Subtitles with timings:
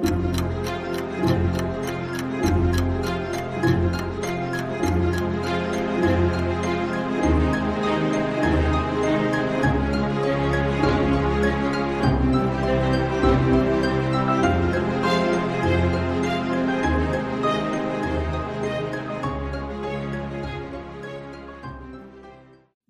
[0.00, 0.27] thank you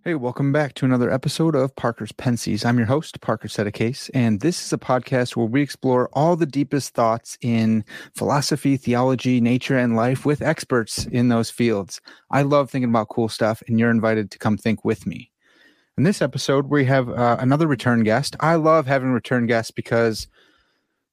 [0.08, 2.64] Hey, welcome back to another episode of Parker's Pensées.
[2.64, 6.46] I'm your host, Parker Settecase, and this is a podcast where we explore all the
[6.46, 7.84] deepest thoughts in
[8.16, 12.00] philosophy, theology, nature, and life with experts in those fields.
[12.30, 15.30] I love thinking about cool stuff, and you're invited to come think with me.
[15.98, 18.34] In this episode, we have uh, another return guest.
[18.40, 20.26] I love having return guests because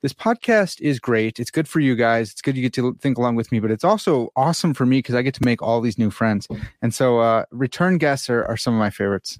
[0.05, 1.39] this podcast is great.
[1.39, 2.29] It's good for you guys.
[2.29, 4.99] It's good you get to think along with me, but it's also awesome for me
[4.99, 6.47] because I get to make all these new friends.
[6.83, 9.39] And so, uh, return guests are, are some of my favorites.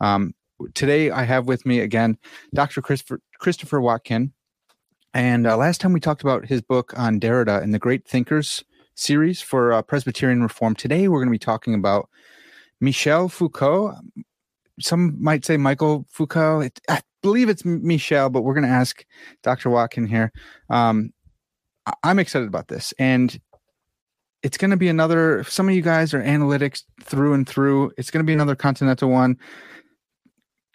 [0.00, 0.34] Um,
[0.72, 2.16] today, I have with me again
[2.54, 2.80] Dr.
[2.80, 4.32] Christopher, Christopher Watkin.
[5.12, 8.64] And uh, last time we talked about his book on Derrida and the Great Thinkers
[8.94, 10.74] series for uh, Presbyterian Reform.
[10.76, 12.08] Today, we're going to be talking about
[12.80, 13.96] Michel Foucault.
[14.80, 16.60] Some might say Michael Foucault.
[16.60, 16.80] It,
[17.26, 19.04] believe it's Michelle, but we're going to ask
[19.42, 19.68] Dr.
[19.68, 20.30] Watkin here.
[20.70, 21.12] Um,
[22.04, 23.36] I'm excited about this, and
[24.44, 25.42] it's going to be another.
[25.42, 27.90] Some of you guys are analytics through and through.
[27.98, 29.38] It's going to be another continental one.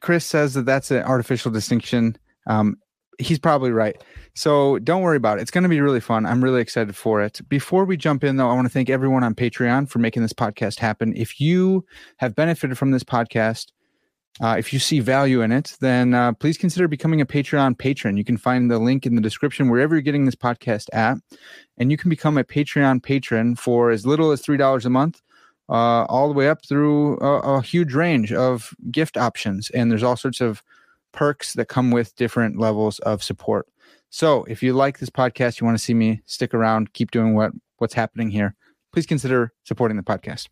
[0.01, 2.17] Chris says that that's an artificial distinction.
[2.47, 2.75] Um,
[3.17, 4.03] he's probably right.
[4.35, 5.43] So don't worry about it.
[5.43, 6.25] It's going to be really fun.
[6.25, 7.39] I'm really excited for it.
[7.47, 10.33] Before we jump in, though, I want to thank everyone on Patreon for making this
[10.33, 11.13] podcast happen.
[11.15, 11.85] If you
[12.17, 13.67] have benefited from this podcast,
[14.39, 18.15] uh, if you see value in it, then uh, please consider becoming a Patreon patron.
[18.15, 21.17] You can find the link in the description wherever you're getting this podcast at,
[21.77, 25.21] and you can become a Patreon patron for as little as three dollars a month,
[25.69, 29.69] uh, all the way up through a, a, huge range of gift options.
[29.71, 30.63] And there's all sorts of
[31.11, 33.67] perks that come with different levels of support.
[34.09, 37.35] So if you like this podcast, you want to see me stick around, keep doing
[37.35, 38.55] what what's happening here,
[38.93, 40.47] please consider supporting the podcast.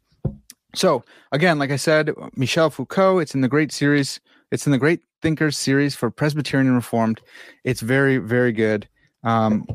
[0.76, 3.20] So again, like I said, Michel Foucault.
[3.20, 4.20] It's in the Great series.
[4.52, 7.22] It's in the Great Thinkers series for Presbyterian Reformed.
[7.64, 8.88] It's very, very good.
[9.24, 9.66] Um,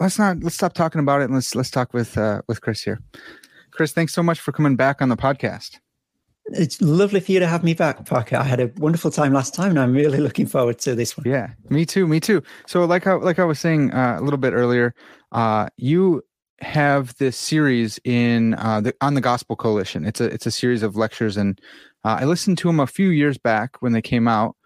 [0.00, 2.82] let's not let's stop talking about it and let's let's talk with uh, with Chris
[2.82, 3.00] here.
[3.70, 5.78] Chris, thanks so much for coming back on the podcast.
[6.46, 8.36] It's lovely for you to have me back, Parker.
[8.36, 11.26] I had a wonderful time last time, and I'm really looking forward to this one.
[11.26, 12.06] Yeah, me too.
[12.06, 12.42] Me too.
[12.66, 14.94] So, like I like I was saying uh, a little bit earlier,
[15.32, 16.22] uh, you
[16.60, 20.04] have this series in uh, the on the Gospel Coalition.
[20.04, 21.60] It's a it's a series of lectures, and
[22.04, 24.56] uh, I listened to them a few years back when they came out.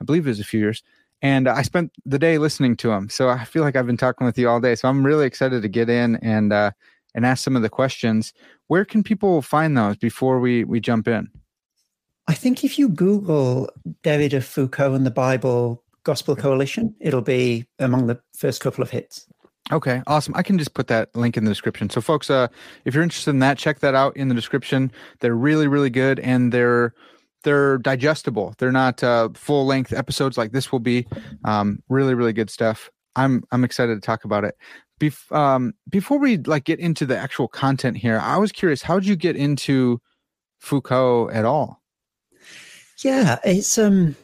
[0.00, 0.82] I believe it was a few years,
[1.22, 3.08] and I spent the day listening to them.
[3.08, 4.74] So I feel like I've been talking with you all day.
[4.74, 6.72] So I'm really excited to get in and uh,
[7.14, 8.32] and ask some of the questions.
[8.66, 11.28] Where can people find those before we we jump in?
[12.26, 13.70] I think if you Google
[14.02, 19.26] Derrida Foucault and the Bible Gospel Coalition, it'll be among the first couple of hits.
[19.70, 20.34] Okay, awesome.
[20.34, 21.90] I can just put that link in the description.
[21.90, 22.48] So, folks, uh,
[22.84, 24.90] if you're interested in that, check that out in the description.
[25.20, 26.94] They're really, really good, and they're
[27.44, 28.54] they're digestible.
[28.58, 31.06] They're not uh, full length episodes like this will be.
[31.44, 32.90] Um, really, really good stuff.
[33.14, 34.56] I'm I'm excited to talk about it.
[35.00, 38.98] Bef- um, before we like get into the actual content here, I was curious, how
[38.98, 40.00] did you get into
[40.60, 41.82] Foucault at all?
[43.04, 44.16] Yeah, it's um,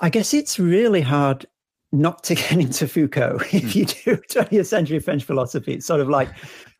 [0.00, 1.46] I guess it's really hard
[1.92, 5.74] not to get into Foucault if you do 20th century French philosophy.
[5.74, 6.30] It's sort of like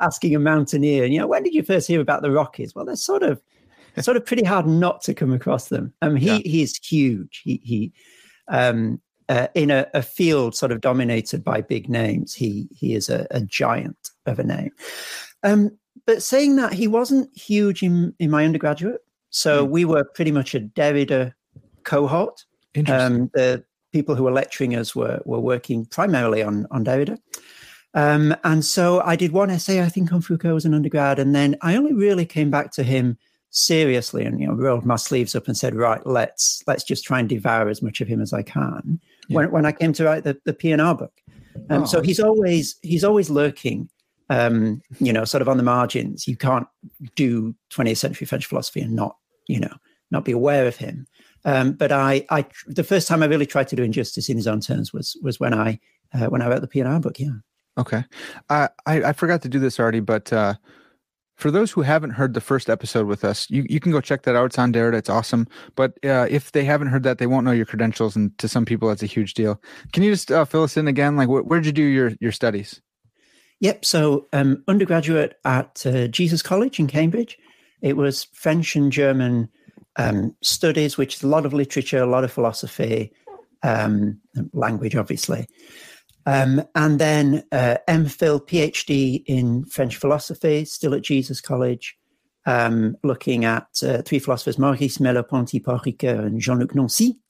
[0.00, 2.74] asking a mountaineer, you know, when did you first hear about the Rockies?
[2.74, 3.40] Well, they're sort of
[4.00, 5.92] sort of pretty hard not to come across them.
[6.02, 6.38] Um, he yeah.
[6.44, 7.40] he is huge.
[7.42, 7.92] He he
[8.48, 12.34] um, uh, in a, a, field sort of dominated by big names.
[12.34, 14.70] He he is a, a giant of a name.
[15.42, 15.76] Um,
[16.06, 19.00] but saying that, he wasn't huge in in my undergraduate.
[19.30, 19.70] So mm.
[19.70, 21.34] we were pretty much a Derrida
[21.84, 22.44] cohort.
[22.74, 23.22] Interesting.
[23.22, 27.18] Um, the people who were lecturing us were were working primarily on on Derrida.
[27.94, 31.34] Um, and so I did one essay, I think, on Foucault as an undergrad, and
[31.34, 33.16] then I only really came back to him
[33.50, 37.18] seriously and you know rolled my sleeves up and said, right, let's let's just try
[37.18, 39.00] and devour as much of him as I can.
[39.28, 39.36] Yeah.
[39.36, 41.12] When when I came to write the the P&R book,
[41.70, 41.86] um, oh.
[41.86, 43.88] so he's always he's always lurking.
[44.30, 46.28] Um, you know, sort of on the margins.
[46.28, 46.66] You can't
[47.14, 49.74] do 20th century French philosophy and not, you know,
[50.10, 51.06] not be aware of him.
[51.44, 54.46] Um, but I, I, the first time I really tried to do injustice in his
[54.46, 55.78] own terms was was when I
[56.12, 57.18] uh, when I wrote the P&R book.
[57.18, 57.36] Yeah.
[57.76, 58.04] Okay,
[58.50, 60.54] uh, I I forgot to do this already, but uh,
[61.38, 64.22] for those who haven't heard the first episode with us, you, you can go check
[64.22, 64.46] that out.
[64.46, 64.94] It's on Derrida.
[64.94, 65.46] It's awesome.
[65.76, 68.64] But uh, if they haven't heard that, they won't know your credentials, and to some
[68.64, 69.62] people, that's a huge deal.
[69.92, 71.16] Can you just uh, fill us in again?
[71.16, 72.82] Like, wh- where did you do your your studies?
[73.60, 73.84] Yep.
[73.84, 77.38] So, um, undergraduate at uh, Jesus College in Cambridge.
[77.82, 79.48] It was French and German
[79.98, 83.12] um, studies, which is a lot of literature, a lot of philosophy,
[83.62, 84.20] um,
[84.52, 85.46] language, obviously.
[86.24, 91.96] Um, and then uh, MPhil, PhD in French philosophy, still at Jesus College,
[92.46, 97.18] um, looking at uh, three philosophers, Maurice Merleau-Ponty, Paul Ricoeur, and Jean-Luc Nancy.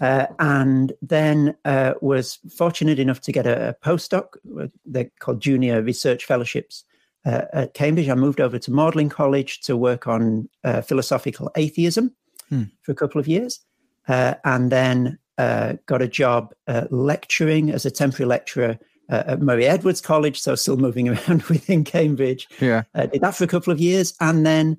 [0.00, 4.28] Uh, and then uh, was fortunate enough to get a, a postdoc.
[4.58, 6.84] uh, They're called junior research fellowships
[7.24, 8.08] uh, at Cambridge.
[8.08, 12.14] I moved over to Magdalen College to work on uh, philosophical atheism
[12.50, 12.64] Hmm.
[12.82, 13.60] for a couple of years,
[14.06, 18.78] uh, and then uh, got a job uh, lecturing as a temporary lecturer
[19.10, 20.38] uh, at Murray Edwards College.
[20.38, 22.46] So still moving around within Cambridge.
[22.60, 22.82] Yeah.
[22.94, 24.76] Uh, did that for a couple of years, and then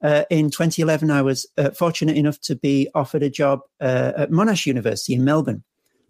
[0.00, 4.30] uh, in 2011, I was uh, fortunate enough to be offered a job uh, at
[4.30, 5.64] Monash University in Melbourne,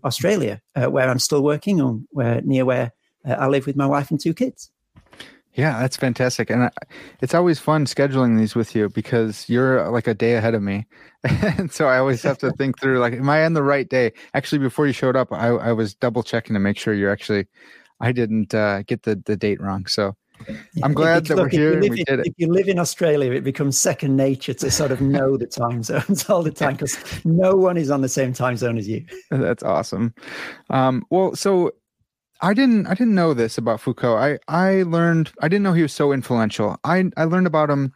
[0.05, 2.93] Australia, uh, where I'm still working on, where near where
[3.27, 4.71] uh, I live with my wife and two kids.
[5.59, 6.51] Yeah, that's fantastic.
[6.51, 6.71] And I,
[7.21, 10.63] it's always fun scheduling these with you because you're uh, like a day ahead of
[10.63, 10.87] me.
[11.25, 14.13] and so I always have to think through like, am I on the right day?
[14.35, 17.49] Actually, before you showed up, I, I was double checking to make sure you're actually,
[18.01, 19.87] I didn't uh, get the, the date wrong.
[19.87, 20.15] So
[20.85, 22.27] I'm glad that we're look, if you here and we in- did it.
[22.29, 25.83] If you live in Australia, it becomes second nature to sort of know the time
[25.83, 29.05] zones all the time because no one is on the same time zone as you.
[29.33, 30.15] That's awesome.
[30.71, 31.73] Um, well, so
[32.41, 34.17] I didn't I didn't know this about Foucault.
[34.17, 36.79] I I learned I didn't know he was so influential.
[36.85, 37.93] I I learned about him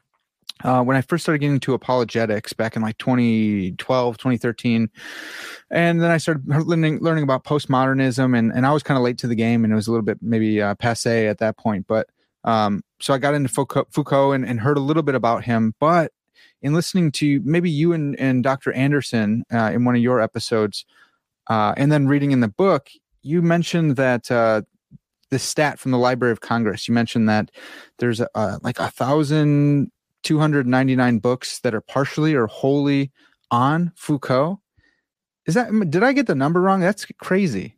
[0.65, 4.91] uh, when I first started getting into apologetics back in like 2012, 2013.
[5.71, 9.19] And then I started learning learning about postmodernism and and I was kind of late
[9.19, 11.87] to the game and it was a little bit maybe uh, passe at that point,
[11.87, 12.09] but
[12.45, 15.75] um so I got into Foucault, Foucault and, and heard a little bit about him,
[15.81, 16.13] but
[16.63, 18.73] in listening to maybe you and, and Dr.
[18.73, 20.87] Anderson uh, in one of your episodes,
[21.49, 22.89] uh, and then reading in the book,
[23.23, 24.63] you mentioned that uh,
[25.31, 26.87] the stat from the Library of Congress.
[26.87, 27.51] You mentioned that
[27.99, 29.91] there's uh, like a thousand
[30.23, 33.11] two hundred ninety nine books that are partially or wholly
[33.51, 34.61] on Foucault.
[35.47, 36.81] Is that did I get the number wrong?
[36.81, 37.77] That's crazy.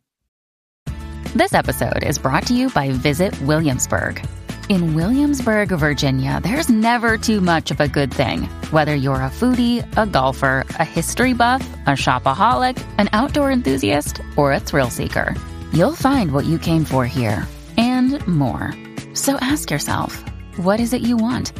[1.33, 4.25] This episode is brought to you by Visit Williamsburg.
[4.67, 8.45] In Williamsburg, Virginia, there's never too much of a good thing.
[8.71, 14.53] Whether you're a foodie, a golfer, a history buff, a shopaholic, an outdoor enthusiast, or
[14.53, 15.35] a thrill seeker,
[15.71, 17.47] you'll find what you came for here
[17.77, 18.73] and more.
[19.13, 20.19] So ask yourself,
[20.57, 21.51] what is it you want?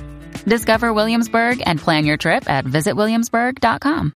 [0.45, 4.13] Discover Williamsburg and plan your trip at visitwilliamsburg.com.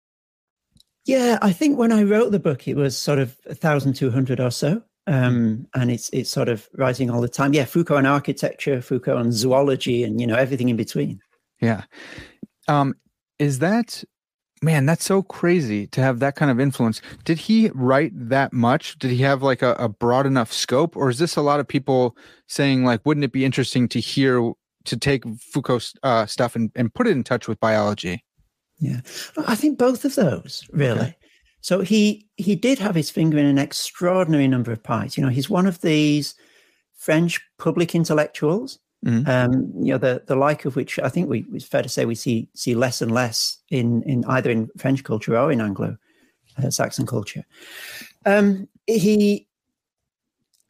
[1.05, 4.83] Yeah, I think when I wrote the book, it was sort of 1,200 or so.
[5.09, 7.55] Um, and it's it's sort of rising all the time.
[7.55, 11.21] Yeah, Foucault and architecture, Foucault and zoology, and you know everything in between.
[11.61, 11.85] Yeah.
[12.69, 12.95] Um,
[13.39, 14.05] is that
[14.61, 14.85] man?
[14.85, 17.01] That's so crazy to have that kind of influence.
[17.25, 18.99] Did he write that much?
[18.99, 21.67] Did he have like a, a broad enough scope, or is this a lot of
[21.67, 22.15] people
[22.47, 24.53] saying like, wouldn't it be interesting to hear
[24.85, 28.25] to take Foucault's uh, stuff and, and put it in touch with biology?
[28.79, 29.01] Yeah,
[29.47, 31.01] I think both of those really.
[31.01, 31.17] Okay.
[31.61, 35.17] So he he did have his finger in an extraordinary number of pies.
[35.17, 36.35] You know, he's one of these
[36.97, 38.79] French public intellectuals.
[39.05, 39.29] Mhm.
[39.29, 42.05] Um, you know, the the like of which I think we it's fair to say
[42.05, 45.97] we see see less and less in in either in French culture or in Anglo
[46.63, 47.45] uh, Saxon culture.
[48.27, 49.47] Um, he,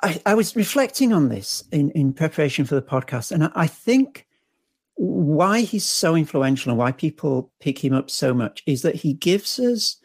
[0.03, 3.67] I, I was reflecting on this in in preparation for the podcast, and I, I
[3.67, 4.27] think
[4.95, 9.13] why he's so influential and why people pick him up so much is that he
[9.13, 9.97] gives us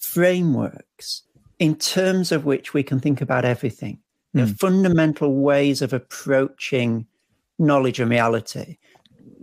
[0.00, 1.22] frameworks
[1.58, 3.98] in terms of which we can think about everything.
[4.32, 4.52] You know, Hmm.
[4.54, 7.06] fundamental ways of approaching
[7.58, 8.78] knowledge and reality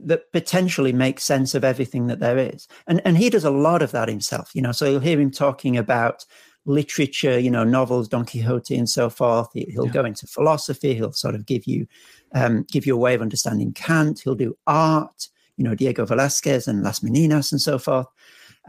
[0.05, 2.67] that potentially make sense of everything that there is.
[2.87, 4.71] And and he does a lot of that himself, you know.
[4.71, 6.25] So you'll hear him talking about
[6.65, 9.49] literature, you know, novels, Don Quixote, and so forth.
[9.53, 9.91] He, will Yeah.
[9.93, 10.93] go into philosophy.
[10.95, 11.87] He'll sort of give you
[12.33, 14.19] um, give you a way of understanding Kant.
[14.23, 18.07] He'll do art, you know, Diego Velázquez and Las Meninas and so forth.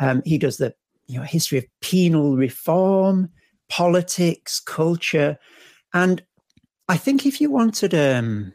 [0.01, 0.75] Um, he does the
[1.09, 3.31] you know history of penal reform,
[3.69, 5.39] politics, culture,
[5.93, 6.23] and
[6.89, 8.53] I think if you wanted um,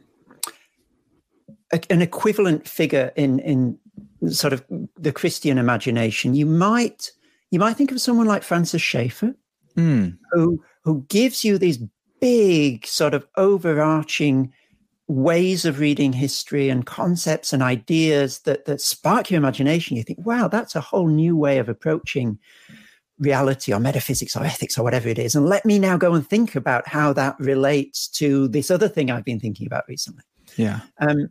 [1.71, 3.77] a, an equivalent figure in in
[4.31, 4.63] sort of
[4.97, 7.11] the Christian imagination, you might
[7.51, 9.35] you might think of someone like Francis Schaeffer,
[9.75, 11.79] Mm, who who gives you these
[12.21, 14.53] big sort of overarching
[15.13, 19.97] ways of reading history and concepts and ideas that that spark your imagination.
[19.97, 22.39] You think, wow, that's a whole new way of approaching
[23.19, 25.35] reality or metaphysics or ethics or whatever it is.
[25.35, 29.11] And let me now go and think about how that relates to this other thing
[29.11, 30.23] I've been thinking about recently.
[30.57, 30.81] yeah.
[30.99, 31.29] Um,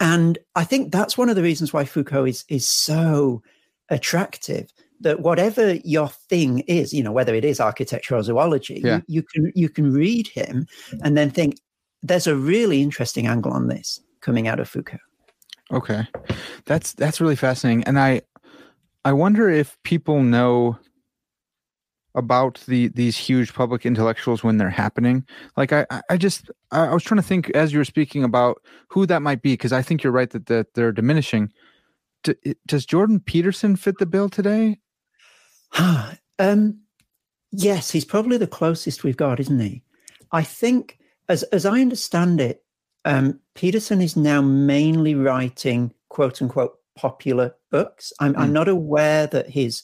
[0.00, 3.42] and I think that's one of the reasons why Foucault is is so
[3.88, 4.70] attractive.
[5.00, 9.00] That whatever your thing is, you know, whether it is architecture or zoology, Yeah.
[9.06, 10.66] you, you can you can read him
[11.04, 11.54] and then think
[12.02, 14.98] there's a really interesting angle on this coming out of Foucault.
[15.70, 16.06] Okay,
[16.64, 18.22] that's that's really fascinating, and I
[19.04, 20.78] I wonder if people know
[22.14, 25.24] about the these huge public intellectuals when they're happening.
[25.56, 29.06] Like I I just I was trying to think as you were speaking about who
[29.06, 31.52] that might be because I think you're right that that they're diminishing.
[32.66, 34.78] Does Jordan Peterson fit the bill today?
[36.38, 36.80] um,
[37.52, 39.82] yes, he's probably the closest we've got, isn't he?
[40.32, 40.97] I think,
[41.28, 42.64] as as I understand it,
[43.04, 48.12] um, Peterson is now mainly writing quote unquote popular books.
[48.20, 48.38] I'm, mm.
[48.38, 49.82] I'm not aware that his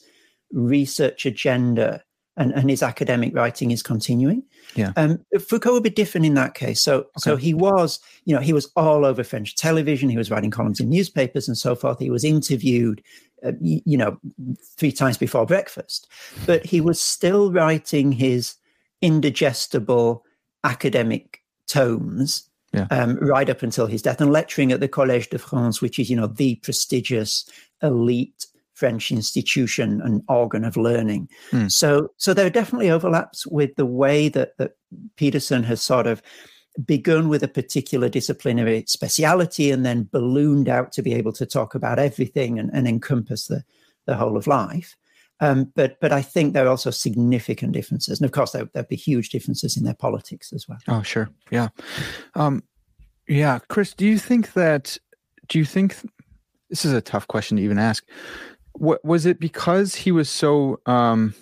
[0.51, 2.03] research agenda
[2.37, 4.43] and, and his academic writing is continuing.
[4.75, 4.91] Yeah.
[4.97, 6.81] Um, Foucault would be different in that case.
[6.81, 7.09] So, okay.
[7.17, 10.09] so he was, you know, he was all over French television.
[10.09, 11.99] He was writing columns in newspapers and so forth.
[11.99, 13.01] He was interviewed,
[13.45, 14.19] uh, you, you know,
[14.77, 16.07] three times before breakfast,
[16.45, 18.55] but he was still writing his
[19.01, 20.25] indigestible
[20.65, 22.87] academic tomes yeah.
[22.91, 26.09] um, right up until his death and lecturing at the Collège de France, which is,
[26.09, 27.47] you know, the prestigious
[27.81, 31.29] elite French institution and organ of learning.
[31.51, 31.71] Mm.
[31.71, 34.73] So, so there are definitely overlaps with the way that, that
[35.15, 36.21] Peterson has sort of
[36.85, 41.73] begun with a particular disciplinary speciality and then ballooned out to be able to talk
[41.73, 43.63] about everything and, and encompass the,
[44.05, 44.97] the whole of life.
[45.41, 48.87] Um, but but I think there are also significant differences, and of course there there'd
[48.87, 50.77] be huge differences in their politics as well.
[50.87, 51.69] Oh, sure, yeah,
[52.35, 52.63] um,
[53.27, 53.59] yeah.
[53.67, 54.97] Chris, do you think that?
[55.47, 55.97] Do you think
[56.69, 58.05] this is a tough question to even ask?
[58.73, 60.79] What was it because he was so?
[60.85, 61.33] Um,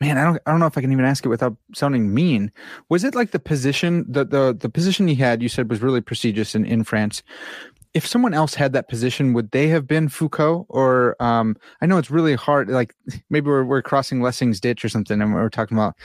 [0.00, 2.50] man, I don't I don't know if I can even ask it without sounding mean.
[2.88, 5.42] Was it like the position that the the position he had?
[5.42, 7.22] You said was really prestigious in in France
[7.92, 10.66] if someone else had that position, would they have been Foucault?
[10.68, 12.68] Or um, I know it's really hard.
[12.68, 12.94] Like
[13.30, 15.96] maybe we're, we're crossing Lessing's ditch or something, and we're talking about.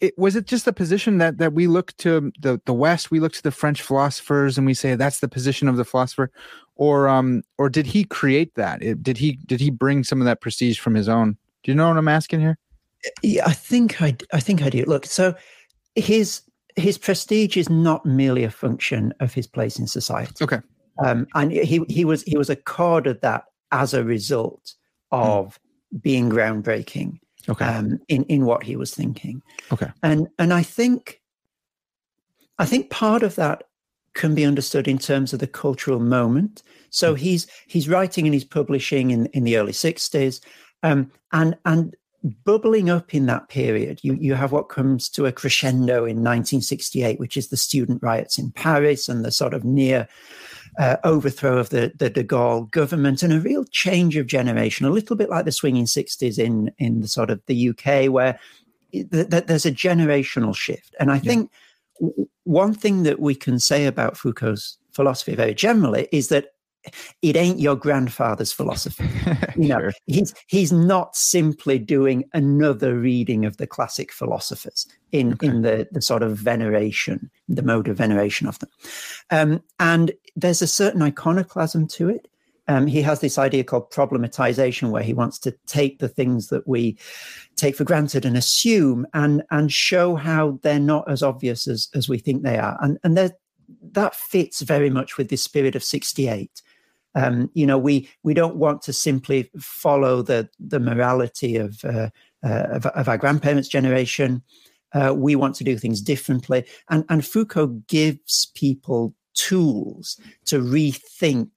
[0.00, 3.10] It, was it just the position that that we look to the the West?
[3.10, 6.30] We look to the French philosophers, and we say that's the position of the philosopher,
[6.74, 8.82] or um, or did he create that?
[8.82, 11.36] It, did he did he bring some of that prestige from his own?
[11.62, 12.58] Do you know what I'm asking here?
[13.22, 14.84] Yeah, I think I I think I do.
[14.84, 15.34] Look, so
[15.94, 16.42] his
[16.76, 20.34] his prestige is not merely a function of his place in society.
[20.42, 20.58] Okay.
[20.98, 24.74] Um, and he he was he was accorded that as a result
[25.12, 25.18] hmm.
[25.18, 25.58] of
[25.94, 26.02] mm.
[26.02, 27.64] being groundbreaking okay.
[27.64, 29.42] um, in in what he was thinking.
[29.72, 31.20] Okay, and and I think
[32.58, 33.64] I think part of that
[34.14, 36.62] can be understood in terms of the cultural moment.
[36.90, 37.18] So mm.
[37.18, 40.40] he's he's writing and he's publishing in in the early sixties,
[40.82, 41.96] um, and and
[42.44, 47.20] bubbling up in that period, you, you have what comes to a crescendo in 1968,
[47.20, 50.08] which is the student riots in Paris and the sort of near
[50.78, 54.90] uh, overthrow of the, the de Gaulle government and a real change of generation, a
[54.90, 58.38] little bit like the swinging 60s in, in the sort of the UK, where
[58.92, 60.94] th- th- there's a generational shift.
[60.98, 61.50] And I think
[62.00, 66.53] w- one thing that we can say about Foucault's philosophy very generally is that
[67.22, 69.08] it ain't your grandfather's philosophy.
[69.56, 69.92] You know, sure.
[70.06, 75.46] he's he's not simply doing another reading of the classic philosophers in okay.
[75.46, 78.68] in the the sort of veneration, the mode of veneration of them.
[79.30, 82.26] Um, and there's a certain iconoclasm to it.
[82.66, 86.66] Um, he has this idea called problematization, where he wants to take the things that
[86.66, 86.98] we
[87.54, 92.08] take for granted and assume, and and show how they're not as obvious as as
[92.08, 93.16] we think they are, and and
[93.92, 96.62] that fits very much with the spirit of 68
[97.14, 102.10] um, you know, we we don't want to simply follow the the morality of uh,
[102.44, 104.42] uh, of, of, our grandparents' generation.
[104.92, 111.50] Uh, we want to do things differently, and and Foucault gives people tools to rethink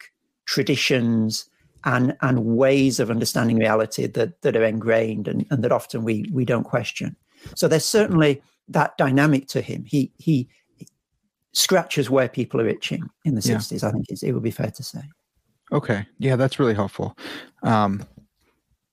[0.45, 1.49] traditions
[1.85, 6.25] and and ways of understanding reality that that are ingrained and, and that often we
[6.31, 7.15] we don't question.
[7.55, 9.85] So there's certainly that dynamic to him.
[9.85, 10.49] He he
[11.53, 13.55] scratches where people are itching in the yeah.
[13.55, 13.83] 60s.
[13.83, 15.01] I think it would be fair to say.
[15.71, 16.07] Okay.
[16.19, 17.17] Yeah, that's really helpful.
[17.63, 18.05] Um,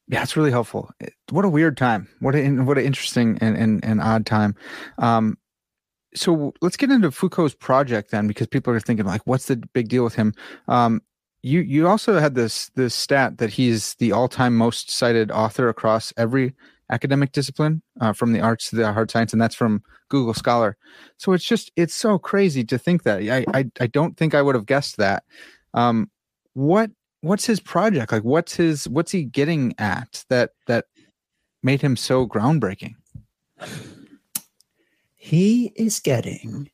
[0.09, 0.91] yeah, it's really helpful.
[1.31, 2.09] What a weird time.
[2.21, 4.55] What a what an interesting and, and, and odd time.
[4.99, 5.39] Um,
[6.15, 9.89] so let's get into Foucault's project then, because people are thinking like, what's the big
[9.89, 10.35] deal with him?
[10.69, 11.01] Um,
[11.43, 15.69] you you also had this this stat that he's the all time most cited author
[15.69, 16.55] across every
[16.91, 20.77] academic discipline, uh, from the arts to the hard science, and that's from Google Scholar.
[21.17, 23.23] So it's just it's so crazy to think that.
[23.23, 25.25] I I, I don't think I would have guessed that.
[25.73, 26.11] Um,
[26.55, 28.13] what what's his project?
[28.13, 30.87] Like what's his what's he getting at that that
[31.63, 32.95] made him so groundbreaking?
[35.17, 36.71] He is getting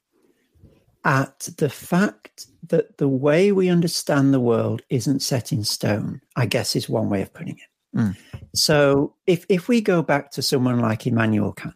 [1.05, 6.45] at the fact that the way we understand the world isn't set in stone i
[6.45, 7.99] guess is one way of putting it.
[7.99, 8.17] Mm.
[8.55, 11.75] so if if we go back to someone like immanuel kant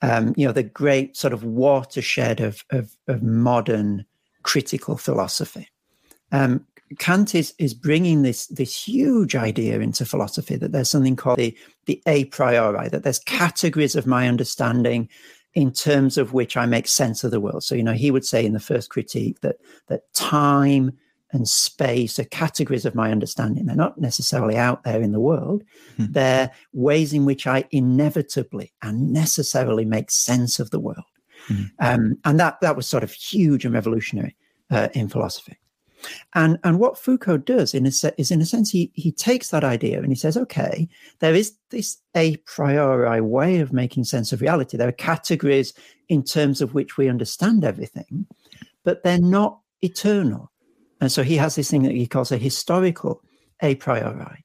[0.00, 4.04] um, you know the great sort of watershed of of, of modern
[4.42, 5.68] critical philosophy
[6.30, 6.64] um,
[6.98, 11.56] Kant is is bringing this this huge idea into philosophy that there's something called the
[11.86, 15.08] the a priori that there's categories of my understanding
[15.54, 17.64] in terms of which I make sense of the world.
[17.64, 19.56] So you know he would say in the first critique that
[19.88, 20.92] that time
[21.32, 23.66] and space are categories of my understanding.
[23.66, 25.62] They're not necessarily out there in the world.
[25.96, 26.06] Hmm.
[26.10, 31.04] They're ways in which I inevitably and necessarily make sense of the world.
[31.46, 31.62] Hmm.
[31.78, 34.36] Um, and that that was sort of huge and revolutionary
[34.70, 35.58] uh, in philosophy.
[36.34, 39.50] And and what Foucault does in a se- is in a sense he he takes
[39.50, 40.88] that idea and he says, okay,
[41.20, 44.76] there is this a priori way of making sense of reality.
[44.76, 45.72] There are categories
[46.08, 48.26] in terms of which we understand everything,
[48.84, 50.50] but they're not eternal.
[51.00, 53.22] And so he has this thing that he calls a historical
[53.62, 54.44] a priori.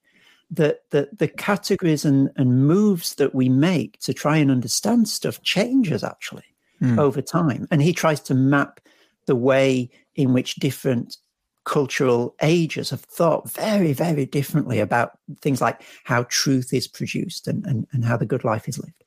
[0.51, 5.41] That the, the categories and, and moves that we make to try and understand stuff
[5.41, 6.43] changes actually
[6.79, 7.00] mm.
[7.00, 7.67] over time.
[7.72, 8.79] And he tries to map
[9.25, 11.17] the way in which different
[11.65, 17.65] cultural ages have thought very, very differently about things like how truth is produced and,
[17.65, 19.03] and, and how the good life is lived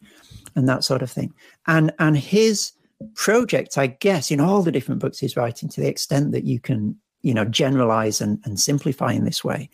[0.55, 1.33] and that sort of thing.
[1.67, 2.73] And and his
[3.15, 6.59] project, I guess, in all the different books he's writing, to the extent that you
[6.59, 9.69] can, you know, generalize and, and simplify in this way,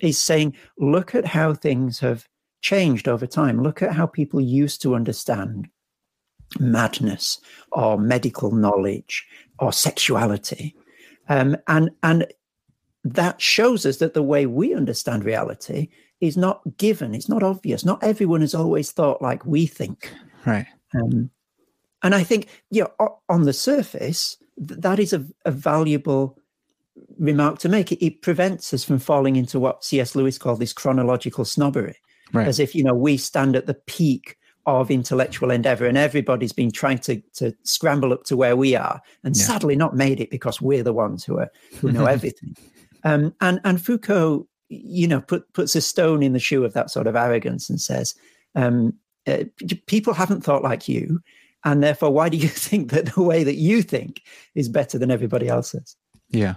[0.00, 2.28] is saying, look at how things have
[2.60, 3.62] changed over time.
[3.62, 5.68] Look at how people used to understand
[6.58, 7.40] madness
[7.72, 9.26] or medical knowledge
[9.58, 10.74] or sexuality
[11.28, 12.26] um, and and
[13.04, 15.88] that shows us that the way we understand reality
[16.20, 17.14] is not given.
[17.14, 17.84] It's not obvious.
[17.84, 20.12] Not everyone has always thought like we think.
[20.44, 20.66] Right.
[20.94, 21.30] Um,
[22.02, 22.86] and I think, yeah,
[23.28, 26.38] on the surface, that is a, a valuable
[27.18, 27.92] remark to make.
[27.92, 30.14] It, it, prevents us from falling into what C.S.
[30.14, 31.96] Lewis called this chronological snobbery,
[32.32, 32.46] right.
[32.46, 34.36] as if you know we stand at the peak
[34.68, 39.00] of intellectual endeavor and everybody's been trying to to scramble up to where we are
[39.24, 39.44] and yeah.
[39.44, 42.54] sadly not made it because we're the ones who are who know everything
[43.04, 46.90] um, and and foucault you know put, puts a stone in the shoe of that
[46.90, 48.14] sort of arrogance and says
[48.54, 48.92] um,
[49.26, 49.44] uh,
[49.86, 51.20] people haven't thought like you
[51.64, 54.22] and therefore why do you think that the way that you think
[54.54, 55.96] is better than everybody else's
[56.30, 56.54] yeah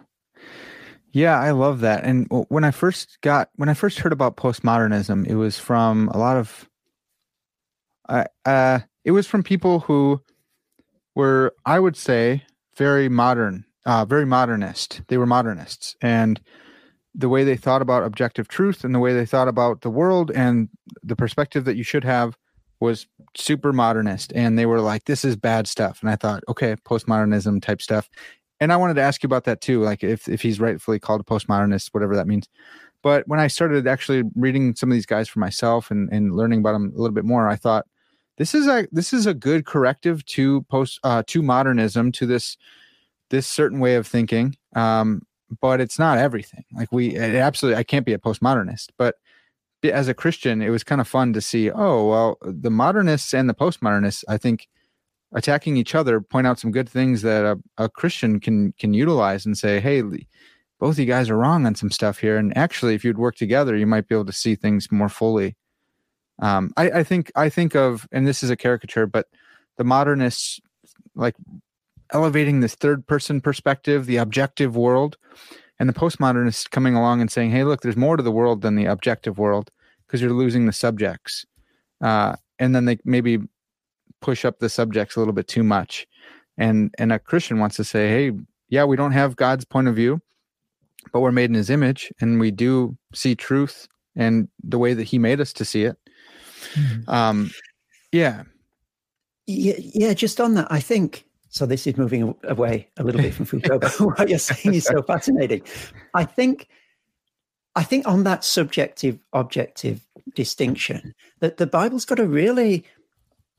[1.14, 2.06] yeah, I love that.
[2.06, 6.18] And when I first got when I first heard about postmodernism, it was from a
[6.18, 6.70] lot of
[8.46, 10.22] uh, it was from people who
[11.16, 12.44] were, I would say,
[12.76, 15.02] very modern, uh, very modernist.
[15.08, 16.40] They were modernists, and
[17.14, 20.32] the way they thought about objective truth and the way they thought about the world
[20.32, 20.70] and
[21.04, 22.38] the perspective that you should have
[22.80, 24.32] was super modernist.
[24.34, 28.10] And they were like, "This is bad stuff." And I thought, okay, postmodernism type stuff.
[28.60, 31.22] And I wanted to ask you about that too, like if if he's rightfully called
[31.22, 32.48] a postmodernist, whatever that means.
[33.04, 36.60] But when I started actually reading some of these guys for myself and, and learning
[36.60, 37.88] about them a little bit more, I thought,
[38.38, 42.58] this is a this is a good corrective to post uh, to modernism to this
[43.30, 45.22] this certain way of thinking um,
[45.60, 46.64] but it's not everything.
[46.74, 49.16] Like we absolutely i can't be a postmodernist but
[49.84, 53.50] as a christian it was kind of fun to see oh well the modernists and
[53.50, 54.68] the postmodernists i think
[55.34, 59.46] attacking each other point out some good things that a, a christian can can utilize
[59.46, 60.04] and say hey
[60.80, 63.36] both of you guys are wrong on some stuff here and actually if you'd work
[63.36, 65.56] together you might be able to see things more fully
[66.42, 69.28] um, I, I think I think of, and this is a caricature, but
[69.78, 70.60] the modernists
[71.16, 71.36] like
[72.12, 75.18] elevating this third person perspective, the objective world,
[75.80, 78.76] and the postmodernists coming along and saying, "Hey, look, there's more to the world than
[78.76, 79.70] the objective world
[80.06, 81.46] because you're losing the subjects."
[82.02, 83.40] Uh, and then they maybe
[84.20, 86.08] push up the subjects a little bit too much,
[86.58, 88.32] and and a Christian wants to say, "Hey,
[88.70, 90.22] yeah, we don't have God's point of view,
[91.14, 95.04] but we're made in His image, and we do see truth and the way that
[95.04, 95.98] He made us to see it."
[96.74, 97.10] Mm-hmm.
[97.10, 97.52] Um,
[98.12, 98.44] yeah.
[99.48, 99.76] yeah.
[99.78, 100.14] Yeah.
[100.14, 101.66] Just on that, I think so.
[101.66, 105.02] This is moving away a little bit from Foucault, but what you're saying is so
[105.08, 105.62] fascinating.
[106.14, 106.68] I think,
[107.76, 110.02] I think on that subjective objective
[110.36, 112.86] distinction, that the Bible's got a really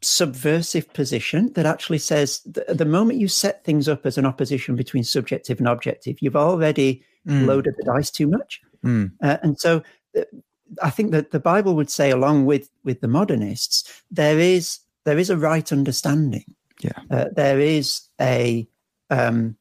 [0.02, 4.76] subversive position that actually says the, the moment you set things up as an opposition
[4.76, 7.46] between subjective and objective, you've already mm.
[7.46, 8.60] loaded the dice too much.
[8.84, 9.12] Mm.
[9.22, 9.82] Uh, and so
[10.18, 10.22] uh,
[10.82, 15.18] I think that the Bible would say, along with with the modernists, there is there
[15.18, 16.44] is a right understanding.
[16.80, 18.66] Yeah, uh, there is a
[19.10, 19.56] um,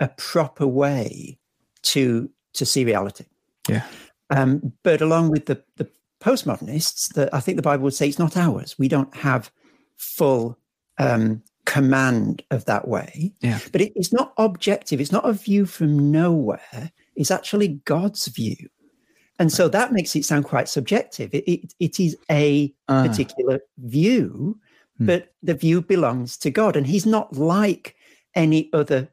[0.00, 1.38] a proper way
[1.82, 3.26] to to see reality.
[3.68, 3.86] Yeah,
[4.30, 5.88] um, but along with the the
[6.20, 8.76] postmodernists, that I think the Bible would say it's not ours.
[8.78, 9.50] We don't have
[9.96, 10.58] full
[10.98, 13.32] um, command of that way.
[13.40, 15.00] Yeah, but it, it's not objective.
[15.00, 16.92] It's not a view from nowhere.
[17.14, 18.56] It's actually God's view
[19.38, 21.34] and so that makes it sound quite subjective.
[21.34, 23.06] It, it, it is a uh.
[23.06, 24.58] particular view,
[24.98, 25.06] hmm.
[25.06, 26.76] but the view belongs to God.
[26.76, 27.96] And he's not like
[28.34, 29.08] any other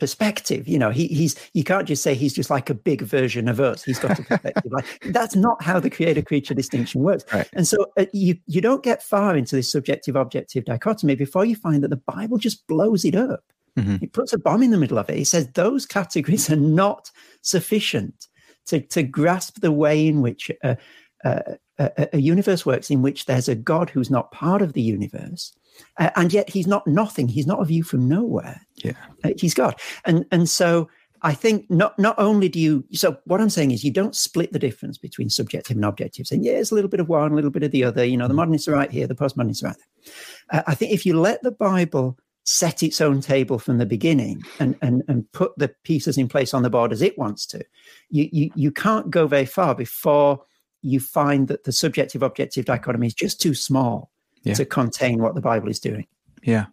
[0.00, 0.66] perspective.
[0.66, 3.60] You know, he, he's you can't just say he's just like a big version of
[3.60, 3.84] us.
[3.84, 4.72] He's got a perspective.
[4.72, 7.24] like that's not how the creator creature distinction works.
[7.32, 7.48] Right.
[7.52, 11.54] And so uh, you you don't get far into this subjective objective dichotomy before you
[11.54, 13.44] find that the Bible just blows it up.
[13.78, 14.02] Mhm.
[14.02, 15.18] It puts a bomb in the middle of it.
[15.18, 17.10] It says those categories are not
[17.42, 18.26] sufficient
[18.70, 20.50] to to grasp the way in which.
[20.62, 20.76] Uh,
[21.22, 21.40] uh,
[21.78, 25.52] a, a universe works in which there's a God who's not part of the universe,
[25.98, 27.28] uh, and yet he's not nothing.
[27.28, 28.60] He's not a view from nowhere.
[28.76, 28.92] Yeah.
[29.24, 30.88] Uh, he's God, and and so
[31.22, 32.84] I think not not only do you.
[32.92, 36.44] So what I'm saying is you don't split the difference between subjective and objective, saying
[36.44, 38.04] yeah, it's a little bit of one, a little bit of the other.
[38.04, 40.60] You know, the modernists are right here, the postmodernists are right there.
[40.60, 42.18] Uh, I think if you let the Bible
[42.52, 46.52] set its own table from the beginning and and and put the pieces in place
[46.52, 47.64] on the board as it wants to,
[48.10, 50.42] you you you can't go very far before
[50.82, 54.10] you find that the subjective objective dichotomy is just too small
[54.42, 54.54] Yeah.
[54.54, 56.06] to contain what the Bible is doing.
[56.42, 56.66] Yeah.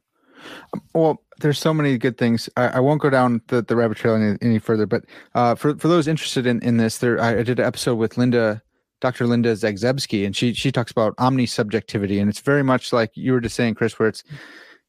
[0.94, 2.50] Well, there's so many good things.
[2.58, 5.04] I, I won't go down the, the rabbit trail any, any further, but
[5.36, 8.18] uh, for for those interested in, in this, there I, I did an episode with
[8.18, 8.64] Linda,
[9.02, 9.28] Dr.
[9.28, 13.32] Linda Zagzebski, and she she talks about omni subjectivity, and it's very much like you
[13.34, 14.24] were just saying, Chris, where it's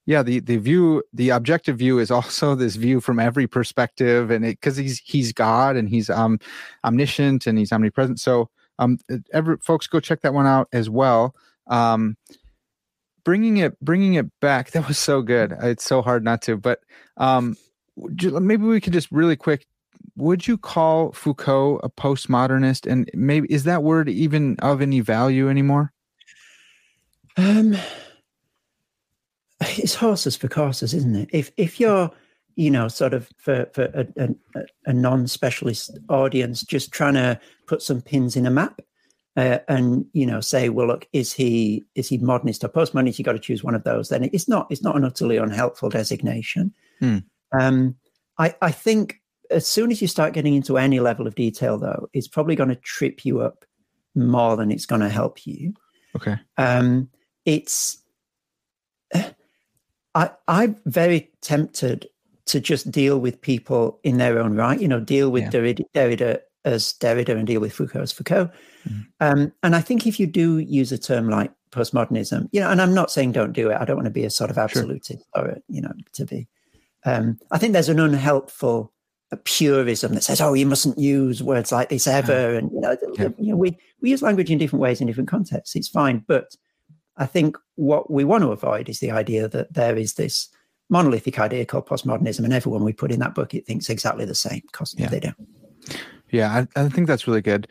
[0.09, 4.43] yeah, the the view, the objective view is also this view from every perspective, and
[4.43, 6.41] it because he's he's God and he's um
[6.83, 8.19] omniscient and he's omnipresent.
[8.19, 8.99] So um,
[9.35, 11.35] every folks go check that one out as well.
[11.67, 12.17] Um,
[13.23, 16.81] bringing it bringing it back that was so good it's so hard not to but
[17.19, 17.57] um
[18.23, 19.67] maybe we could just really quick
[20.17, 25.51] would you call foucault a postmodernist and maybe is that word even of any value
[25.51, 25.93] anymore
[27.37, 27.77] Um,
[29.79, 31.29] it's horses for courses, isn't it?
[31.33, 32.11] If if you're,
[32.57, 37.83] you know, sort of for for a, a, a non-specialist audience, just trying to put
[37.83, 38.81] some pins in a map,
[39.37, 43.19] uh, and you know, say, well, look, is he is he modernist or postmodernist?
[43.19, 44.09] You got to choose one of those.
[44.09, 46.73] Then it's not it's not an utterly unhelpful designation.
[47.01, 47.19] Hmm.
[47.59, 47.97] Um,
[48.39, 52.09] I I think as soon as you start getting into any level of detail, though,
[52.13, 53.65] it's probably going to trip you up
[54.15, 55.73] more than it's going to help you
[56.17, 57.09] okay um,
[57.45, 58.03] it's
[60.15, 62.09] I I'm very tempted
[62.47, 64.81] to just deal with people in their own right.
[64.81, 65.51] You know, deal with Yeah.
[65.51, 68.51] Derrida, Derrida as Derrida and deal with Foucault as Foucault.
[68.89, 69.07] Mhm.
[69.21, 72.81] Um, and I think if you do use a term like postmodernism, you know, and
[72.81, 73.77] I'm not saying don't do it.
[73.79, 76.49] I don't want to be a sort of absolutist or you know to be.
[77.05, 78.93] Um, I think there's an unhelpful
[79.45, 83.29] purism that says, "Oh, you mustn't use words like this ever," and you know, Yeah.
[83.39, 85.77] you know, we we use language in different ways in different contexts.
[85.77, 86.57] It's fine, but
[87.19, 90.49] I think what we want to avoid is the idea that there is this
[90.89, 94.63] monolithic idea called postmodernism, and everyone we put in that bucket thinks exactly the same
[94.73, 95.09] because Yeah.
[95.09, 95.37] they don't.
[96.31, 97.67] yeah i, I think that's really good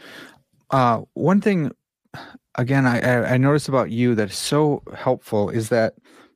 [0.72, 1.72] uh one thing
[2.56, 5.94] again I, I i noticed about you that's so helpful is that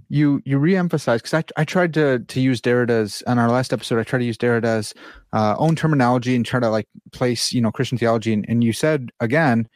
[0.09, 3.97] you you reemphasize because I, I tried to to use Derrida's on our last episode.
[3.97, 4.93] I tried to use Derrida's
[5.31, 8.33] uh, own terminology and try to like place you know Christian theology.
[8.33, 9.69] And, and you said again,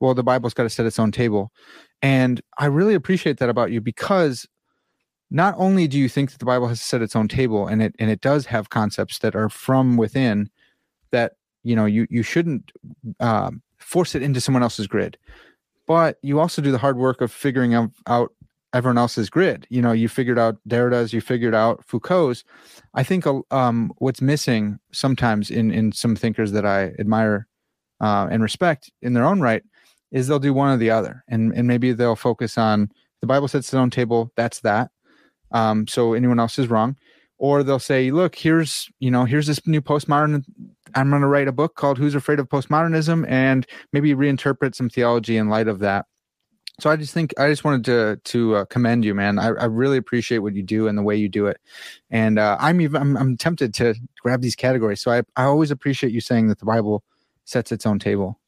[0.00, 1.52] well, the Bible's got to set its own table,
[2.02, 4.46] and I really appreciate that about you because
[5.30, 7.94] not only do you think that the Bible has set its own table, and it
[7.98, 10.50] and it does have concepts that are from within
[11.10, 12.72] that you know you you shouldn't
[13.20, 15.16] um, force it into someone else's grid,
[15.86, 18.32] but you also do the hard work of figuring out, out
[18.74, 19.66] everyone else's grid.
[19.70, 22.44] You know, you figured out Derrida's, you figured out Foucault's.
[22.94, 27.46] I think um, what's missing sometimes in in some thinkers that I admire
[28.00, 29.62] uh, and respect in their own right
[30.12, 33.48] is they'll do one or the other, and and maybe they'll focus on the Bible
[33.48, 34.30] sets its own table.
[34.36, 34.90] That's that.
[35.50, 36.96] Um, so anyone else is wrong,
[37.38, 40.44] or they'll say, look, here's you know here's this new postmodern.
[40.94, 44.88] I'm going to write a book called "Who's Afraid of Postmodernism" and maybe reinterpret some
[44.88, 46.06] theology in light of that
[46.80, 49.38] so I just think I just wanted to to uh, commend you, man.
[49.38, 51.60] I, I really appreciate what you do and the way you do it,
[52.10, 55.00] and uh, I'm even I'm, I'm tempted to grab these categories.
[55.00, 57.04] So I I always appreciate you saying that the Bible
[57.44, 58.40] sets its own table.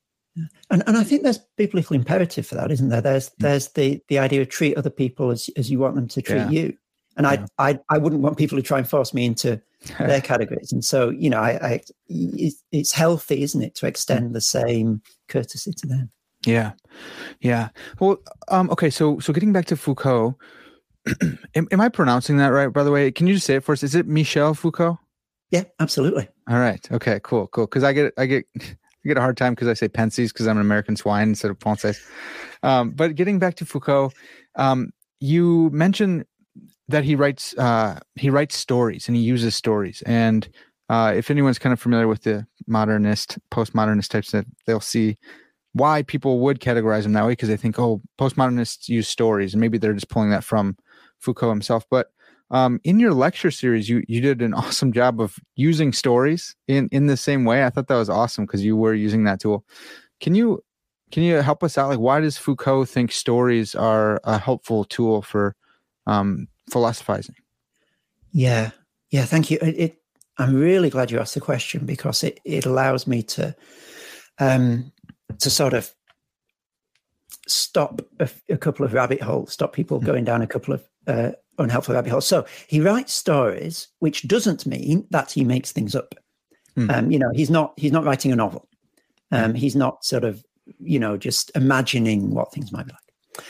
[0.70, 3.00] And and I think there's biblical imperative for that, isn't there?
[3.00, 6.22] There's there's the the idea of treat other people as as you want them to
[6.22, 6.50] treat Yeah.
[6.50, 6.76] you.
[7.16, 7.46] And Yeah.
[7.58, 9.60] I, I I wouldn't want people to try and force me into
[9.98, 10.72] their categories.
[10.72, 15.72] And so you know, I, I it's, healthy, isn't it, to extend the same courtesy
[15.72, 16.10] to them.
[16.46, 16.72] Yeah,
[17.40, 17.68] yeah.
[18.00, 18.16] Well,
[18.48, 18.90] um, okay.
[18.90, 20.36] So so getting back to Foucault,
[21.54, 22.68] am, am I pronouncing that right?
[22.72, 23.82] By the way, can you just say it for us?
[23.82, 24.98] Is it Michel Foucault?
[25.50, 26.28] Yeah, absolutely.
[26.48, 26.84] All right.
[26.90, 27.20] Okay.
[27.22, 27.46] Cool.
[27.48, 27.66] Cool.
[27.66, 28.44] Because I get I get
[29.04, 31.50] I get a hard time because I say Pensies because I'm an American swine instead
[31.50, 32.00] of Ponces.
[32.62, 34.12] Um, but getting back to Foucault,
[34.56, 34.90] um,
[35.20, 36.24] you mentioned
[36.88, 40.02] that he writes uh, he writes stories and he uses stories.
[40.06, 40.48] And
[40.88, 45.16] uh, if anyone's kind of familiar with the modernist, postmodernist types, that they'll see
[45.72, 49.60] why people would categorize them that way because they think, oh, postmodernists use stories, and
[49.60, 50.76] maybe they're just pulling that from
[51.18, 51.84] Foucault himself.
[51.90, 52.08] But
[52.50, 56.88] um, in your lecture series, you you did an awesome job of using stories in
[56.92, 57.64] in the same way.
[57.64, 59.64] I thought that was awesome because you were using that tool.
[60.20, 60.62] Can you
[61.10, 61.88] can you help us out?
[61.88, 65.54] Like, why does Foucault think stories are a helpful tool for
[66.06, 67.36] um, philosophizing?
[68.32, 68.70] Yeah,
[69.10, 69.24] yeah.
[69.24, 69.58] Thank you.
[69.62, 69.96] It, it,
[70.38, 73.54] I'm really glad you asked the question because it it allows me to
[74.38, 74.92] um,
[75.38, 75.94] to sort of
[77.46, 80.06] stop a, a, couple of rabbit holes, stop people hmm.
[80.06, 82.26] going down a couple of uh, unhelpful rabbit holes.
[82.26, 86.14] So he writes stories, which doesn't mean that he makes things up.
[86.76, 86.92] Mm.
[86.92, 88.68] Um, you know, he's not he's not writing a novel.
[89.30, 89.56] Um, mm.
[89.56, 90.44] He's not sort of
[90.80, 93.46] you know just imagining what things might be like.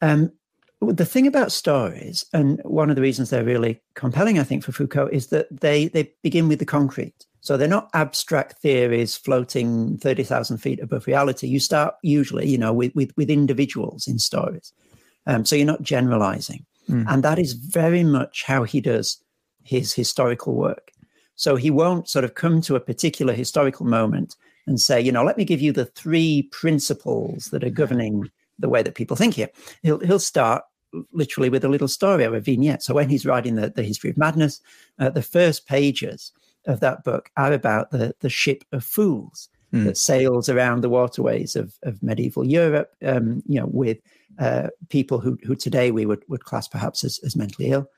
[0.00, 0.32] Um,
[0.80, 4.72] the thing about stories, and one of the reasons they're really compelling, I think, for
[4.72, 7.26] Foucault, is that they they begin with the concrete.
[7.40, 11.46] So they're not abstract theories floating 30,000 feet above reality.
[11.46, 14.72] You start usually, you know, with, with, with individuals in stories.
[15.26, 16.66] Um, so you're not generalizing.
[16.88, 17.04] Mm.
[17.08, 19.22] And that is very much how he does
[19.62, 20.92] his historical work.
[21.34, 24.34] So he won't sort of come to a particular historical moment
[24.66, 28.68] and say, you know, let me give you the three principles that are governing the
[28.68, 29.48] way that people think here.
[29.82, 30.64] He'll, he'll start
[31.12, 32.82] literally with a little story or a vignette.
[32.82, 34.60] So when he's writing the, the history of madness,
[34.98, 36.32] uh, the first pages
[36.66, 39.84] of that book are about the, the ship of fools mm.
[39.84, 43.98] that sails around the waterways of, of medieval Europe, um, you know, with
[44.38, 47.88] uh, people who, who today we would, would class perhaps as, as mentally ill.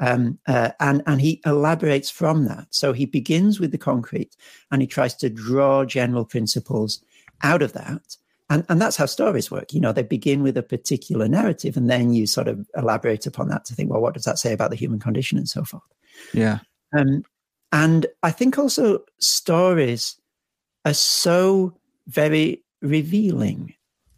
[0.00, 2.66] Um, uh, and, and he elaborates from that.
[2.70, 4.36] So he begins with the concrete
[4.72, 7.02] and he tries to draw general principles
[7.42, 8.16] out of that.
[8.50, 9.72] And, and that's how stories work.
[9.72, 13.48] You know, they begin with a particular narrative and then you sort of elaborate upon
[13.48, 15.82] that to think, well, what does that say about the human condition and so forth?
[16.32, 16.58] Yeah.
[16.96, 17.24] Um,
[17.72, 20.16] and I think also stories
[20.84, 21.76] are so
[22.06, 23.74] very revealing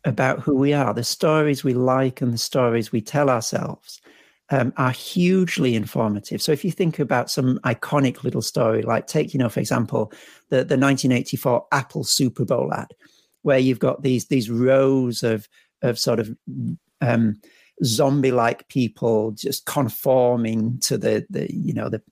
[0.07, 0.95] about who we are.
[0.95, 4.01] The stories we like and the stories we tell ourselves
[4.51, 6.41] um, are hugely informative.
[6.41, 10.13] So if you think about some iconic little story, like take, you know, for example,
[10.51, 12.95] the, the 1984 Apple Super Bowl ad,
[13.43, 15.49] where you've got these these rows of
[15.83, 16.35] of sort of
[17.01, 17.41] um,
[17.85, 22.03] zombie-like people just conforming to the the you know the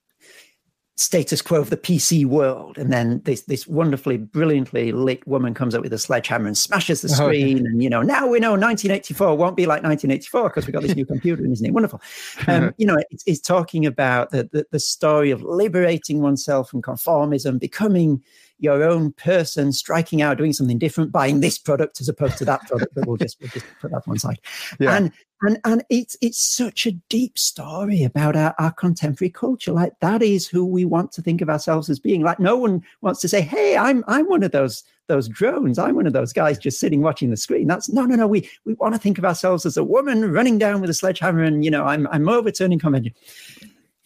[0.96, 2.78] status quo of the PC world.
[2.78, 7.02] And then this this wonderfully, brilliantly lit woman comes up with a sledgehammer and smashes
[7.02, 7.58] the screen.
[7.58, 7.66] Oh, okay.
[7.66, 10.94] And you know, now we know 1984 won't be like 1984 because we got this
[10.94, 12.00] new computer, and isn't it wonderful?
[12.46, 16.82] Um, you know, it's, it's talking about the, the, the story of liberating oneself from
[16.82, 18.22] conformism, becoming
[18.58, 22.66] your own person, striking out, doing something different, buying this product as opposed to that
[22.68, 22.94] product.
[22.94, 24.38] But we'll just we'll just put that one side.
[24.80, 24.96] Yeah.
[24.96, 25.12] And
[25.44, 29.72] and and it's it's such a deep story about our, our contemporary culture.
[29.72, 32.22] Like that is who we want to think of ourselves as being.
[32.22, 35.78] Like no one wants to say hey i'm i'm one of those those drones.
[35.78, 37.66] I'm one of those guys just sitting watching the screen.
[37.66, 38.26] That's no no no.
[38.26, 41.42] We we want to think of ourselves as a woman running down with a sledgehammer
[41.42, 43.14] and you know i'm i'm overturning convention.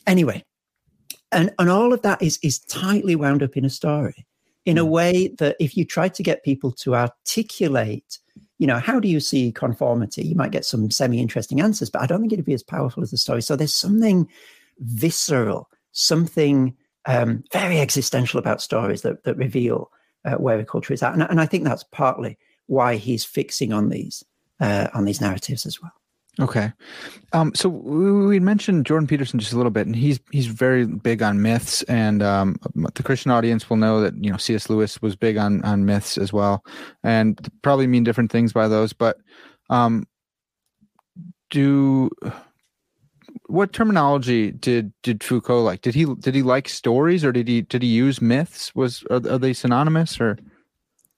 [0.06, 0.44] Anyway
[1.32, 4.26] and and all of that is is tightly wound up in a story
[4.64, 4.90] in a hmm.
[4.90, 8.18] way that if you try to get people to articulate
[8.58, 10.22] you know, how do you see conformity?
[10.22, 13.02] You might get some semi interesting answers, but I don't think it'd be as powerful
[13.02, 13.40] as the story.
[13.40, 14.28] So there's something
[14.80, 19.90] visceral, something um, very existential about stories that, that reveal
[20.24, 21.14] uh, where a culture is at.
[21.14, 24.24] And, and, I think that's partly why he's fixing on these
[24.60, 25.92] uh, on these narratives as well.
[26.40, 26.72] Okay,
[27.32, 31.20] um, so we mentioned Jordan Peterson just a little bit, and he's he's very big
[31.20, 32.56] on myths, and um,
[32.94, 34.70] the Christian audience will know that you know C.S.
[34.70, 36.64] Lewis was big on on myths as well,
[37.02, 38.92] and probably mean different things by those.
[38.92, 39.18] But
[39.68, 40.06] um,
[41.50, 42.10] do
[43.46, 45.80] what terminology did did Foucault like?
[45.82, 48.74] Did he did he like stories, or did he did he use myths?
[48.74, 50.38] Was are, are they synonymous, or?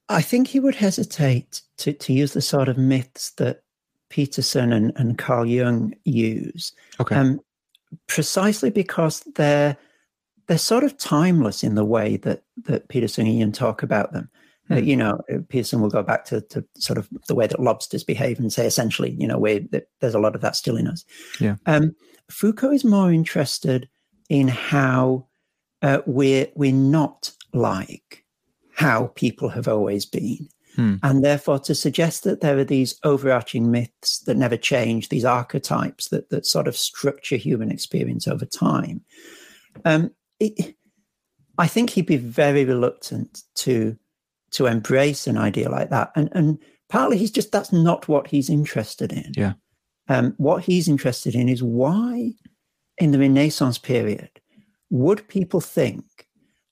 [0.08, 3.62] I think he would hesitate to to use the sort of myths that
[4.10, 6.72] Peterson and, and Carl Jung use.
[7.00, 7.16] Okay.
[7.16, 7.40] Um,
[8.06, 9.76] precisely because they're
[10.46, 14.28] they're sort of timeless in the way that that Peterson and Jung talk about them.
[14.70, 18.04] Uh, you know, Peterson will go back to, to sort of the way that lobsters
[18.04, 19.58] behave and say essentially, you know, where
[20.00, 21.04] there's a lot of that still in us.
[21.40, 21.56] Yeah.
[21.66, 21.96] Um,
[22.30, 23.88] Foucault is more interested
[24.28, 25.26] in how
[25.82, 28.24] uh, we're we're not like
[28.74, 30.48] how people have always been.
[30.76, 30.96] Hmm.
[31.02, 36.08] And therefore, to suggest that there are these overarching myths that never change, these archetypes
[36.08, 39.02] that, that sort of structure human experience over time,
[39.84, 40.76] um, it,
[41.58, 43.96] I think he'd be very reluctant to
[44.52, 46.10] to embrace an idea like that.
[46.16, 49.32] And, and partly he's just, that's not what he's interested in.
[49.36, 49.52] Yeah.
[50.08, 52.32] Um, what he's interested in is why,
[52.98, 54.30] in the Renaissance period,
[54.90, 56.04] would people think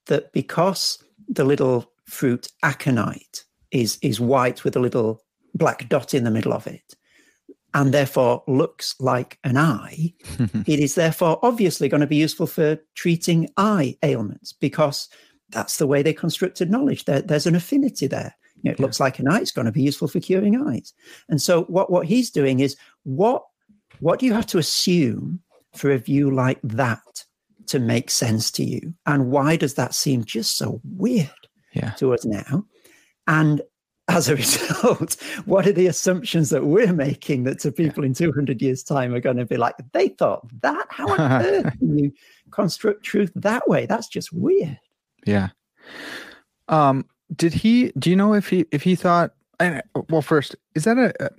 [0.06, 5.22] that because the little fruit aconite is is white with a little
[5.54, 6.94] black dot in the middle of it
[7.74, 10.12] and therefore looks like an eye,
[10.66, 15.08] it is therefore obviously going to be useful for treating eye ailments because
[15.50, 17.04] that's the way they constructed knowledge.
[17.04, 18.34] There, there's an affinity there.
[18.62, 18.82] You know, it yeah.
[18.82, 19.40] looks like an eye.
[19.40, 20.92] It's going to be useful for curing eyes.
[21.28, 23.44] And so what, what he's doing is what
[24.00, 25.40] what do you have to assume
[25.74, 27.24] for a view like that
[27.66, 28.94] to make sense to you?
[29.06, 31.30] And why does that seem just so weird
[31.72, 31.90] yeah.
[31.92, 32.64] to us now?
[33.28, 33.62] And
[34.08, 38.60] as a result, what are the assumptions that we're making that to people in 200
[38.60, 40.86] years' time are going to be like, they thought that?
[40.90, 42.12] How on earth can you
[42.50, 43.86] construct truth that way?
[43.86, 44.78] That's just weird.
[45.24, 45.50] Yeah.
[46.68, 49.32] Um, did he, do you know if he, if he thought,
[50.08, 51.30] well, first, is that a,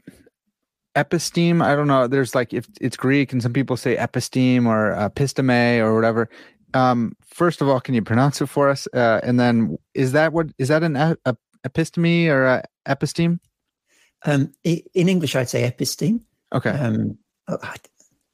[0.95, 1.63] episteme?
[1.63, 2.07] I don't know.
[2.07, 6.29] There's like, if it's Greek and some people say episteme or episteme or whatever.
[6.75, 8.87] Um, first of all, can you pronounce it for us?
[8.93, 11.17] Uh, and then is that what, is that an, a,
[11.67, 13.39] episteme or uh, episteme?
[14.25, 16.21] Um, in English, I'd say episteme.
[16.53, 16.71] Okay.
[16.71, 17.17] Um,
[17.47, 17.57] oh,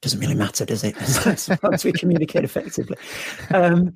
[0.01, 0.95] doesn't really matter, does it?
[1.63, 2.97] Once we communicate effectively.
[3.51, 3.93] Um,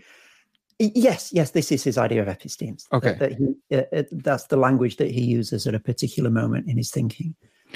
[0.79, 2.85] yes, yes, this is his idea of epistemes.
[2.91, 3.13] Okay.
[3.13, 6.67] That, that he, uh, uh, that's the language that he uses at a particular moment
[6.67, 7.35] in his thinking.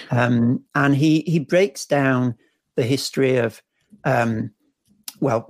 [0.10, 2.36] Um, and he, he breaks down
[2.76, 3.62] the history of
[4.04, 4.52] um,
[5.24, 5.50] well,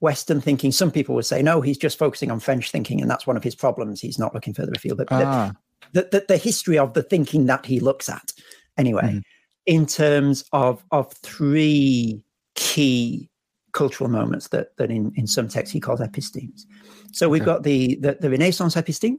[0.00, 0.70] Western thinking.
[0.70, 3.42] Some people would say, no, he's just focusing on French thinking, and that's one of
[3.42, 4.00] his problems.
[4.00, 4.98] He's not looking further afield.
[4.98, 5.52] But ah.
[5.92, 8.32] the, the, the, history of the thinking that he looks at,
[8.76, 9.22] anyway, mm
[9.66, 12.24] in terms of of three
[12.54, 13.28] key
[13.72, 16.64] cultural moments that that in, in some texts he calls epistemes.
[17.12, 17.52] So we've okay.
[17.52, 19.16] got the, the, the Renaissance episteme,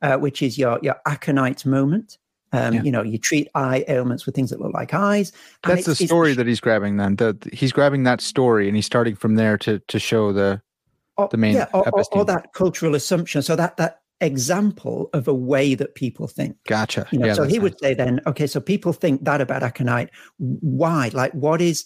[0.00, 2.18] uh, which is your your aconite moment.
[2.52, 2.82] Um, yeah.
[2.82, 5.32] You know, you treat eye ailments with things that look like eyes.
[5.64, 6.98] That's the story that he's grabbing.
[6.98, 10.60] Then the, he's grabbing that story and he's starting from there to to show the
[11.16, 13.42] or, the main yeah, or, or, or, that cultural assumption.
[13.42, 16.56] So that that example of a way that people think.
[16.66, 17.06] Gotcha.
[17.10, 20.10] You know, yeah, so he would say then, okay, so people think that about aconite.
[20.38, 21.10] Why?
[21.12, 21.84] Like, what is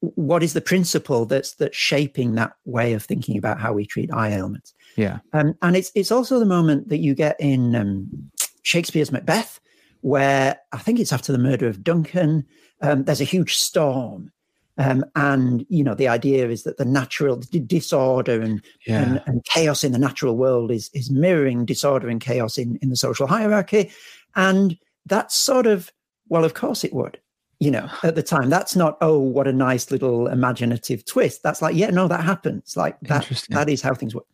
[0.00, 4.12] what is the principle that's that's shaping that way of thinking about how we treat
[4.12, 4.74] eye ailments?
[4.96, 5.18] Yeah.
[5.32, 8.30] Um, and it's it's also the moment that you get in um,
[8.62, 9.60] Shakespeare's Macbeth
[10.00, 12.46] where I think it's after the murder of Duncan.
[12.80, 14.32] Um, there's a huge storm.
[14.78, 19.02] Um, and you know the idea is that the natural disorder and, yeah.
[19.02, 22.88] and, and chaos in the natural world is is mirroring disorder and chaos in in
[22.88, 23.90] the social hierarchy,
[24.36, 25.92] and that's sort of
[26.30, 27.20] well, of course it would.
[27.58, 31.42] You know, at the time, that's not oh, what a nice little imaginative twist.
[31.42, 32.74] That's like yeah, no, that happens.
[32.74, 34.24] Like that that is how things work.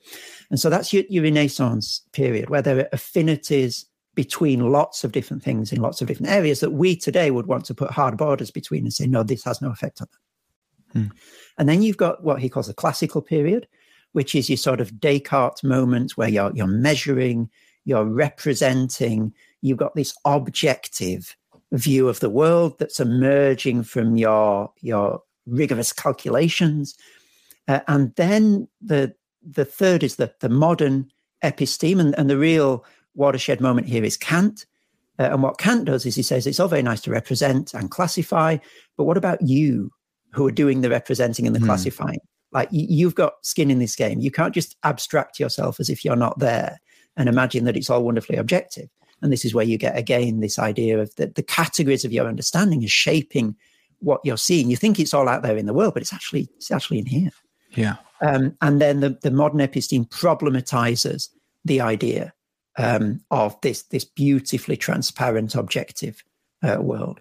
[0.51, 5.43] And so that's your, your Renaissance period where there are affinities between lots of different
[5.43, 8.51] things in lots of different areas that we today would want to put hard borders
[8.51, 10.99] between and say, no, this has no effect on that.
[10.99, 11.09] Hmm.
[11.59, 13.69] And then you've got what he calls the classical period,
[14.13, 17.51] which is your sort of Descartes moment where you're, you're measuring,
[17.85, 21.37] you're representing, you've got this objective
[21.73, 26.97] view of the world that's emerging from your, your rigorous calculations.
[27.69, 31.11] Uh, and then the, the third is the, the modern
[31.45, 32.83] episteme and, and the real
[33.17, 34.67] watershed moment here is Kant.
[35.19, 37.91] Uh, and what Kant does is he says it's all very nice to represent and
[37.91, 38.59] classify,
[38.97, 39.91] but what about you
[40.33, 41.65] who are doing the representing and the mm.
[41.65, 42.21] classifying?
[42.53, 44.21] Like y- you've got skin in this game.
[44.21, 46.79] You can't just abstract yourself as if you're not there
[47.17, 48.89] and imagine that it's all wonderfully objective.
[49.23, 52.29] And this is where you get again this idea of the, the categories of your
[52.29, 53.57] understanding is shaping
[54.01, 54.69] what you're seeing.
[54.69, 57.07] You think it's all out there in the world, but it's actually it's actually in
[57.07, 57.31] here.
[57.71, 57.97] Yeah.
[58.21, 61.29] Um, and then the, the modern episteme problematizes
[61.65, 62.33] the idea
[62.79, 66.23] um, of this this beautifully transparent objective
[66.63, 67.21] uh, world.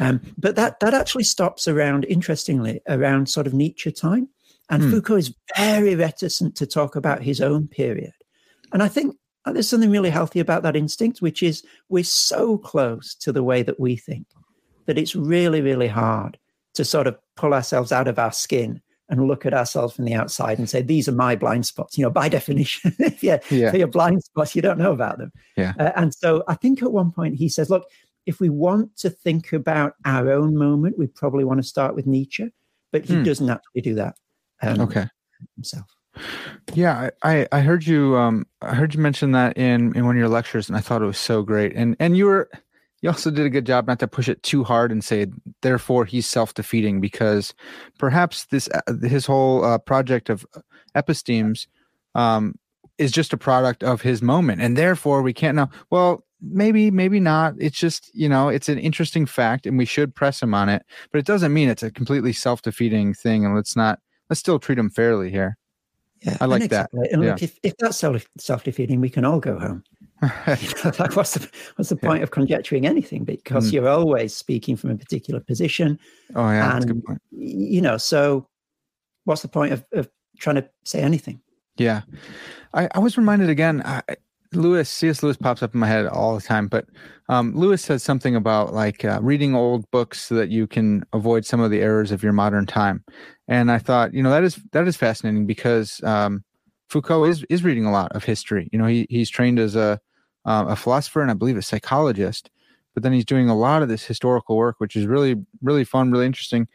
[0.00, 4.28] Um, but that that actually stops around, interestingly, around sort of Nietzsche time.
[4.70, 4.90] And hmm.
[4.90, 8.14] Foucault is very reticent to talk about his own period.
[8.72, 12.56] And I think uh, there's something really healthy about that instinct, which is we're so
[12.56, 14.26] close to the way that we think
[14.86, 16.38] that it's really, really hard
[16.74, 20.14] to sort of pull ourselves out of our skin and look at ourselves from the
[20.14, 21.98] outside and say, these are my blind spots.
[21.98, 23.68] You know, by definition, if, you're, yeah.
[23.68, 25.32] if you're blind spots, you don't know about them.
[25.56, 25.74] Yeah.
[25.78, 27.84] Uh, and so I think at one point he says, look,
[28.26, 32.06] if we want to think about our own moment, we probably want to start with
[32.06, 32.50] Nietzsche,
[32.90, 33.22] but he hmm.
[33.22, 34.16] doesn't actually do that.
[34.62, 35.06] Um, okay.
[35.56, 35.86] Himself.
[36.74, 40.18] Yeah, I, I heard you um I heard you mention that in in one of
[40.18, 41.74] your lectures and I thought it was so great.
[41.74, 42.48] And and you were
[43.04, 45.26] you also did a good job not to push it too hard and say
[45.60, 47.52] therefore he's self-defeating because
[47.98, 50.46] perhaps this uh, his whole uh, project of
[50.94, 51.66] epistemes
[52.14, 52.54] um,
[52.96, 55.68] is just a product of his moment and therefore we can't know.
[55.90, 57.56] Well maybe maybe not.
[57.58, 60.82] It's just you know it's an interesting fact and we should press him on it
[61.12, 64.00] but it doesn't mean it's a completely self-defeating thing and let's not
[64.30, 65.58] let's still treat him fairly here.
[66.22, 66.88] Yeah i like that.
[66.94, 67.32] and yeah.
[67.32, 69.84] look if, if that's self, self-defeating we can all go home
[70.98, 72.24] like what's the what's the point yeah.
[72.24, 73.24] of conjecturing anything?
[73.24, 73.72] Because mm.
[73.74, 75.98] you're always speaking from a particular position.
[76.34, 77.22] Oh yeah, and, that's a good point.
[77.32, 78.48] You know, so
[79.24, 80.08] what's the point of, of
[80.38, 81.40] trying to say anything?
[81.76, 82.02] Yeah,
[82.72, 83.82] I, I was reminded again.
[83.84, 84.02] I,
[84.52, 85.22] Lewis, C.S.
[85.22, 86.86] Lewis pops up in my head all the time, but
[87.28, 91.44] um, Lewis says something about like uh, reading old books so that you can avoid
[91.44, 93.02] some of the errors of your modern time.
[93.48, 96.44] And I thought, you know, that is that is fascinating because um,
[96.88, 98.68] Foucault is is reading a lot of history.
[98.72, 100.00] You know, he he's trained as a
[100.44, 102.50] uh, a philosopher and I believe a psychologist,
[102.92, 106.10] but then he's doing a lot of this historical work, which is really really fun,
[106.10, 106.68] really interesting.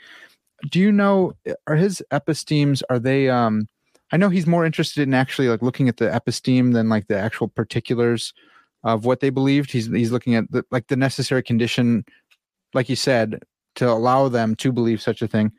[0.70, 1.34] Do you know
[1.68, 3.68] are his epistemes are they um
[4.12, 7.18] I know he's more interested in actually like looking at the episteme than like the
[7.18, 8.34] actual particulars
[8.84, 9.72] of what they believed.
[9.72, 12.06] He's he's looking at the, like the necessary condition,
[12.74, 13.44] like you said,
[13.76, 15.52] to allow them to believe such a thing.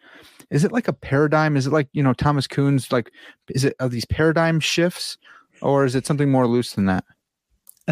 [0.50, 1.56] Is it like a paradigm?
[1.56, 3.12] Is it like you know Thomas Kuhn's like?
[3.50, 5.16] Is it are these paradigm shifts,
[5.62, 7.04] or is it something more loose than that?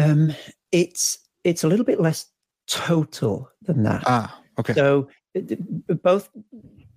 [0.03, 0.33] Um,
[0.71, 2.25] it's it's a little bit less
[2.67, 4.03] total than that.
[4.05, 4.73] Ah, okay.
[4.73, 5.07] So
[6.03, 6.29] both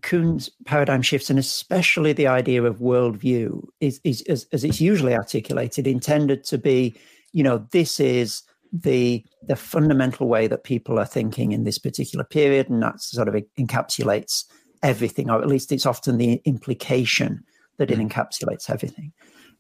[0.03, 5.15] Kuhn's paradigm shifts, and especially the idea of worldview, is, is as, as it's usually
[5.15, 6.95] articulated, intended to be,
[7.33, 8.43] you know, this is
[8.73, 13.29] the the fundamental way that people are thinking in this particular period, and that sort
[13.29, 14.45] of encapsulates
[14.83, 17.45] everything, or at least it's often the implication
[17.79, 18.09] that it mm.
[18.09, 19.13] encapsulates everything.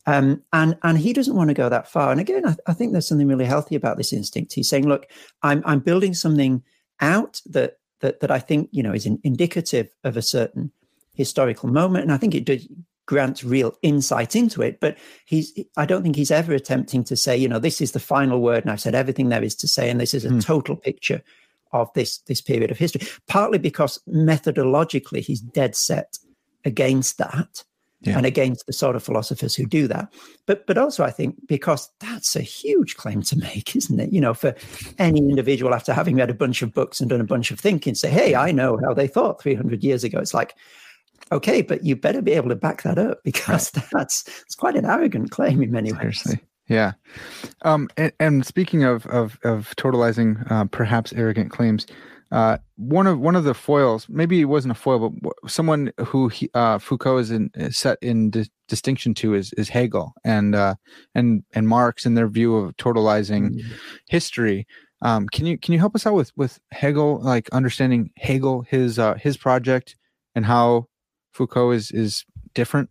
[0.07, 2.11] Um, and and he doesn't want to go that far.
[2.11, 4.53] And again, I, I, think there's something really healthy about this instinct.
[4.53, 5.07] He's saying, look,
[5.42, 6.62] I'm I'm building something
[7.00, 10.72] out that that that I think you know is in, indicative of a certain
[11.14, 12.66] historical moment, and I think it does
[13.07, 14.80] grant real insight into it.
[14.80, 18.00] But he's I don't think he's ever attempting to say you know this is the
[18.00, 20.40] final word, and I've said everything there is to say, and this is a hmm.
[20.40, 21.22] total picture
[21.72, 23.07] of this this period of history.
[23.28, 26.18] Partly because methodologically he's dead set
[26.64, 27.64] against that
[28.03, 28.16] yeah.
[28.16, 30.12] and against the sort of philosophers who do that.
[30.46, 34.12] But but also I think because that's a huge claim to make, isn't it?
[34.12, 34.55] You know, for
[34.98, 37.94] any individual after having read a bunch of books and done a bunch of thinking,
[37.94, 40.55] say, "Hey, I know how they thought 300 years ago." It's like,
[41.30, 43.86] okay, but you better be able to back that up because right.
[43.92, 46.34] that's it's quite an arrogant claim in many Seriously.
[46.34, 46.40] ways.
[46.68, 46.92] Yeah.
[47.62, 51.86] Um, and, and, speaking of of, of totalizing uh, perhaps arrogant claims,
[52.33, 56.28] uh, one of one of the foils, maybe it wasn't a foil, but someone who
[56.28, 60.55] he, uh, Foucault is, in, is set in di- distinction to is is Hegel and
[60.55, 60.76] uh,
[61.14, 63.72] and and Marx in their view of totalizing mm-hmm.
[64.09, 64.66] history.
[65.03, 68.99] Um, can you can you help us out with with Hegel, like understanding Hegel, his
[68.99, 69.97] uh, his project,
[70.35, 70.89] and how
[71.33, 72.24] Foucault is is
[72.55, 72.89] different?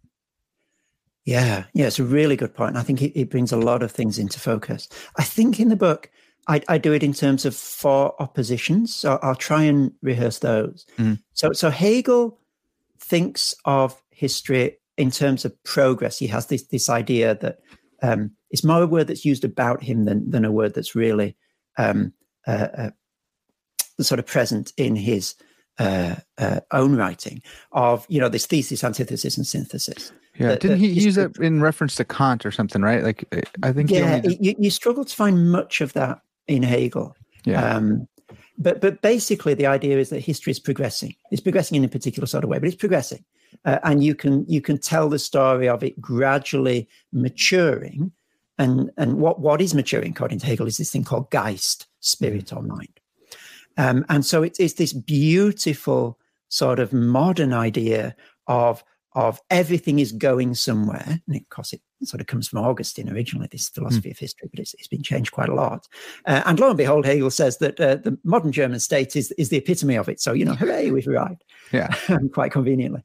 [1.25, 2.77] Yeah, yeah, it's a really good point.
[2.77, 4.87] I think it, it brings a lot of things into focus.
[5.17, 6.11] I think in the book
[6.47, 8.93] I, I, do it in terms of four oppositions.
[8.93, 10.85] So I'll try and rehearse those.
[10.97, 11.19] Mm.
[11.33, 12.39] So, so Hegel
[12.99, 16.17] thinks of history in terms of progress.
[16.17, 17.59] He has this this idea that
[18.01, 21.35] um, it's more a word that's used about him than than a word that's really
[21.77, 22.13] um,
[22.47, 22.89] uh, uh,
[23.99, 25.35] sort of present in his
[25.79, 27.41] uh, uh own writing.
[27.71, 30.11] Of you know this thesis, antithesis, and synthesis.
[30.37, 32.81] Yeah, didn't he use it in reference to Kant or something?
[32.81, 33.03] Right?
[33.03, 33.25] Like
[33.63, 33.91] I think.
[33.91, 36.19] Yeah, you, you struggle to find much of that
[36.51, 37.15] in Hegel.
[37.45, 37.75] Yeah.
[37.75, 38.07] Um,
[38.57, 41.15] but but basically, the idea is that history is progressing.
[41.31, 43.23] It's progressing in a particular sort of way, but it's progressing,
[43.65, 48.11] uh, and you can you can tell the story of it gradually maturing.
[48.57, 52.47] And and what what is maturing, according to Hegel, is this thing called Geist, spirit
[52.47, 52.57] mm.
[52.57, 52.99] or mind.
[53.77, 58.15] Um, and so it's it's this beautiful sort of modern idea
[58.47, 58.83] of
[59.13, 61.19] of everything is going somewhere.
[61.27, 64.11] And of course, it sort of comes from Augustine originally, this philosophy mm.
[64.13, 65.87] of history, but it's, it's been changed quite a lot.
[66.25, 69.49] Uh, and lo and behold, Hegel says that uh, the modern German state is, is
[69.49, 70.21] the epitome of it.
[70.21, 71.43] So, you know, hooray, we've arrived.
[71.71, 71.93] Yeah.
[72.33, 73.03] quite conveniently.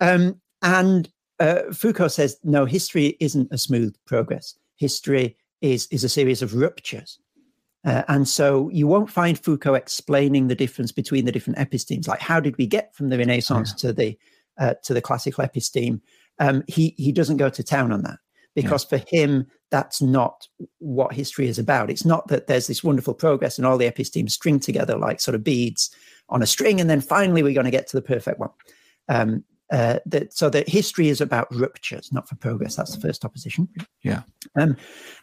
[0.00, 1.08] Um, and
[1.40, 4.56] uh, Foucault says, no, history isn't a smooth progress.
[4.76, 7.18] History is, is a series of ruptures.
[7.84, 12.20] Uh, and so you won't find Foucault explaining the difference between the different epistemes, like
[12.20, 13.88] how did we get from the Renaissance yeah.
[13.88, 14.18] to the
[14.58, 16.00] uh, to the classical episteme.
[16.38, 18.18] Um, he he doesn't go to town on that
[18.54, 18.98] because yeah.
[18.98, 20.46] for him that's not
[20.78, 21.90] what history is about.
[21.90, 25.34] It's not that there's this wonderful progress and all the epistemes string together like sort
[25.34, 25.90] of beads
[26.28, 28.50] on a string, and then finally we're going to get to the perfect one.
[29.08, 32.76] Um, uh, that so that history is about ruptures, not for progress.
[32.76, 33.68] That's the first opposition.
[34.02, 34.22] Yeah.
[34.58, 34.76] Um,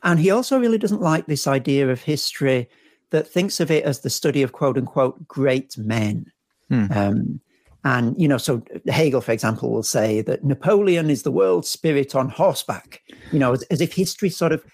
[0.04, 2.70] and he also really doesn't like this idea of history
[3.10, 6.32] that thinks of it as the study of quote unquote great men.
[6.70, 6.86] Hmm.
[6.92, 7.42] Um,
[7.86, 12.16] and, you know, so Hegel, for example, will say that Napoleon is the world spirit
[12.16, 14.66] on horseback, you know, as, as if history sort of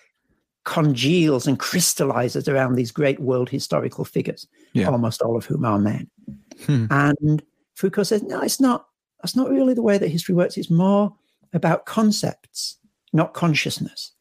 [0.63, 4.87] congeals and crystallizes around these great world historical figures, yeah.
[4.87, 6.09] almost all of whom are men.
[6.65, 6.85] Hmm.
[6.89, 7.43] And
[7.75, 8.87] Foucault says, no, it's not,
[9.21, 10.55] that's not really the way that history works.
[10.55, 11.13] It's more
[11.51, 12.77] about concepts,
[13.11, 14.13] not consciousness.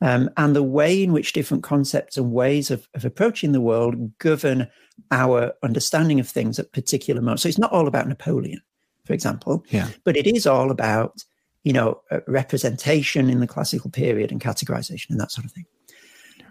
[0.00, 4.16] Um, and the way in which different concepts and ways of, of approaching the world
[4.18, 4.68] govern
[5.10, 7.42] our understanding of things at particular moments.
[7.42, 8.60] So it's not all about Napoleon,
[9.04, 9.88] for example, yeah.
[10.04, 11.24] but it is all about,
[11.64, 15.66] you know, uh, representation in the classical period and categorization and that sort of thing.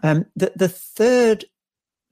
[0.04, 1.45] Um, the, the third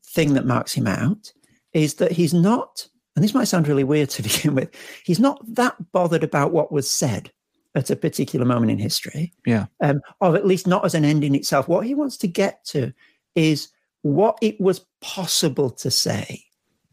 [0.07, 1.33] thing that marks him out
[1.73, 4.73] is that he's not, and this might sound really weird to begin with,
[5.03, 7.31] he's not that bothered about what was said
[7.75, 9.33] at a particular moment in history.
[9.45, 9.65] Yeah.
[9.81, 11.67] Um, or at least not as an end in itself.
[11.67, 12.93] What he wants to get to
[13.35, 13.67] is
[14.01, 16.41] what it was possible to say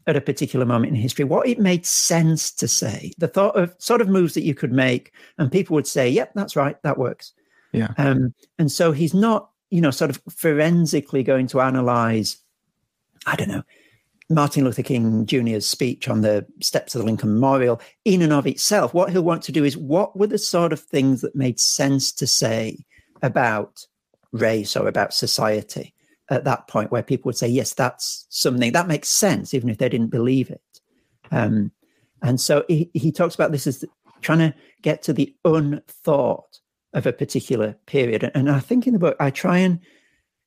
[0.05, 3.73] at a particular moment in history, what it made sense to say, the thought of
[3.79, 6.97] sort of moves that you could make, and people would say, "Yep, that's right, that
[6.97, 7.31] works."
[7.71, 7.93] Yeah.
[7.97, 12.37] Um, and so he's not, you know, sort of forensically going to analyze,
[13.25, 13.63] I don't know,
[14.29, 18.47] Martin Luther King Jr.'s speech on the steps of the Lincoln Memorial in and of
[18.47, 18.93] itself.
[18.93, 22.11] What he'll want to do is what were the sort of things that made sense
[22.13, 22.85] to say
[23.21, 23.85] about
[24.31, 25.93] race or about society
[26.29, 29.77] at that point where people would say, yes, that's something that makes sense, even if
[29.77, 30.61] they didn't believe it.
[31.31, 31.71] Um,
[32.21, 33.83] and so he, he talks about this as
[34.21, 36.59] trying to get to the unthought
[36.93, 38.31] of a particular period.
[38.33, 39.79] And I think in the book, I try and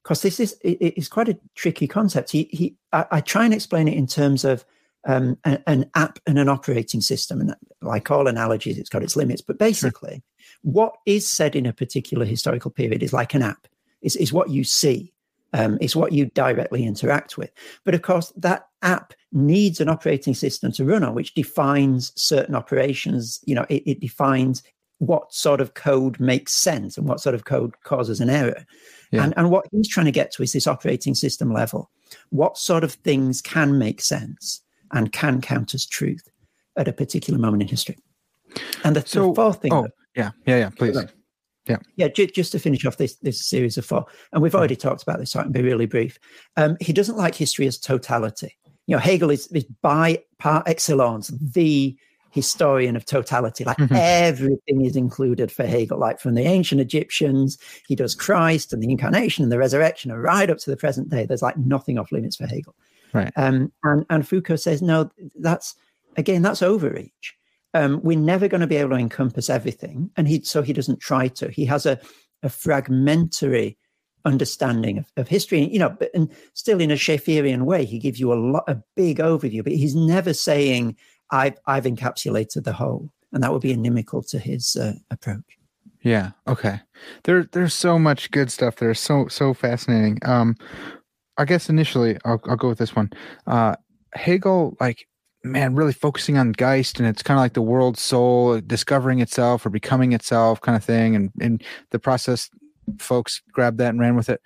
[0.06, 2.30] because this is it, it's quite a tricky concept.
[2.30, 4.64] He, he I, I, try and explain it in terms of
[5.04, 9.16] um, an, an, app and an operating system, and like all analogies, it's got its
[9.16, 9.42] limits.
[9.42, 10.48] But basically, sure.
[10.62, 13.66] what is said in a particular historical period is like an app.
[14.00, 15.12] Is is what you see.
[15.52, 17.50] Um, it's what you directly interact with.
[17.84, 22.54] But of course, that app needs an operating system to run on, which defines certain
[22.54, 23.40] operations.
[23.44, 24.62] You know, it, it defines
[24.98, 28.64] what sort of code makes sense and what sort of code causes an error.
[29.12, 29.24] Yeah.
[29.24, 31.90] And, and what he's trying to get to is this operating system level.
[32.30, 36.28] What sort of things can make sense and can count as truth
[36.76, 37.98] at a particular moment in history?
[38.84, 39.72] And the, so, the fourth thing.
[39.72, 40.96] Oh, that, yeah, yeah, yeah, please.
[41.66, 41.78] Yeah.
[41.96, 45.02] Yeah, j- just to finish off this this series of four, and we've already talked
[45.02, 46.16] about this, so I can be really brief.
[46.56, 48.56] Um, he doesn't like history as totality.
[48.86, 51.96] You know, Hegel is, is by par excellence the
[52.36, 53.64] historian of totality.
[53.64, 53.96] Like mm-hmm.
[53.96, 57.58] everything is included for Hegel, like from the ancient Egyptians,
[57.88, 61.08] he does Christ and the incarnation and the resurrection, and right up to the present
[61.08, 61.26] day.
[61.26, 62.76] There's like nothing off limits for Hegel.
[63.12, 63.32] Right.
[63.36, 65.10] Um, and, and Foucault says, no,
[65.40, 65.74] that's
[66.16, 67.34] again, that's overreach.
[67.74, 70.10] Um, we're never going to be able to encompass everything.
[70.16, 71.50] And he so he doesn't try to.
[71.50, 71.98] He has a,
[72.42, 73.76] a fragmentary
[74.24, 75.62] understanding of, of history.
[75.62, 78.64] And, You know, but and still in a Schaefferian way, he gives you a lot
[78.66, 80.96] a big overview, but he's never saying
[81.30, 85.44] I've I've encapsulated the whole, and that would be inimical to his uh, approach.
[86.02, 86.30] Yeah.
[86.46, 86.80] Okay.
[87.24, 88.94] There there's so much good stuff there.
[88.94, 90.18] So so fascinating.
[90.24, 90.56] Um,
[91.36, 93.10] I guess initially I'll I'll go with this one.
[93.46, 93.76] Uh,
[94.14, 95.06] Hegel like
[95.44, 99.64] man really focusing on Geist and it's kind of like the world soul discovering itself
[99.64, 102.50] or becoming itself kind of thing and and the process
[102.98, 104.40] folks grabbed that and ran with it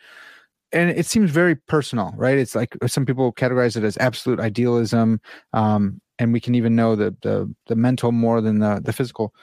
[0.73, 5.21] and it seems very personal right it's like some people categorize it as absolute idealism
[5.53, 9.35] um, and we can even know the the, the mental more than the the physical.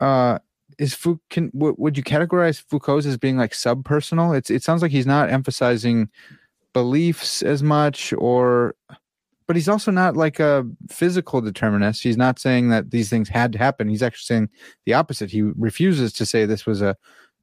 [0.00, 0.38] Uh,
[0.78, 4.36] is Fou- can w- would you categorize Foucault's as being like subpersonal?
[4.36, 6.08] It's it sounds like he's not emphasizing
[6.72, 8.74] beliefs as much, or
[9.46, 12.02] but he's also not like a physical determinist.
[12.02, 13.88] He's not saying that these things had to happen.
[13.88, 14.48] He's actually saying
[14.86, 15.30] the opposite.
[15.30, 16.96] He refuses to say this was a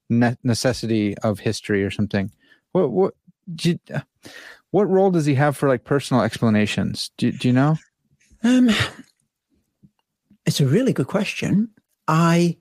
[0.09, 2.31] ne- necessity of history or something.
[2.71, 3.13] What what
[3.61, 3.79] you,
[4.71, 7.11] what role does he have for like personal explanations?
[7.17, 7.77] Do, do you know?
[8.43, 8.69] Um,
[10.45, 11.69] it's a really good question.
[12.07, 12.57] I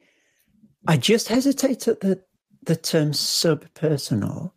[0.88, 2.22] I just hesitate at the
[2.62, 4.52] the term subpersonal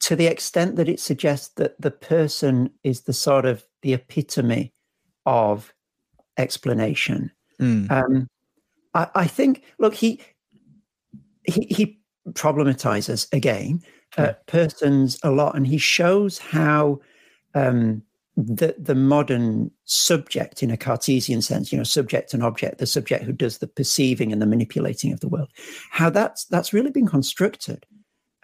[0.00, 4.72] to the extent that it suggests that the person is the sort of the epitome
[5.24, 5.72] of
[6.36, 7.30] explanation.
[7.60, 7.90] Mm.
[7.90, 8.28] Um,
[8.94, 9.62] I, I, think.
[9.78, 10.20] Look, he
[11.44, 13.82] he, he problematizes again
[14.18, 17.00] uh, persons a lot, and he shows how
[17.54, 18.02] um,
[18.36, 23.24] the the modern subject in a Cartesian sense, you know, subject and object, the subject
[23.24, 25.48] who does the perceiving and the manipulating of the world,
[25.90, 27.84] how that's that's really been constructed.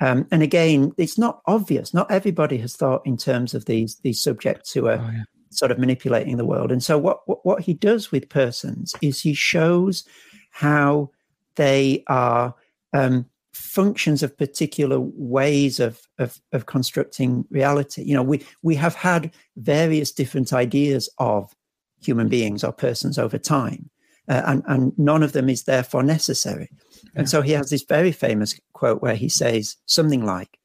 [0.00, 1.92] Um, and again, it's not obvious.
[1.92, 5.22] Not everybody has thought in terms of these these subjects who are oh, yeah.
[5.50, 6.70] sort of manipulating the world.
[6.70, 10.04] And so, what, what what he does with persons is he shows
[10.50, 11.10] how
[11.56, 12.54] they are
[12.92, 13.26] um,
[13.58, 18.02] functions of particular ways of, of, of constructing reality.
[18.02, 21.54] You know, we we have had various different ideas of
[22.00, 23.90] human beings or persons over time,
[24.28, 26.70] uh, and and none of them is therefore necessary.
[27.02, 27.10] Yeah.
[27.16, 30.58] And so he has this very famous quote where he says something like,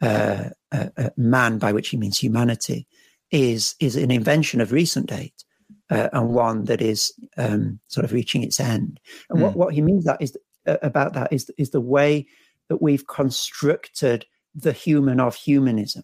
[0.00, 2.86] uh, uh, uh "Man, by which he means humanity,
[3.30, 5.44] is is an invention of recent date."
[5.90, 9.00] Uh, and one that is um, sort of reaching its end.
[9.30, 9.42] And mm.
[9.42, 9.58] what, hmm.
[9.58, 10.36] what he means that is
[10.66, 12.26] about that is is the way
[12.68, 16.02] that we've constructed the human of humanism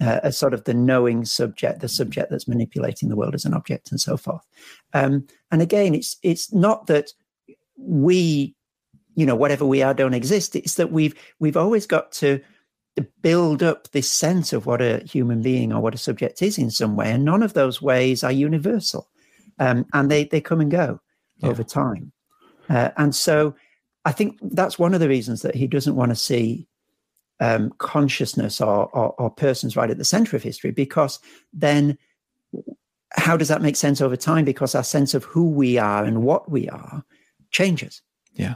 [0.00, 3.54] uh, as sort of the knowing subject, the subject that's manipulating the world as an
[3.54, 4.46] object, and so forth.
[4.92, 7.12] Um, and again, it's it's not that
[7.76, 8.54] we,
[9.14, 10.56] you know, whatever we are, don't exist.
[10.56, 12.40] It's that we've we've always got to
[13.22, 16.70] build up this sense of what a human being or what a subject is in
[16.70, 19.08] some way, and none of those ways are universal,
[19.58, 21.00] um, and they they come and go
[21.38, 21.48] yeah.
[21.48, 22.12] over time.
[22.68, 23.54] Uh, and so,
[24.06, 26.68] I think that's one of the reasons that he doesn't want to see
[27.40, 31.18] um, consciousness or, or, or persons right at the center of history, because
[31.52, 31.98] then
[33.10, 34.44] how does that make sense over time?
[34.44, 37.04] Because our sense of who we are and what we are
[37.50, 38.00] changes.
[38.32, 38.54] Yeah.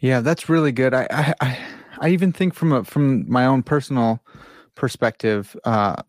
[0.00, 0.92] Yeah, that's really good.
[0.94, 1.58] I I
[2.00, 4.20] I even think from a, from my own personal
[4.74, 6.02] perspective, uh,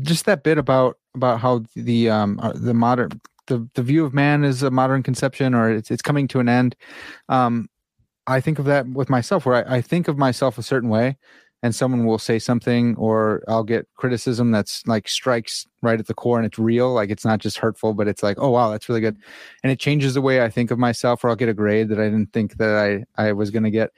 [0.00, 3.20] just that bit about about how the um uh, the modern
[3.52, 6.48] the the view of man is a modern conception or it's it's coming to an
[6.48, 6.74] end.
[7.28, 7.68] Um,
[8.26, 11.18] I think of that with myself, where I, I think of myself a certain way,
[11.62, 16.14] and someone will say something, or I'll get criticism that's like strikes right at the
[16.14, 16.92] core, and it's real.
[16.92, 19.18] Like it's not just hurtful, but it's like, oh wow, that's really good,
[19.62, 21.24] and it changes the way I think of myself.
[21.24, 23.70] Or I'll get a grade that I didn't think that I I was going to
[23.70, 23.90] get,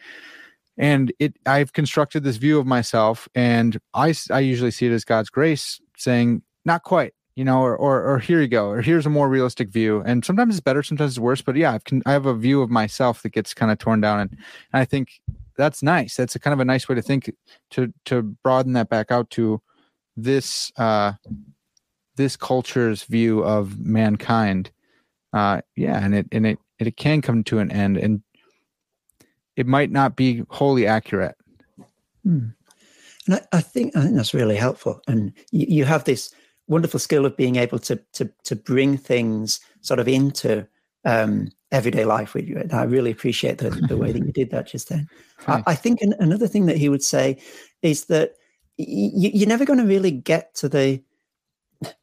[0.77, 5.05] and it I've constructed this view of myself, and I I usually see it as
[5.05, 9.07] God's grace saying, not quite you know, or, or, or here you go, or here's
[9.07, 10.03] a more realistic view.
[10.07, 11.43] And sometimes it's better, sometimes it's worse.
[11.43, 14.21] But yeah, I've, I have a view of myself that gets kind of torn down,
[14.21, 15.21] and, and I think
[15.57, 16.17] that's nice.
[16.17, 17.33] That's a kind of a nice way to think
[17.71, 19.61] to to broaden that back out to
[20.17, 21.13] this uh,
[22.17, 24.71] this culture's view of mankind.
[25.33, 28.23] Uh, yeah, and it and it it can come to an end, and
[29.57, 31.37] it might not be wholly accurate.
[32.23, 32.49] Hmm.
[33.27, 35.01] And I, I, think I think that's really helpful.
[35.09, 36.35] And you, you have this
[36.67, 40.67] wonderful skill of being able to to to bring things sort of into
[41.05, 42.57] um, everyday life with you.
[42.57, 45.09] And I really appreciate the, the way that you did that just then.
[45.47, 47.37] I, I, think an, another thing that he would say
[47.83, 48.31] is that
[48.79, 51.03] y- you're never going to really get to the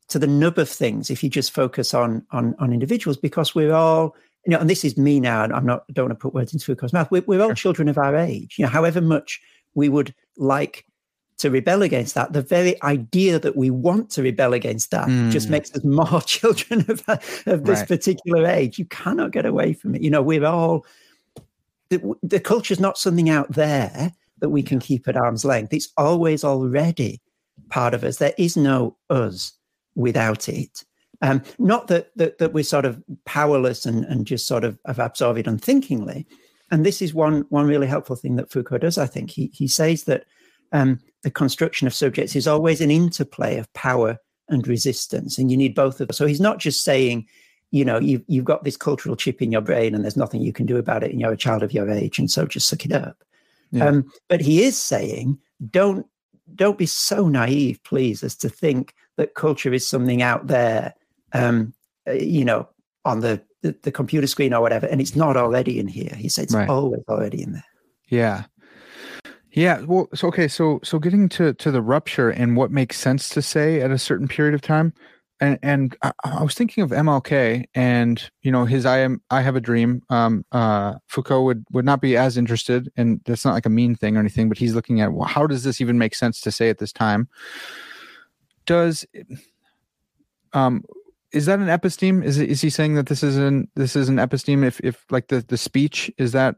[0.10, 3.74] to the nub of things if you just focus on on on individuals because we're
[3.74, 4.14] all
[4.46, 6.54] you know and this is me now and i'm not don't want to put words
[6.54, 9.42] into Foucault's mouth we're, we're all children of our age you know however much
[9.74, 10.86] we would like
[11.42, 15.32] to rebel against that, the very idea that we want to rebel against that mm.
[15.32, 17.04] just makes us more children of,
[17.48, 17.88] of this right.
[17.88, 18.78] particular age.
[18.78, 20.04] You cannot get away from it.
[20.04, 20.86] You know, we're all,
[21.90, 25.74] the, the culture is not something out there that we can keep at arm's length.
[25.74, 27.22] It's always already
[27.70, 28.18] part of us.
[28.18, 29.54] There is no us
[29.96, 30.84] without it.
[31.24, 34.98] Um, not that, that that we're sort of powerless and, and just sort of have
[34.98, 36.26] absorbed it unthinkingly.
[36.72, 38.98] And this is one one really helpful thing that Foucault does.
[38.98, 40.26] I think he he says that
[40.72, 44.18] um, the construction of subjects is always an interplay of power
[44.50, 46.14] and resistance, and you need both of them.
[46.14, 47.28] So he's not just saying,
[47.72, 50.52] you know, you've, you've got this cultural chip in your brain and there's nothing you
[50.52, 52.86] can do about it, and you're a child of your age, and so just suck
[52.86, 53.24] it up.
[53.72, 53.86] Yeah.
[53.86, 56.06] Um, but he is saying, don't
[56.56, 60.94] don't be so naive, please, as to think that culture is something out there,
[61.32, 61.74] um,
[62.06, 62.68] uh, you know,
[63.06, 66.14] on the, the, the computer screen or whatever, and it's not already in here.
[66.18, 66.68] He said it's right.
[66.68, 67.66] always already in there.
[68.10, 68.44] Yeah,
[69.54, 73.30] yeah, well, so okay, so so getting to to the rupture and what makes sense
[73.30, 74.94] to say at a certain period of time,
[75.42, 79.42] and and I, I, was thinking of MLK and you know his I am I
[79.42, 80.04] have a dream.
[80.10, 83.96] Um, uh, Foucault would would not be as interested, and that's not like a mean
[83.96, 86.52] thing or anything, but he's looking at well, how does this even make sense to
[86.52, 87.28] say at this time?
[88.66, 89.06] Does
[90.54, 90.84] um
[91.34, 92.24] is that an episteme?
[92.24, 94.64] Is is he saying that this is an this is an episteme?
[94.64, 96.56] If if like the the speech is that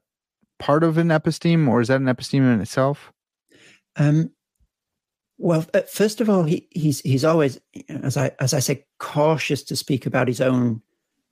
[0.64, 3.12] part of an episteme, or is that an episteme in itself?
[3.98, 4.32] Um,
[5.38, 7.60] well, uh, first of all, he, he's he's always,
[7.90, 10.82] as I as I say, cautious to speak about his own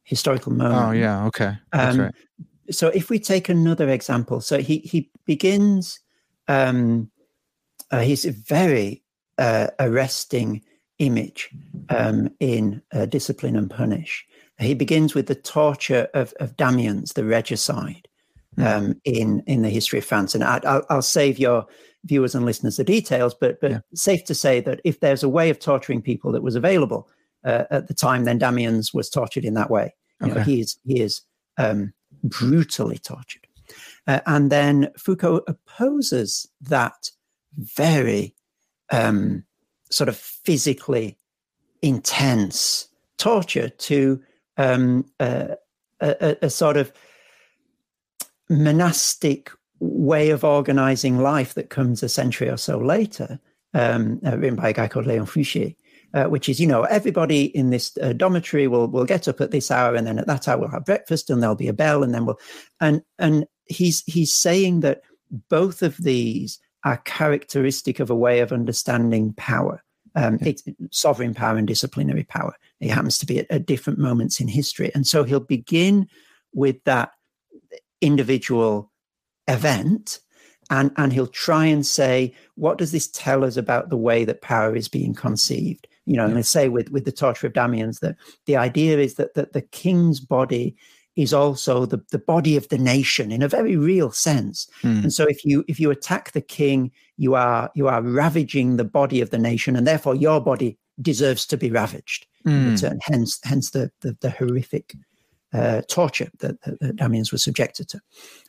[0.04, 0.86] historical moment.
[0.86, 2.16] Oh yeah, okay, that's um, right.
[2.72, 6.00] So if we take another example, so he he begins.
[6.48, 7.10] Um,
[7.92, 9.04] uh, he's a very
[9.38, 10.62] uh, arresting
[11.00, 11.50] image
[11.90, 14.26] um, in uh, Discipline and Punish.
[14.60, 18.08] He begins with the torture of, of Damiens, the regicide.
[18.58, 20.36] Um, in in the history of France.
[20.36, 21.66] And I, will save your
[22.06, 23.80] viewers and listeners the details, but but yeah.
[23.94, 27.10] safe to say that if there's a way of torturing people that was available
[27.44, 29.94] uh, at the time, then Damiens was tortured in that way.
[30.22, 30.36] You okay.
[30.36, 31.22] know, he is he is
[31.58, 31.94] um,
[32.24, 33.48] brutally tortured,
[34.08, 37.12] uh, and then Foucault opposes that
[37.58, 38.36] very
[38.92, 39.44] um,
[39.90, 41.18] sort of physically
[41.82, 42.88] intense
[43.18, 44.22] torture to
[44.58, 45.48] um, uh,
[46.00, 46.92] a, a, sort of
[48.52, 53.40] monastic way of organizing life that comes a century or so later,
[53.74, 55.74] um, uh, written by a guy called Léon Faucher,
[56.14, 59.52] uh, which is, you know, everybody in this uh, dormitory will will get up at
[59.52, 62.04] this hour, and then at that hour we'll have breakfast, and there'll be a bell,
[62.04, 62.40] and then we'll,
[62.80, 65.02] and and he's he's saying that
[65.50, 69.82] both of these are characteristic of a way of understanding power.
[70.14, 72.54] Um, it's sovereign power and disciplinary power.
[72.82, 76.08] It happens to be at, at different moments in history, and so he'll begin
[76.54, 77.12] with that
[78.02, 78.92] individual
[79.48, 80.20] event
[80.70, 84.42] and and he'll try and say what does this tell us about the way that
[84.42, 86.30] power is being conceived you know yeah.
[86.30, 89.54] and I say with with the torture of damiens that the idea is that that
[89.54, 90.76] the king's body
[91.18, 95.04] is also the, the body of the nation in a very real sense mm.
[95.04, 98.86] and so if you if you attack the king you are you are ravaging the
[98.86, 103.00] body of the nation and therefore your body deserves to be ravaged mm.
[103.04, 104.96] hence hence the, the, the horrific
[105.54, 108.02] uh, torture that, that, that Damiens was subjected to.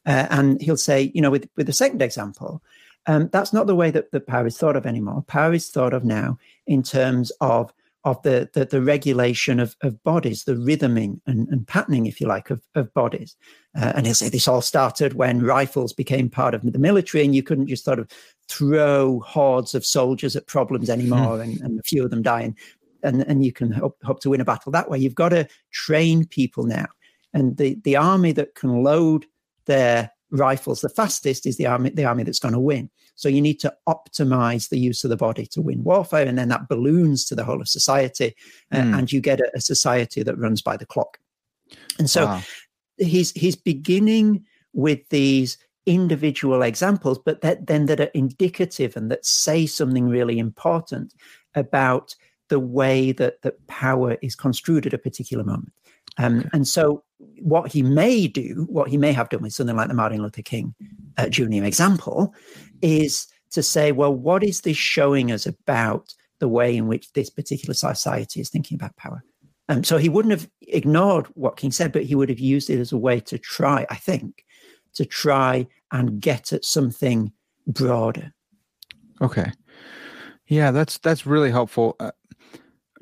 [0.06, 2.62] Uh, and he'll say, you know, with, with the second example,
[3.06, 5.22] um, that's not the way that, that power is thought of anymore.
[5.26, 7.72] Power is thought of now in terms of
[8.04, 12.26] of the, the, the regulation of, of bodies, the rhythming and, and patterning, if you
[12.26, 13.36] like, of, of bodies.
[13.76, 17.34] Uh, and he'll say this all started when rifles became part of the military, and
[17.34, 18.10] you couldn't just sort of
[18.48, 22.56] throw hordes of soldiers at problems anymore, and, and a few of them dying
[23.02, 24.98] and, and you can hope, hope to win a battle that way.
[24.98, 26.86] You've got to train people now.
[27.34, 29.26] And the, the army that can load
[29.66, 32.90] their rifles the fastest is the army, the army that's going to win.
[33.14, 36.26] So you need to optimize the use of the body to win warfare.
[36.26, 38.34] And then that balloons to the whole of society.
[38.72, 38.98] Uh, mm.
[38.98, 41.18] And you get a, a, society that runs by the clock.
[41.98, 42.42] And so wow.
[42.96, 49.26] he's, he's beginning with these individual examples, but that, then that are indicative and that
[49.26, 51.14] say something really important
[51.54, 52.14] about
[52.52, 55.72] the way that, that power is construed at a particular moment.
[56.18, 56.48] Um, okay.
[56.52, 57.02] And so,
[57.40, 60.42] what he may do, what he may have done with something like the Martin Luther
[60.42, 60.74] King
[61.16, 61.64] uh, Jr.
[61.64, 62.34] example,
[62.82, 67.30] is to say, well, what is this showing us about the way in which this
[67.30, 69.24] particular society is thinking about power?
[69.70, 72.80] Um, so he wouldn't have ignored what King said, but he would have used it
[72.80, 74.44] as a way to try, I think,
[74.96, 77.32] to try and get at something
[77.66, 78.34] broader.
[79.22, 79.52] Okay.
[80.48, 81.96] Yeah, that's that's really helpful.
[81.98, 82.10] Uh,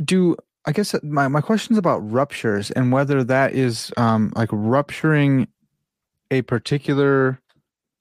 [0.05, 0.37] do
[0.67, 5.49] I guess my my question is about ruptures and whether that is um like rupturing
[6.31, 7.41] a particular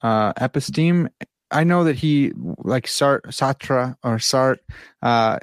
[0.01, 1.09] uh episteme.
[1.51, 4.59] I know that he like Sart, Sartre or Sartre
[5.01, 5.39] uh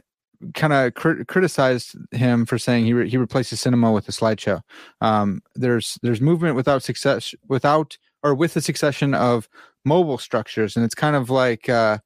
[0.54, 4.60] kind of crit- criticized him for saying he re- he replaces cinema with a slideshow.
[5.00, 9.48] Um, there's there's movement without success without or with the succession of
[9.84, 11.98] mobile structures, and it's kind of like uh,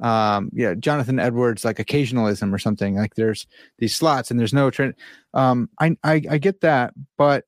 [0.00, 3.46] um yeah jonathan edwards like occasionalism or something like there's
[3.78, 4.94] these slots and there's no trend
[5.34, 7.44] um I, I i get that but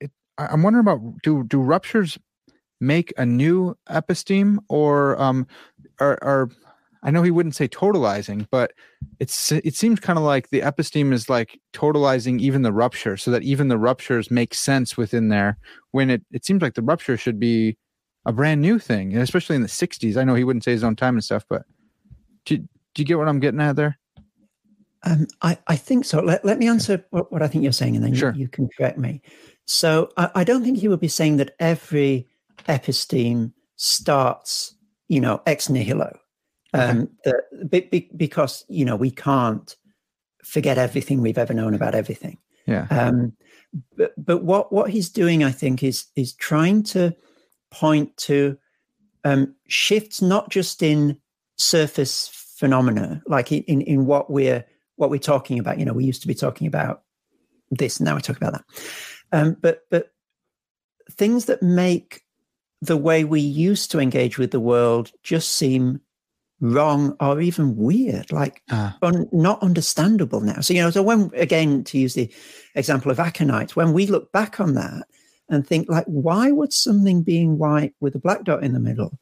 [0.00, 2.18] it, i'm wondering about do do ruptures
[2.80, 5.46] make a new episteme or um
[6.00, 6.50] or, or
[7.02, 8.72] i know he wouldn't say totalizing but
[9.18, 13.30] it's it seems kind of like the episteme is like totalizing even the rupture so
[13.30, 15.58] that even the ruptures make sense within there
[15.90, 17.76] when it it seems like the rupture should be
[18.26, 20.16] a brand new thing, and especially in the '60s.
[20.16, 21.62] I know he wouldn't say his own time and stuff, but
[22.44, 22.66] do, do
[22.96, 23.98] you get what I'm getting at there?
[25.02, 26.20] Um, I, I think so.
[26.20, 28.32] Let, let me answer what, what I think you're saying, and then sure.
[28.32, 29.22] you, you, can correct me.
[29.64, 32.28] So I, I don't think he would be saying that every
[32.68, 34.74] episteme starts,
[35.08, 36.18] you know, ex nihilo.
[36.72, 37.38] Um, okay.
[37.52, 39.74] the, be, because you know we can't
[40.44, 42.38] forget everything we've ever known about everything.
[42.66, 42.86] Yeah.
[42.90, 43.32] Um,
[43.96, 47.16] but but what what he's doing, I think, is is trying to
[47.70, 48.58] point to
[49.24, 51.18] um, shifts not just in
[51.56, 54.64] surface phenomena, like in, in what we're
[54.96, 55.78] what we're talking about.
[55.78, 57.02] You know, we used to be talking about
[57.70, 58.64] this, now we talk about that.
[59.32, 60.12] Um, but but
[61.10, 62.22] things that make
[62.82, 66.00] the way we used to engage with the world just seem
[66.60, 68.92] wrong or even weird, like uh.
[69.02, 70.60] un, not understandable now.
[70.60, 72.32] So you know, so when again to use the
[72.74, 75.06] example of Aconite, when we look back on that,
[75.50, 79.18] and think like, why would something being white with a black dot in the middle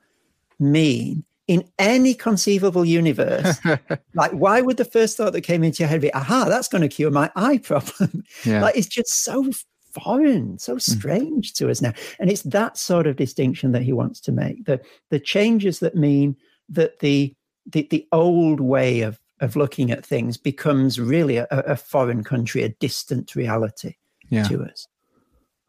[0.58, 3.58] mean in any conceivable universe?
[4.14, 6.82] like, why would the first thought that came into your head be, aha, that's going
[6.82, 8.22] to cure my eye problem?
[8.44, 8.62] Yeah.
[8.62, 9.50] like, it's just so
[9.92, 10.78] foreign, so hmm.
[10.78, 11.56] strange mm.
[11.56, 11.92] to us now.
[12.20, 14.66] And it's that sort of distinction that he wants to make.
[14.66, 16.36] The the changes that mean
[16.68, 17.34] that the
[17.66, 22.62] the, the old way of of looking at things becomes really a, a foreign country,
[22.62, 23.94] a distant reality
[24.30, 24.44] yeah.
[24.44, 24.86] to us.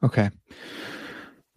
[0.03, 0.29] Okay.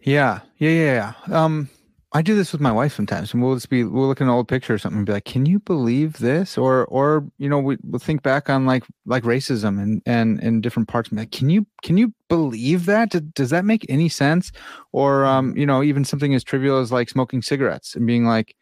[0.01, 0.41] Yeah.
[0.59, 0.71] Yeah.
[0.71, 1.13] Yeah.
[1.29, 1.45] Yeah.
[1.45, 1.69] Um,
[2.15, 4.31] I do this with my wife sometimes, and we'll just be we'll look at an
[4.31, 7.59] old picture or something and be like, "Can you believe this?" Or, or you know,
[7.59, 11.09] we, we'll think back on like like racism and and in different parts.
[11.09, 13.35] And like, can you can you believe that?
[13.35, 14.53] Does that make any sense?
[14.93, 18.57] Or um, you know, even something as trivial as like smoking cigarettes and being like,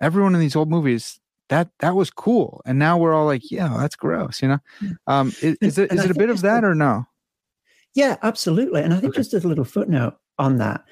[0.00, 1.18] everyone in these old movies
[1.48, 4.40] that that was cool, and now we're all like, yeah, that's gross.
[4.40, 4.58] You know,
[5.08, 7.04] um, is, is it is it a bit of that or no?
[7.94, 8.82] Yeah, absolutely.
[8.82, 9.20] And I think okay.
[9.20, 10.84] just as a little footnote on that,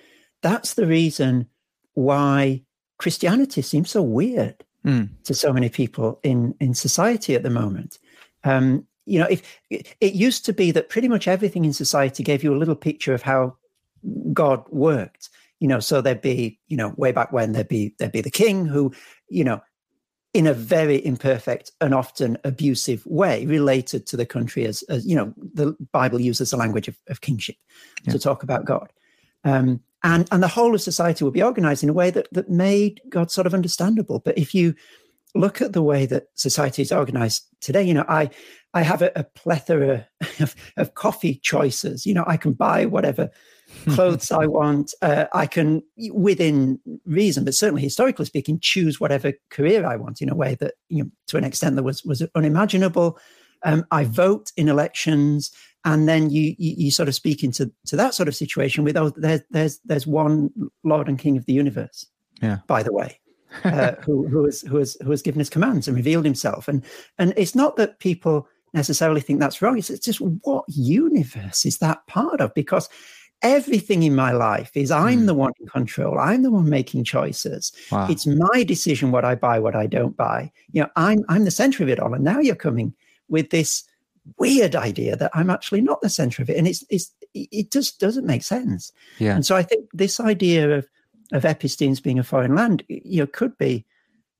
[0.42, 1.46] that's the reason
[1.94, 2.62] why
[2.98, 5.08] Christianity seems so weird mm.
[5.24, 7.98] to so many people in in society at the moment.
[8.44, 12.44] Um, you know, if it used to be that pretty much everything in society gave
[12.44, 13.56] you a little picture of how
[14.32, 15.30] God worked.
[15.58, 18.30] You know, so there'd be, you know, way back when there'd be there'd be the
[18.30, 18.92] king who,
[19.28, 19.60] you know,
[20.32, 25.16] in a very imperfect and often abusive way related to the country as, as you
[25.16, 27.56] know the bible uses the language of, of kingship
[28.04, 28.12] yeah.
[28.12, 28.92] to talk about god.
[29.42, 32.50] Um, and and the whole of society will be organized in a way that that
[32.50, 34.20] made god sort of understandable.
[34.20, 34.74] But if you
[35.34, 38.28] look at the way that society is organized today you know i
[38.74, 40.04] i have a, a plethora
[40.40, 42.06] of, of coffee choices.
[42.06, 43.30] You know i can buy whatever
[43.90, 44.94] clothes I want.
[45.02, 50.28] Uh, I can, within reason, but certainly historically speaking, choose whatever career I want in
[50.28, 53.18] a way that, you know, to an extent that was was unimaginable.
[53.62, 55.50] Um, I vote in elections,
[55.84, 58.96] and then you, you, you sort of speak into to that sort of situation with
[58.96, 60.50] oh, there's there's there's one
[60.84, 62.06] Lord and King of the universe.
[62.42, 62.58] Yeah.
[62.66, 63.20] By the way.
[63.64, 66.84] uh, who who has who has who has given his commands and revealed himself and
[67.18, 71.78] and it's not that people necessarily think that's wrong it's, it's just what universe is
[71.78, 72.88] that part of because
[73.42, 75.26] everything in my life is I'm mm.
[75.26, 76.18] the one in control.
[76.18, 77.72] I'm the one making choices.
[77.90, 78.08] Wow.
[78.10, 80.52] It's my decision what I buy, what I don't buy.
[80.72, 82.14] You know, I'm I'm the center of it all.
[82.14, 82.94] And now you're coming
[83.28, 83.84] with this
[84.38, 86.56] weird idea that I'm actually not the center of it.
[86.56, 88.92] And it's it's it just doesn't make sense.
[89.18, 89.34] Yeah.
[89.34, 90.88] And so I think this idea of
[91.32, 93.86] of Epistemes being a foreign land, you know, could be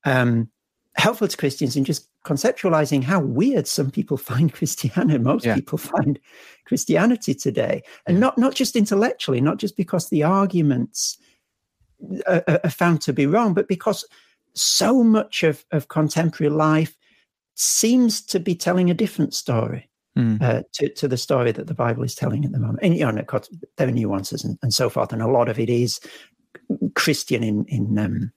[0.04, 0.50] um
[0.96, 5.54] helpful to Christians in just conceptualizing how weird some people find Christianity, most yeah.
[5.54, 6.18] people find
[6.66, 8.20] Christianity today, and yeah.
[8.20, 11.18] not not just intellectually, not just because the arguments
[12.26, 14.04] are, are, found to be wrong, but because
[14.54, 16.96] so much of, of contemporary life
[17.54, 19.86] seems to be telling a different story.
[20.18, 20.42] Mm.
[20.42, 22.80] Uh, to, to the story that the Bible is telling at the moment.
[22.82, 23.24] And, you know,
[23.76, 25.12] there are nuances and, and so forth.
[25.12, 26.00] And a lot of it is
[26.96, 28.32] Christian in, in um,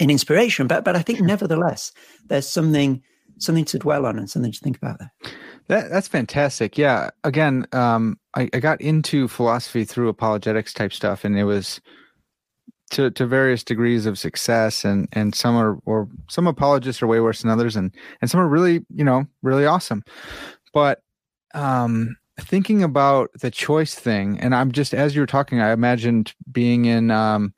[0.00, 0.66] in inspiration.
[0.66, 1.92] But but I think nevertheless,
[2.26, 3.02] there's something
[3.38, 5.12] something to dwell on and something to think about there.
[5.68, 6.78] That, that's fantastic.
[6.78, 7.10] Yeah.
[7.24, 11.80] Again, um, I, I got into philosophy through apologetics type stuff, and it was
[12.90, 17.20] to to various degrees of success and and some are or some apologists are way
[17.20, 20.04] worse than others and and some are really you know really awesome
[20.72, 21.02] but
[21.54, 26.32] um thinking about the choice thing and i'm just as you were talking i imagined
[26.52, 27.52] being in um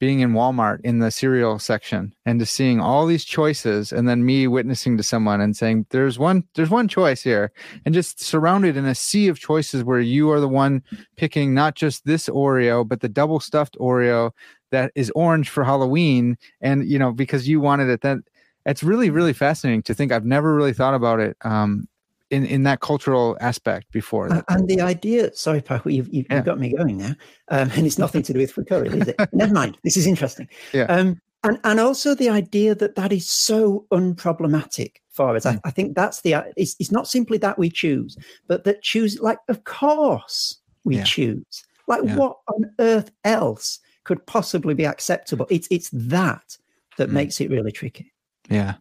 [0.00, 4.24] being in Walmart in the cereal section and just seeing all these choices and then
[4.24, 7.52] me witnessing to someone and saying there's one there's one choice here.
[7.84, 10.82] And just surrounded in a sea of choices where you are the one
[11.16, 14.32] picking not just this Oreo but the double stuffed Oreo
[14.70, 16.36] that is orange for Halloween.
[16.62, 18.18] And you know because you wanted it that
[18.64, 20.12] it's really really fascinating to think.
[20.12, 21.86] I've never really thought about it um,
[22.30, 24.28] in in that cultural aspect before.
[24.28, 24.44] That.
[24.48, 26.42] And the idea, sorry, Parker, you've, you've, yeah.
[26.42, 27.14] got me going now,
[27.48, 29.16] um, and it's nothing to do with Foucault, is it?
[29.32, 29.78] Never mind.
[29.84, 30.48] This is interesting.
[30.72, 30.84] Yeah.
[30.84, 35.44] Um, and and also the idea that that is so unproblematic for us.
[35.44, 35.56] Mm.
[35.56, 36.44] I, I, think that's the.
[36.56, 38.16] It's, it's not simply that we choose,
[38.46, 39.20] but that choose.
[39.20, 41.04] Like, of course, we yeah.
[41.04, 41.64] choose.
[41.86, 42.16] Like, yeah.
[42.16, 45.46] what on earth else could possibly be acceptable?
[45.50, 46.56] It's it's that
[46.96, 47.12] that mm.
[47.12, 48.12] makes it really tricky.
[48.48, 48.74] Yeah.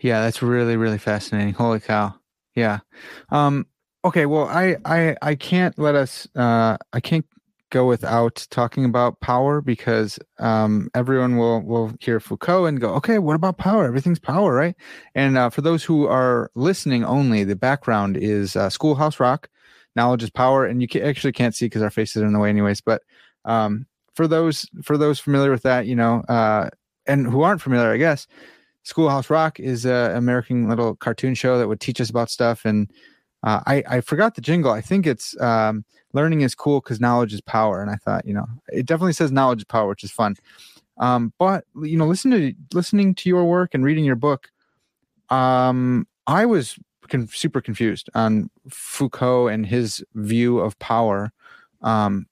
[0.00, 1.54] Yeah, that's really, really fascinating.
[1.54, 2.14] Holy cow
[2.54, 2.80] yeah.
[3.30, 3.66] Um
[4.04, 7.24] okay well i i i can't let us uh i can't
[7.70, 13.18] go without talking about power because um everyone will will hear foucault and go okay
[13.18, 13.86] what about power?
[13.86, 14.76] Everything's power right?
[15.14, 19.48] And uh, for those who are listening only the background is uh, schoolhouse rock
[19.96, 22.38] knowledge is power and you can, actually can't see because our faces are in the
[22.38, 23.02] way anyways but
[23.44, 26.68] um for those for those familiar with that you know uh
[27.06, 28.26] and who aren't familiar i guess
[28.84, 32.64] Schoolhouse Rock is an American little cartoon show that would teach us about stuff.
[32.64, 32.90] And
[33.42, 34.70] uh, I, I forgot the jingle.
[34.70, 37.80] I think it's um, learning is cool because knowledge is power.
[37.80, 40.36] And I thought, you know, it definitely says knowledge is power, which is fun.
[40.98, 44.50] Um, but you know, listen to listening to your work and reading your book,
[45.30, 46.78] um, I was
[47.08, 51.32] con- super confused on Foucault and his view of power.
[51.82, 52.26] Um,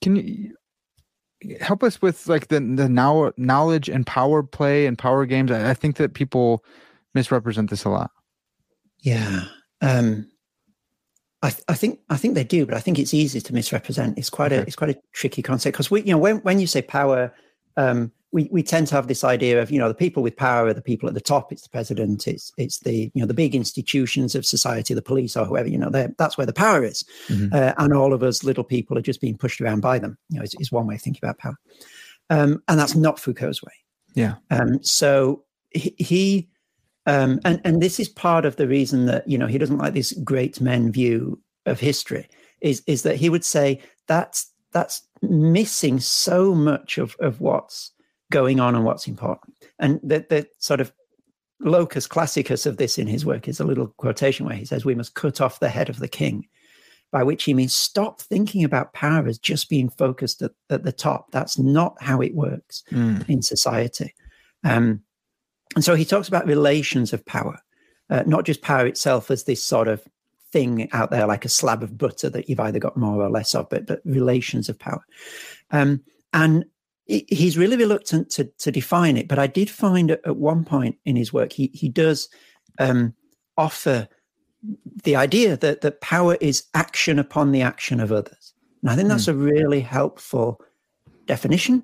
[0.00, 0.54] can you
[1.60, 5.50] help us with like the the now knowledge and power play and power games.
[5.50, 6.64] I, I think that people
[7.14, 8.10] misrepresent this a lot.
[9.00, 9.44] Yeah.
[9.80, 10.30] Um,
[11.42, 14.18] I, I, think I think they do, but I think it's easy to misrepresent.
[14.18, 14.62] It's quite okay.
[14.62, 17.32] a it's quite a tricky concept because we you know when when you say power,
[17.76, 20.66] um, we, we tend to have this idea of you know the people with power
[20.66, 21.52] are the people at the top.
[21.52, 22.26] It's the president.
[22.26, 25.78] It's it's the you know the big institutions of society the police or whoever you
[25.78, 27.04] know that's where the power is.
[27.28, 27.54] Mm-hmm.
[27.54, 30.18] uh, and all of us little people are just being pushed around by them.
[30.28, 31.56] You know is, is one way of thinking about power.
[32.28, 33.72] Um, and that's not foucault's way.
[34.14, 34.34] Yeah.
[34.50, 36.48] Um, so he, he
[37.06, 39.94] um, and and this is part of the reason that you know he doesn't like
[39.94, 42.28] this great men view of history
[42.60, 47.92] is is that he would say that's that's missing so much of of what's
[48.30, 49.54] going on and what's important.
[49.78, 50.92] And the the sort of
[51.60, 54.94] locus classicus of this in his work is a little quotation where he says, "We
[54.94, 56.46] must cut off the head of the king."
[57.10, 60.92] By which he means stop thinking about power as just being focused at, at the
[60.92, 61.30] top.
[61.30, 63.26] That's not how it works mm.
[63.28, 64.12] in society.
[64.64, 65.02] Um,
[65.76, 67.58] and so he talks about relations of power,
[68.10, 70.06] uh, not just power itself as this sort of
[70.56, 73.54] thing out there like a slab of butter that you've either got more or less
[73.54, 75.04] of, but, but relations of power.
[75.70, 76.02] Um,
[76.32, 76.64] and
[77.04, 81.14] he's really reluctant to, to define it, but I did find at, one point in
[81.14, 82.30] his work, he, he does
[82.78, 83.12] um,
[83.58, 84.08] offer
[85.04, 88.54] the idea that, that power is action upon the action of others.
[88.80, 89.34] And I think that's mm.
[89.34, 90.58] a really helpful
[91.26, 91.82] definition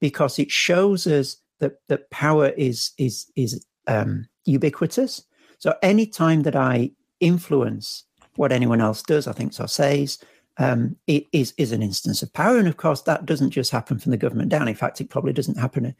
[0.00, 5.22] because it shows us that, that power is, is, is um, ubiquitous.
[5.58, 6.90] So anytime that I
[7.20, 8.04] influence
[8.36, 10.18] what anyone else does, I think, or says,
[10.58, 12.58] um, it is, is an instance of power.
[12.58, 14.68] And of course, that doesn't just happen from the government down.
[14.68, 15.94] In fact, it probably doesn't happen a,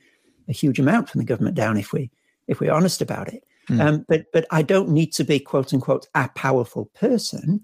[0.49, 2.11] a huge amount from the government down if we
[2.47, 3.45] if we're honest about it.
[3.69, 3.81] Mm.
[3.81, 7.61] Um, but but I don't need to be quote unquote a powerful person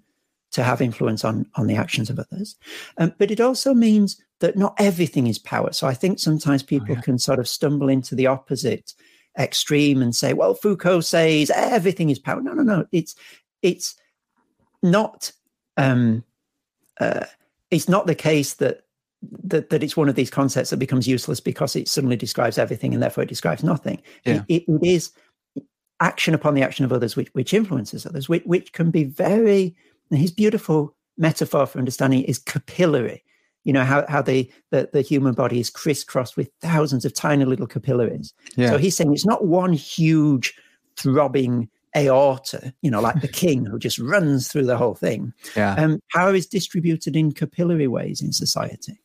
[0.52, 2.56] to have influence on on the actions of others.
[2.98, 5.72] Um, but it also means that not everything is power.
[5.72, 7.00] So I think sometimes oh, people oh, yeah.
[7.00, 8.94] can sort of stumble into the opposite
[9.38, 12.40] extreme and say, well, Foucault says everything is power.
[12.40, 12.86] No, no, no.
[12.92, 13.14] It's
[13.66, 13.96] it's
[14.82, 15.32] not
[15.76, 16.24] um,
[17.00, 17.26] uh,
[17.70, 18.82] it's not the case that,
[19.44, 22.94] that that it's one of these concepts that becomes useless because it suddenly describes everything
[22.94, 24.00] and therefore it describes nothing.
[24.24, 24.42] Yeah.
[24.48, 25.10] It, it, it is
[26.00, 29.74] action upon the action of others which, which influences others, which, which can be very.
[30.10, 33.24] his beautiful metaphor for understanding is capillary.
[33.64, 37.44] You know how how the, the the human body is crisscrossed with thousands of tiny
[37.44, 38.32] little capillaries.
[38.56, 38.70] Yeah.
[38.70, 40.54] So he's saying it's not one huge
[40.96, 45.32] throbbing aorta, you know, like the king who just runs through the whole thing.
[45.54, 45.74] Yeah.
[45.74, 48.98] Um, power is distributed in capillary ways in society.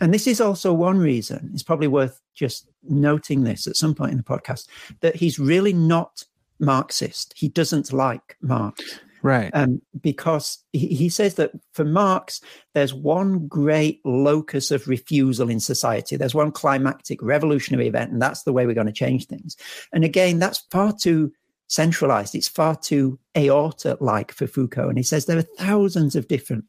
[0.00, 4.10] And this is also one reason, it's probably worth just noting this at some point
[4.10, 4.66] in the podcast,
[5.00, 6.24] that he's really not
[6.58, 7.32] Marxist.
[7.36, 8.98] He doesn't like Marx.
[9.22, 9.52] Right.
[9.54, 12.40] Um, because he, he says that for Marx,
[12.74, 16.16] there's one great locus of refusal in society.
[16.16, 19.56] There's one climactic revolutionary event, and that's the way we're going to change things.
[19.92, 21.32] And again, that's far too
[21.72, 22.34] centralized.
[22.34, 24.90] It's far too aorta like for Foucault.
[24.90, 26.66] And he says there are thousands of different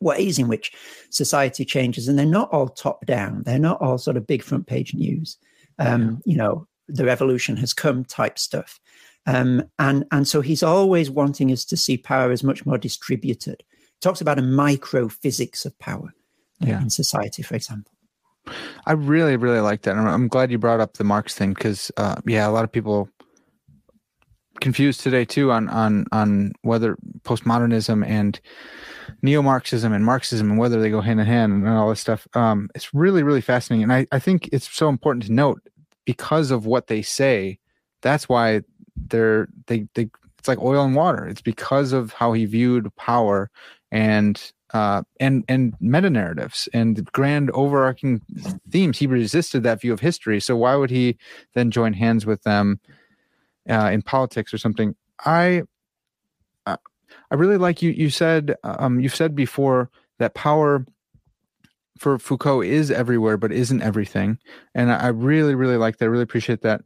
[0.00, 0.72] ways in which
[1.08, 3.44] society changes, and they're not all top down.
[3.44, 5.38] They're not all sort of big front page news.
[5.78, 8.78] Um, you know, the revolution has come type stuff.
[9.24, 13.64] Um, and and so he's always wanting us to see power as much more distributed.
[13.80, 16.12] He talks about a micro physics of power
[16.62, 16.82] uh, yeah.
[16.82, 17.92] in society, for example.
[18.84, 19.96] I really, really like that.
[19.96, 23.08] I'm glad you brought up the Marx thing because, uh, yeah, a lot of people
[24.60, 28.40] confused today too on on on whether postmodernism and
[29.22, 32.26] neo-Marxism and Marxism and whether they go hand in hand and all this stuff.
[32.34, 35.60] Um, it's really really fascinating, and I I think it's so important to note
[36.04, 37.58] because of what they say.
[38.02, 38.62] That's why
[38.96, 41.26] they're they they it's like oil and water.
[41.26, 43.50] It's because of how he viewed power
[43.90, 44.40] and
[44.72, 48.20] uh, and and meta narratives and grand overarching
[48.70, 48.98] themes.
[48.98, 50.40] He resisted that view of history.
[50.40, 51.16] So why would he
[51.54, 52.80] then join hands with them
[53.68, 54.94] uh, in politics or something.
[55.24, 55.62] I
[56.66, 56.76] uh,
[57.30, 57.90] I really like you.
[57.90, 60.86] You said um, you've said before that power
[61.98, 64.38] for Foucault is everywhere, but isn't everything,
[64.74, 66.06] and I really really like that.
[66.06, 66.82] I really appreciate that.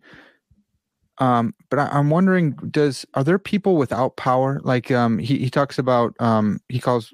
[1.19, 4.59] Um, but I, am wondering, does are there people without power?
[4.65, 7.13] Like um, he he talks about um, he calls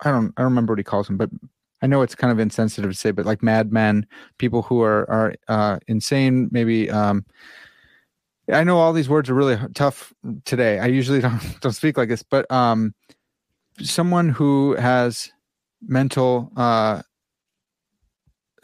[0.00, 1.30] I don't I don't remember what he calls them, but
[1.80, 4.06] I know it's kind of insensitive to say, but like madmen,
[4.38, 7.24] people who are are uh, insane, maybe um,
[8.52, 10.12] I know all these words are really tough
[10.44, 10.78] today.
[10.78, 12.94] I usually don't don't speak like this, but um,
[13.80, 15.30] someone who has
[15.86, 17.02] mental uh,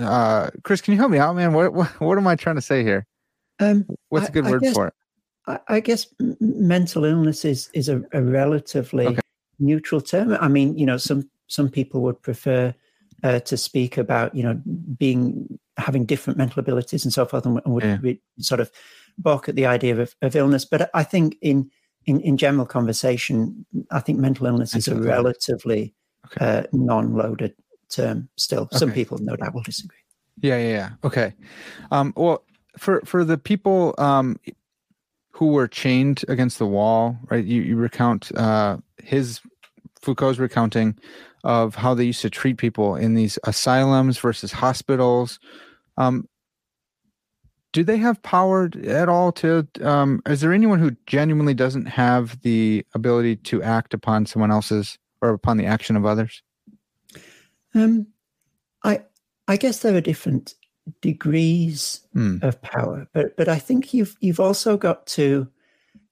[0.00, 1.52] uh, Chris, can you help me out, man?
[1.52, 3.06] What what, what am I trying to say here?
[3.58, 4.94] Um, What's a good I, word guess, for it?
[5.46, 6.06] I, I, guess
[6.40, 9.20] mental illness is is a, a relatively okay.
[9.58, 10.36] neutral term.
[10.40, 12.74] I mean, you know, some some people would prefer
[13.22, 14.60] uh, to speak about you know
[14.98, 18.12] being having different mental abilities and so forth, and would yeah.
[18.38, 18.70] sort of
[19.18, 20.64] balk at the idea of, of illness.
[20.64, 21.70] But I think in,
[22.06, 25.94] in, in general conversation, I think mental illness mental is a relatively
[26.26, 26.44] okay.
[26.44, 27.54] uh, non-loaded
[27.88, 28.28] term.
[28.36, 28.78] Still, okay.
[28.78, 29.98] some people no doubt will disagree.
[30.40, 30.90] Yeah, yeah, yeah.
[31.04, 31.34] Okay.
[31.90, 32.44] Um, well,
[32.78, 34.38] for for the people um,
[35.32, 37.44] who were chained against the wall, right?
[37.44, 39.40] You, you recount uh, his
[40.02, 40.98] Foucault's recounting
[41.44, 45.38] of how they used to treat people in these asylums versus hospitals.
[45.96, 46.28] Um,
[47.72, 52.40] do they have power at all to um, is there anyone who genuinely doesn't have
[52.42, 56.42] the ability to act upon someone else's or upon the action of others
[57.74, 58.06] um
[58.82, 59.02] I
[59.48, 60.54] I guess there are different
[61.00, 62.42] degrees mm.
[62.42, 65.48] of power, but but I think you've you've also got to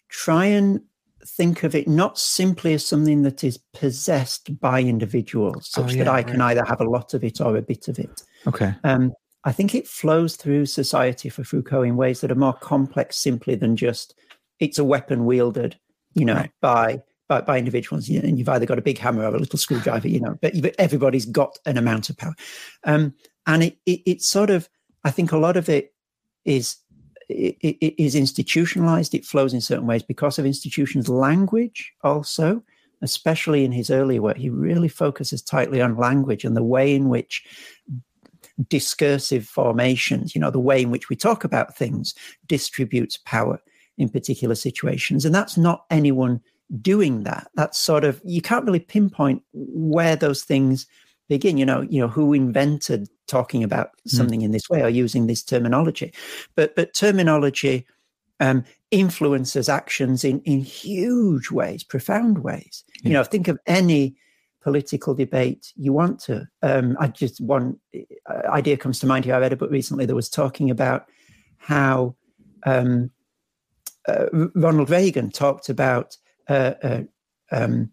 [0.08, 0.80] try and
[1.28, 6.04] think of it not simply as something that is possessed by individuals, such oh, yeah,
[6.04, 6.26] that I right.
[6.26, 8.22] can either have a lot of it or a bit of it.
[8.46, 8.74] Okay.
[8.84, 9.12] Um,
[9.44, 13.54] I think it flows through society for Foucault in ways that are more complex simply
[13.54, 14.14] than just
[14.58, 15.78] it's a weapon wielded,
[16.14, 16.50] you know, right.
[16.60, 20.08] by by, by individuals, and you've either got a big hammer or a little screwdriver,
[20.08, 22.34] you know, but everybody's got an amount of power.
[22.84, 23.14] Um,
[23.46, 24.68] and it, it, it's sort of,
[25.04, 25.92] I think a lot of it
[26.46, 26.76] is
[27.28, 29.14] it, it is institutionalized.
[29.14, 31.08] It flows in certain ways because of institutions.
[31.08, 32.62] Language also,
[33.02, 37.08] especially in his earlier work, he really focuses tightly on language and the way in
[37.08, 37.44] which
[38.68, 42.14] discursive formations, you know, the way in which we talk about things
[42.46, 43.60] distributes power
[43.98, 45.24] in particular situations.
[45.24, 46.40] And that's not anyone
[46.80, 47.48] doing that.
[47.54, 50.86] That's sort of you can't really pinpoint where those things
[51.28, 51.58] begin.
[51.58, 54.16] You know, you know who invented talking about hmm.
[54.16, 54.44] something mm.
[54.44, 56.12] in this way or using this terminology,
[56.54, 57.86] but but terminology
[58.40, 62.84] um, influences actions in in huge ways, profound ways.
[63.02, 63.08] Yeah.
[63.08, 64.16] You know, think of any
[64.60, 66.46] political debate you want to.
[66.62, 69.34] Um, I just one uh, idea comes to mind here.
[69.34, 71.06] I read a book recently that was talking about
[71.58, 72.14] how
[72.64, 73.10] um,
[74.06, 76.16] uh, Ronald Reagan talked about
[76.48, 77.02] uh, uh,
[77.52, 77.90] um,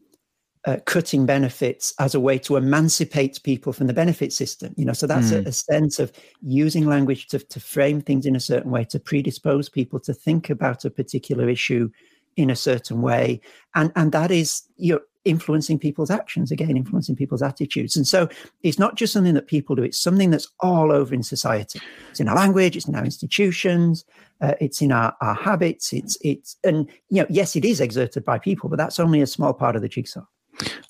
[0.65, 4.73] uh, cutting benefits as a way to emancipate people from the benefit system.
[4.77, 5.45] You know, so that's mm.
[5.45, 6.11] a, a, sense of
[6.41, 10.49] using language to, to frame things in a certain way, to predispose people to think
[10.49, 11.89] about a particular issue
[12.35, 13.39] in a certain way,
[13.75, 17.95] and and that is you know, influencing people's actions again, influencing people's attitudes.
[17.95, 18.27] And so
[18.63, 21.79] it's not just something that people do; it's something that's all over in society.
[22.09, 24.03] It's in our language, it's in our institutions,
[24.41, 25.93] uh, it's in our, our habits.
[25.93, 29.27] It's it's and you know yes, it is exerted by people, but that's only a
[29.27, 30.25] small part of the jigsaw.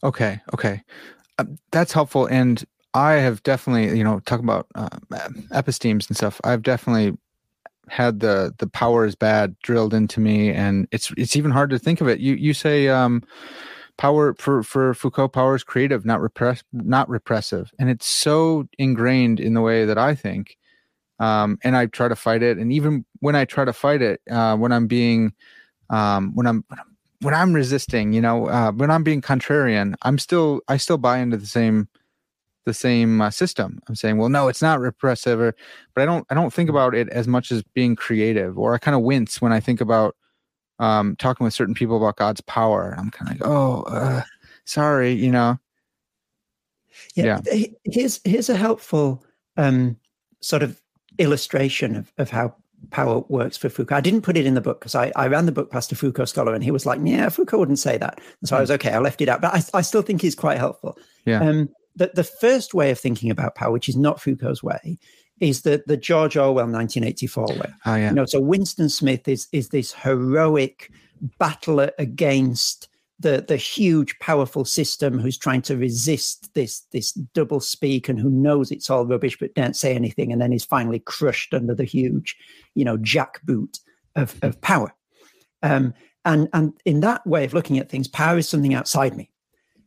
[0.04, 0.84] Okay, okay,
[1.40, 2.28] uh, that's helpful.
[2.28, 2.64] And
[2.94, 4.90] I have definitely you know talk about uh,
[5.52, 6.42] epistemes and stuff.
[6.44, 7.18] I've definitely
[7.90, 11.80] had the the power is bad drilled into me, and it's it's even hard to
[11.80, 12.20] think of it.
[12.20, 12.90] You you say.
[12.90, 13.24] um
[13.98, 19.40] power for for Foucault power is creative not repress not repressive and it's so ingrained
[19.40, 20.58] in the way that I think
[21.20, 22.58] um, and I try to fight it.
[22.58, 25.34] And even when I try to fight it, uh, when I'm being,
[25.90, 26.95] um, when I'm when I'm
[27.54, 31.46] resisting, you know, uh, when I'm being contrarian, I'm still I still buy into the
[31.46, 31.88] same
[32.66, 33.80] the same uh, system.
[33.88, 35.56] I'm saying, well, no, it's not repressive, or,
[35.94, 38.78] but I don't I don't think about it as much as being creative, or I
[38.78, 40.16] kind of wince when I think about
[40.80, 42.96] um, talking with certain people about God's power.
[42.98, 44.24] I'm kind of like, oh, uh,
[44.66, 45.58] sorry, you know.
[47.16, 47.68] Yeah, yeah.
[47.84, 49.24] Here's here's a helpful
[49.58, 49.98] um,
[50.42, 50.82] sort of
[51.18, 52.56] illustration of, of how
[52.92, 53.96] power works for Foucault.
[53.96, 55.96] I didn't put it in the book because I, I ran the book past a
[55.96, 58.20] Foucault scholar and he was like, yeah, Foucault wouldn't say that.
[58.42, 58.76] And so I was hmm.
[58.76, 59.42] okay, I left it out.
[59.42, 60.98] But I, I still think he's quite helpful.
[61.26, 61.42] Yeah.
[61.42, 64.98] Um, the, the first way of thinking about power, which is not Foucault's way,
[65.40, 67.74] is the, the George Orwell 1984 way.
[67.86, 68.10] Oh, yeah.
[68.10, 70.92] You know, so Winston Smith is, is this heroic
[71.40, 72.88] battler against
[73.20, 78.30] the the huge powerful system who's trying to resist this this double speak and who
[78.30, 81.86] knows it's all rubbish but don't say anything and then is finally crushed under the
[81.86, 82.36] huge
[82.74, 83.80] you know jackboot
[84.16, 84.94] of, of power
[85.64, 85.94] um,
[86.26, 89.30] and and in that way of looking at things power is something outside me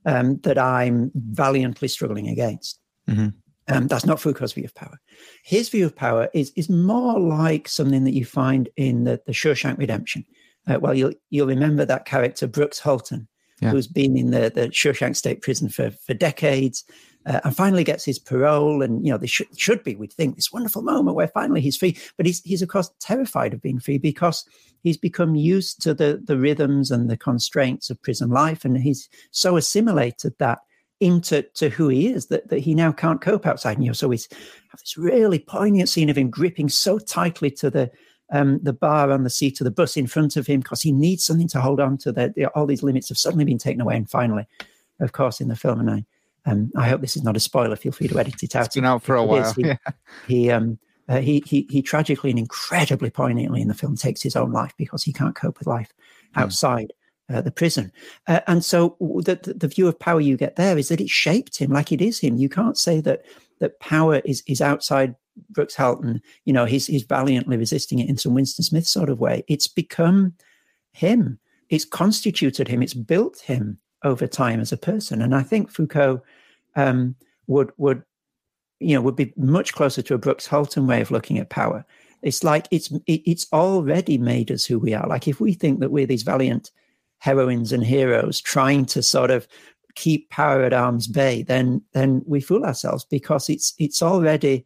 [0.07, 3.29] um, that i'm valiantly struggling against mm-hmm.
[3.69, 4.99] um, that's not Foucault's view of power.
[5.45, 9.33] His view of power is is more like something that you find in the, the
[9.33, 10.25] Shawshank Redemption,
[10.69, 13.27] uh, well, you'll you'll remember that character Brooks Hatlen,
[13.61, 13.71] yeah.
[13.71, 16.85] who's been in the the Shawshank State Prison for for decades,
[17.27, 18.83] uh, and finally gets his parole.
[18.83, 21.77] And you know, this should should be, we'd think, this wonderful moment where finally he's
[21.77, 21.97] free.
[22.17, 24.45] But he's he's of course terrified of being free because
[24.83, 29.09] he's become used to the the rhythms and the constraints of prison life, and he's
[29.31, 30.59] so assimilated that
[31.01, 33.77] into to who he is that, that he now can't cope outside.
[33.77, 37.51] And, you know, so he's have this really poignant scene of him gripping so tightly
[37.53, 37.91] to the
[38.31, 40.93] um, the bar on the seat of the bus in front of him because he
[40.93, 42.13] needs something to hold on to.
[42.13, 43.97] The, all these limits have suddenly been taken away.
[43.97, 44.47] And finally,
[45.01, 46.05] of course, in the film, and I,
[46.47, 47.77] um, I hope this is not a spoiler.
[47.77, 48.67] Feel free to edit it out.
[48.67, 49.53] It's been out for a while.
[49.55, 49.77] He, yeah.
[50.27, 50.79] he, um,
[51.09, 54.75] uh, he, he, he tragically and incredibly poignantly in the film takes his own life
[54.77, 55.93] because he can't cope with life
[56.35, 56.41] hmm.
[56.41, 56.93] outside.
[57.31, 57.93] Uh, the prison.
[58.27, 61.11] Uh, and so the, the, the, view of power you get there is that it
[61.11, 62.39] shaped him like it is him.
[62.39, 63.27] You can't say that
[63.59, 65.15] that power is, is outside
[65.51, 69.21] Brooks Hatlen, you know, he's he's valiantly resisting it in some Winston Smith sort of
[69.21, 69.45] way.
[69.49, 70.35] It's become
[70.93, 71.39] him.
[71.69, 72.83] It's constituted him.
[72.83, 75.23] It's built him over time as a person.
[75.23, 76.23] And I think Foucault
[76.77, 77.17] um,
[77.47, 78.03] would would
[78.81, 81.85] you know would be much closer to a Brooks Hatlen way of looking at power.
[82.23, 85.07] It's like it's it, it's already made us who we are.
[85.07, 86.71] Like if we think that we're these valiant
[87.19, 89.49] heroines and heroes trying to sort of
[89.95, 94.65] keep power at arm's bay, then then we fool ourselves because it's it's already,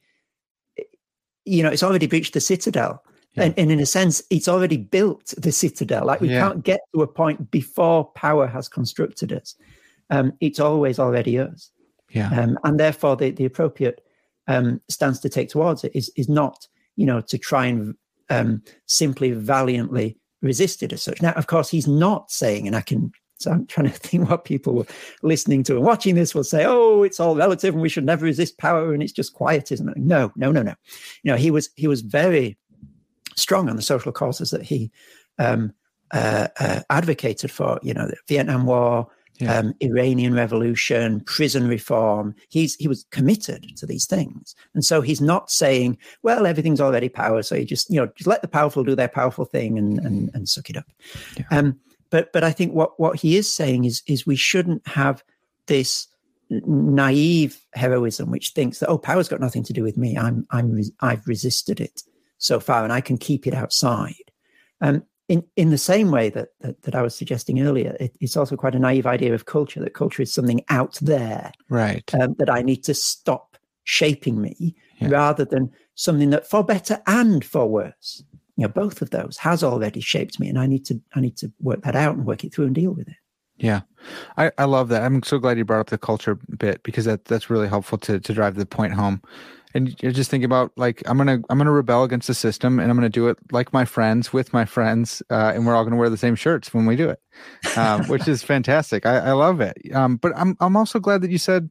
[1.45, 3.03] you know, it's already breached the citadel.
[3.35, 3.45] Yeah.
[3.45, 6.05] And, and, in a sense, it's already built the citadel.
[6.05, 6.41] Like we yeah.
[6.41, 9.55] can't get to a point before power has constructed us.
[10.11, 11.71] Um, it's always already us.
[12.11, 12.29] Yeah.
[12.29, 14.03] Um, and therefore, the, the appropriate
[14.49, 17.95] um, stance to take towards it is is not, you know, to try and
[18.29, 21.23] um, simply valiantly resist it as such.
[21.23, 23.13] Now, of course, he's not saying, and I can
[23.43, 24.87] so I'm trying to think what people
[25.23, 28.25] listening to and watching this will say, "Oh, it's all relative, and we should never
[28.25, 30.75] resist power, and it's just quietism." No, no, no, no.
[31.23, 32.57] You know, he was he was very
[33.37, 34.91] strong on the social causes that he
[35.39, 35.73] um,
[36.13, 37.79] uh, uh, advocated for.
[37.83, 39.09] You know, the Vietnam War,
[39.39, 39.59] yeah.
[39.59, 42.35] um, Iranian Revolution, prison reform.
[42.49, 47.09] He's he was committed to these things, and so he's not saying, "Well, everything's already
[47.09, 49.99] power, so you just you know just let the powerful do their powerful thing and
[50.01, 50.87] and, and suck it up."
[51.37, 51.45] Yeah.
[51.51, 51.81] Um,
[52.13, 55.25] but but I think what what he is saying is is we shouldn't have
[55.67, 56.07] this
[56.51, 60.17] naive heroism which thinks that oh power's got nothing to do with me.
[60.17, 62.03] I'm i'm i've resisted it
[62.37, 64.31] so far and i can keep it outside.
[64.81, 68.37] Um, in in the same way that that, that i was suggesting earlier it, it's
[68.37, 72.13] also quite a naive idea of culture that culture is something out there right.
[72.21, 75.09] um, that i need to stop shaping me yeah.
[75.09, 78.25] rather than something that for better and for worse
[78.63, 81.37] you know both of those has already shaped me and i need to i need
[81.37, 83.17] to work that out and work it through and deal with it.
[83.57, 83.81] Yeah.
[84.37, 85.03] I i love that.
[85.03, 88.21] I'm so glad you brought up the culture bit because that that's really helpful to
[88.21, 89.21] to drive the point home.
[89.75, 92.89] And you're just thinking about like i'm gonna i'm gonna rebel against the system and
[92.89, 95.97] i'm gonna do it like my friends with my friends uh, and we're all gonna
[95.97, 97.21] wear the same shirts when we do it
[97.77, 99.07] um, which is fantastic.
[99.07, 99.77] I, I love it.
[99.93, 101.71] Um, but i'm i'm also glad that you said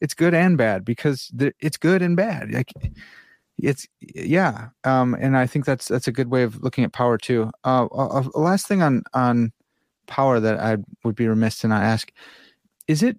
[0.00, 1.30] it's good and bad because
[1.60, 2.50] it's good and bad.
[2.52, 2.72] Like
[3.62, 7.16] it's yeah um and i think that's that's a good way of looking at power
[7.16, 7.50] too.
[7.64, 9.52] Uh a, a last thing on on
[10.06, 12.12] power that i would be remiss to not ask
[12.88, 13.18] is it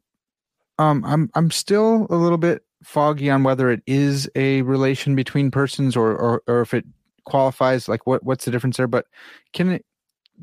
[0.77, 5.49] um i'm i'm still a little bit foggy on whether it is a relation between
[5.49, 6.85] persons or or, or if it
[7.25, 8.87] qualifies like what what's the difference there?
[8.87, 9.07] But
[9.53, 9.85] can it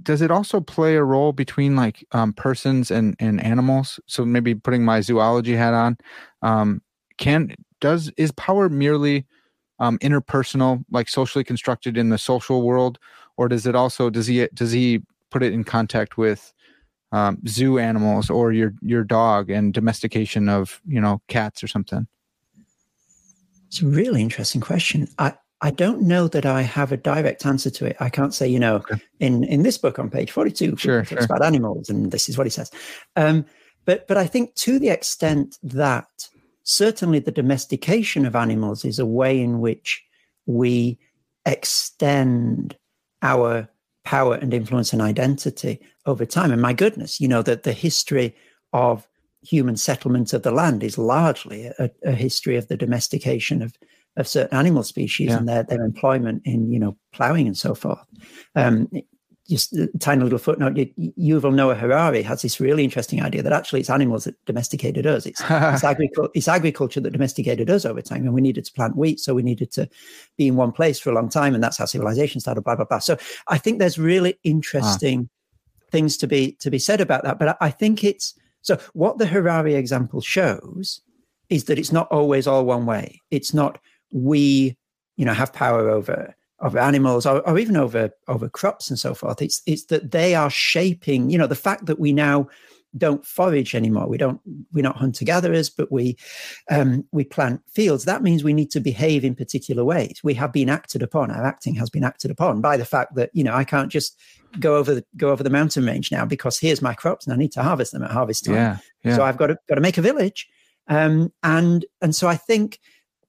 [0.02, 4.00] does it also play a role between like um, persons and and animals?
[4.06, 5.96] So maybe putting my zoology hat on
[6.42, 6.82] um
[7.18, 9.26] can does is power merely
[9.82, 13.00] um, interpersonal, like socially constructed in the social world,
[13.36, 16.54] or does it also does he does he put it in contact with
[17.10, 22.06] um, zoo animals or your your dog and domestication of you know cats or something?
[23.66, 25.08] It's a really interesting question.
[25.18, 27.96] I I don't know that I have a direct answer to it.
[27.98, 29.02] I can't say you know okay.
[29.18, 31.24] in in this book on page forty two, sure, sure.
[31.24, 32.70] about animals, and this is what he says.
[33.16, 33.44] Um,
[33.84, 36.06] but but I think to the extent that
[36.64, 40.02] certainly the domestication of animals is a way in which
[40.46, 40.98] we
[41.46, 42.76] extend
[43.22, 43.68] our
[44.04, 46.50] power and influence and identity over time.
[46.50, 48.34] And my goodness, you know, that the history
[48.72, 49.06] of
[49.42, 53.74] human settlement of the land is largely a, a history of the domestication of,
[54.16, 55.38] of certain animal species yeah.
[55.38, 57.98] and their, their employment in, you know, plowing and so forth.
[58.54, 58.88] Um,
[59.48, 60.74] just a tiny little footnote.
[60.74, 65.26] Yuval Noah Harari has this really interesting idea that actually it's animals that domesticated us.
[65.26, 65.82] It's, it's,
[66.34, 69.42] it's, agriculture that domesticated us over time, and we needed to plant wheat, so we
[69.42, 69.88] needed to
[70.36, 72.62] be in one place for a long time, and that's how civilization started.
[72.62, 72.98] Blah blah blah.
[72.98, 73.16] So
[73.48, 75.28] I think there's really interesting
[75.90, 77.38] things to be to be said about that.
[77.38, 78.78] But I, I think it's so.
[78.92, 81.00] What the Harari example shows
[81.50, 83.20] is that it's not always all one way.
[83.30, 83.78] It's not
[84.12, 84.76] we,
[85.16, 89.14] you know, have power over over animals or, or, even over over crops and so
[89.14, 89.42] forth.
[89.42, 91.28] It's it's that they are shaping.
[91.28, 92.48] You know, the fact that we now
[92.96, 94.06] don't forage anymore.
[94.06, 94.40] We don't
[94.72, 96.16] we're not hunter gatherers, but we
[96.70, 98.04] um, we plant fields.
[98.04, 100.20] That means we need to behave in particular ways.
[100.22, 101.30] We have been acted upon.
[101.30, 104.18] Our acting has been acted upon by the fact that you know I can't just
[104.60, 107.36] go over the go over the mountain range now because here's my crops and I
[107.36, 108.54] need to harvest them at harvest time.
[108.54, 109.16] Yeah, yeah.
[109.16, 110.48] So I've got to got to make a village,
[110.88, 112.78] um, and and so I think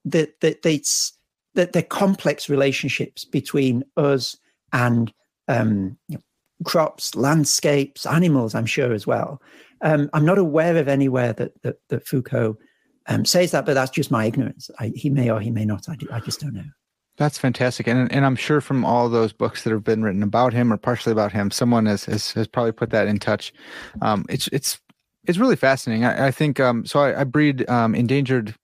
[0.06, 1.14] that that it's
[1.56, 4.38] that they're complex relationships between us
[4.72, 5.14] and
[5.48, 6.22] um, you know,
[6.64, 8.56] crops, landscapes, animals.
[8.56, 9.42] I'm sure as well.
[9.82, 12.58] Um, I'm not aware of anywhere that that, that Foucault
[13.08, 14.70] um, says that, but that's just my ignorance.
[14.80, 15.88] I, he may or he may not.
[15.90, 16.64] I, I just don't know.
[17.18, 20.54] That's fantastic, and and I'm sure from all those books that have been written about
[20.54, 23.54] him or partially about him, someone has has, has probably put that in touch.
[24.02, 24.80] Um, it's it's
[25.26, 26.06] it's really fascinating.
[26.06, 27.00] I, I think um, so.
[27.02, 28.56] I, I breed um, endangered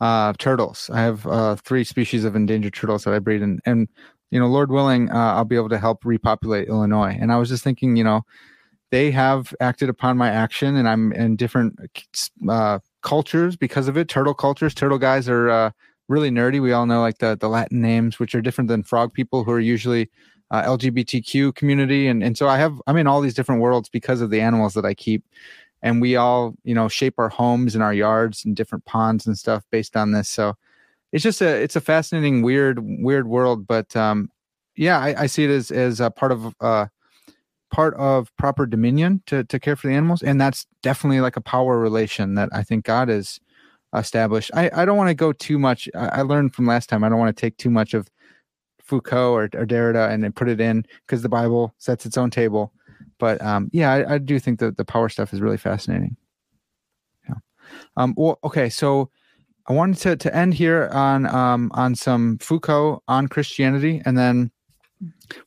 [0.00, 0.90] uh, turtles.
[0.92, 3.88] I have uh, three species of endangered turtles that I breed, and and
[4.30, 7.16] you know, Lord willing, uh, I'll be able to help repopulate Illinois.
[7.20, 8.22] And I was just thinking, you know,
[8.90, 11.78] they have acted upon my action, and I'm in different
[12.48, 14.08] uh, cultures because of it.
[14.08, 14.74] Turtle cultures.
[14.74, 15.70] Turtle guys are uh,
[16.08, 16.60] really nerdy.
[16.60, 19.52] We all know like the the Latin names, which are different than frog people, who
[19.52, 20.10] are usually
[20.50, 24.20] uh, LGBTQ community, and and so I have I'm in all these different worlds because
[24.20, 25.24] of the animals that I keep
[25.82, 29.38] and we all you know shape our homes and our yards and different ponds and
[29.38, 30.28] stuff based on this.
[30.28, 30.54] So
[31.12, 34.30] it's just a it's a fascinating weird weird world, but um,
[34.76, 36.86] yeah, I, I see it as as a part of uh
[37.70, 41.40] part of proper dominion to to care for the animals, and that's definitely like a
[41.40, 43.40] power relation that I think God has
[43.94, 44.50] established.
[44.54, 45.88] I, I don't want to go too much.
[45.94, 47.02] I, I, learned from last time.
[47.02, 48.08] I don't want to take too much of
[48.80, 52.30] Foucault or, or Derrida and then put it in because the Bible sets its own
[52.30, 52.72] table.
[53.20, 56.16] But um, yeah, I, I, do think that the power stuff is really fascinating.
[57.28, 57.36] Yeah.
[57.96, 58.68] Um, well, okay.
[58.68, 59.10] So
[59.68, 64.50] I wanted to, to end here on um, on some Foucault on Christianity, and then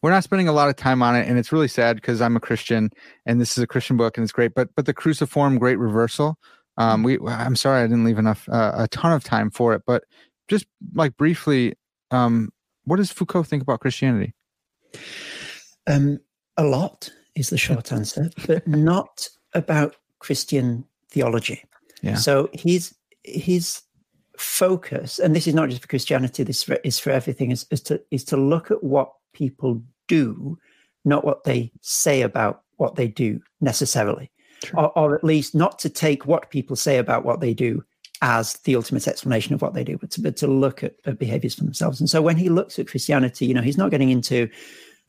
[0.01, 2.37] we're not spending a lot of time on it, and it's really sad because I'm
[2.37, 2.91] a Christian
[3.25, 4.53] and this is a Christian book and it's great.
[4.55, 6.37] But but the Cruciform Great Reversal
[6.77, 9.83] um, we, I'm sorry I didn't leave enough, uh, a ton of time for it,
[9.85, 10.03] but
[10.47, 11.73] just like briefly,
[12.11, 12.49] um,
[12.85, 14.33] what does Foucault think about Christianity?
[15.87, 16.19] Um,
[16.57, 21.63] a lot is the short answer, but not about Christian theology.
[22.01, 22.15] Yeah.
[22.15, 23.81] So his his
[24.37, 28.01] focus, and this is not just for Christianity, this is for everything, is, is to
[28.11, 30.57] is to look at what people do,
[31.05, 34.31] not what they say about what they do necessarily
[34.73, 37.83] or, or, at least not to take what people say about what they do
[38.21, 41.19] as the ultimate explanation of what they do, but to, but to look at, at
[41.19, 41.99] behaviors for themselves.
[41.99, 44.49] And so when he looks at Christianity, you know, he's not getting into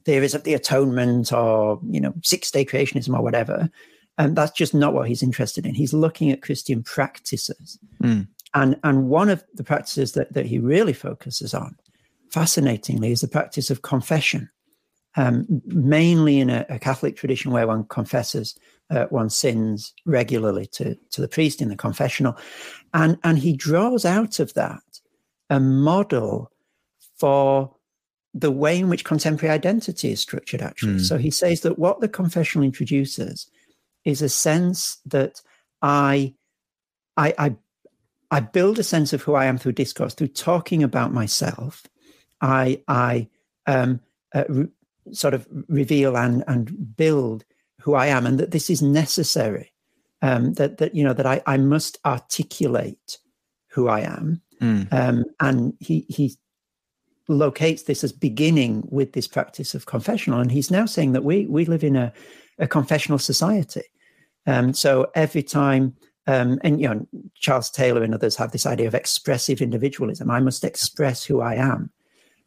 [0.05, 3.71] theories of the atonement or, you know, six day creationism or whatever.
[4.17, 5.75] And that's just not what he's interested in.
[5.75, 7.79] He's looking at Christian practices.
[8.03, 8.29] Mm.
[8.55, 11.77] And, and one of the practices that, that he really focuses on,
[12.31, 14.49] fascinatingly, is the practice of confession,
[15.17, 18.57] um, mainly in a, a Catholic tradition where one confesses
[18.91, 22.37] uh, one's sins regularly to, to the priest in the confessional.
[22.93, 24.83] And, and he draws out of that
[25.51, 26.53] a model
[27.17, 27.74] for
[28.35, 30.97] the way in which contemporary identity is structured, actually.
[30.97, 31.05] Mm.
[31.05, 33.49] So he says that what the confessional introduces
[34.05, 35.41] is a sense that
[35.81, 36.35] I,
[37.17, 37.57] I, I,
[38.33, 41.85] I build a sense of who I am through discourse, through talking about myself.
[42.41, 43.29] I, I
[43.67, 44.01] um,
[44.35, 44.69] uh, re-
[45.13, 47.45] sort of reveal and, and build
[47.81, 49.71] who I am, and that this is necessary.
[50.23, 53.19] Um, that that you know that I, I must articulate
[53.69, 54.91] who I am, mm.
[54.91, 56.35] um, and he he
[57.29, 61.47] locates this as beginning with this practice of confessional, and he's now saying that we
[61.47, 62.13] we live in a,
[62.59, 63.83] a confessional society.
[64.47, 65.97] Um, so every time,
[66.27, 70.31] um, and you know, Charles Taylor and others have this idea of expressive individualism.
[70.31, 71.91] I must express who I am,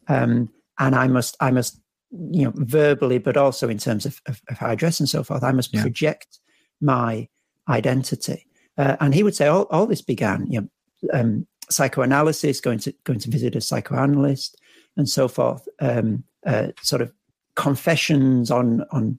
[0.08, 0.48] um,
[0.78, 1.80] and I must I must
[2.10, 5.22] you know, verbally, but also in terms of, of, of how I dress and so
[5.22, 5.42] forth.
[5.42, 5.82] I must yeah.
[5.82, 6.38] project
[6.80, 7.28] my
[7.68, 8.46] identity.
[8.76, 10.68] Uh, and he would say all, all this began, you know,
[11.12, 14.56] um, psychoanalysis, going to going to visit a psychoanalyst,
[14.98, 15.66] and so forth.
[15.80, 17.12] Um, uh, sort of
[17.54, 19.18] confessions on on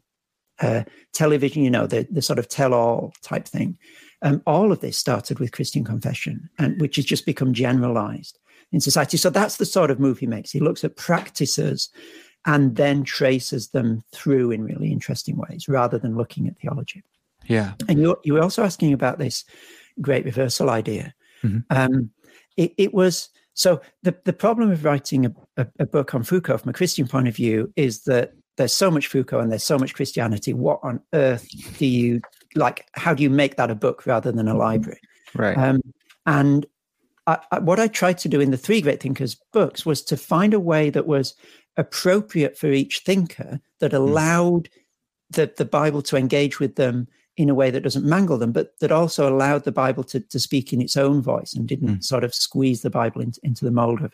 [0.62, 0.84] uh,
[1.14, 3.78] television, you know, the the sort of tell all type thing.
[4.22, 8.38] Um, all of this started with Christian confession, and which has just become generalized
[8.72, 9.18] in society.
[9.18, 10.52] So that's the sort of move he makes.
[10.52, 11.90] He looks at practices
[12.46, 17.04] and then traces them through in really interesting ways rather than looking at theology.
[17.48, 17.74] Yeah.
[17.88, 19.44] And you're, you were also asking about this
[20.02, 21.14] great reversal idea.
[21.44, 21.60] Mm-hmm.
[21.70, 22.12] Um,
[22.58, 23.30] it, it, was
[23.60, 27.10] so the, the problem of writing a, a, a, book on Foucault from a Christian
[27.10, 30.54] point of view is that there's so much Foucault and there's so much Christianity.
[30.54, 31.46] What on earth
[31.78, 32.22] do you
[32.56, 32.88] like?
[32.94, 35.02] How do you make that a book rather than a library?
[35.36, 35.58] Right.
[35.58, 35.82] Um,
[36.26, 36.66] and
[37.28, 40.16] I, I, what I tried to do in the Three Great Thinkers books was to
[40.16, 41.36] find a way that was
[41.76, 43.98] appropriate for each thinker that hmm.
[43.98, 44.72] allowed mm.
[45.32, 47.10] the, the Bible to engage with them
[47.40, 50.38] in a way that doesn't mangle them, but that also allowed the Bible to, to
[50.38, 52.04] speak in its own voice and didn't mm.
[52.04, 54.14] sort of squeeze the Bible into, into the mold of,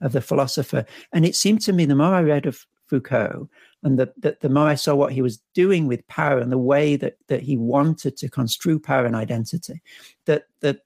[0.00, 0.86] of the philosopher.
[1.12, 3.50] And it seemed to me the more I read of Foucault
[3.82, 6.56] and the, the, the more I saw what he was doing with power and the
[6.56, 9.82] way that, that he wanted to construe power and identity,
[10.24, 10.80] that, that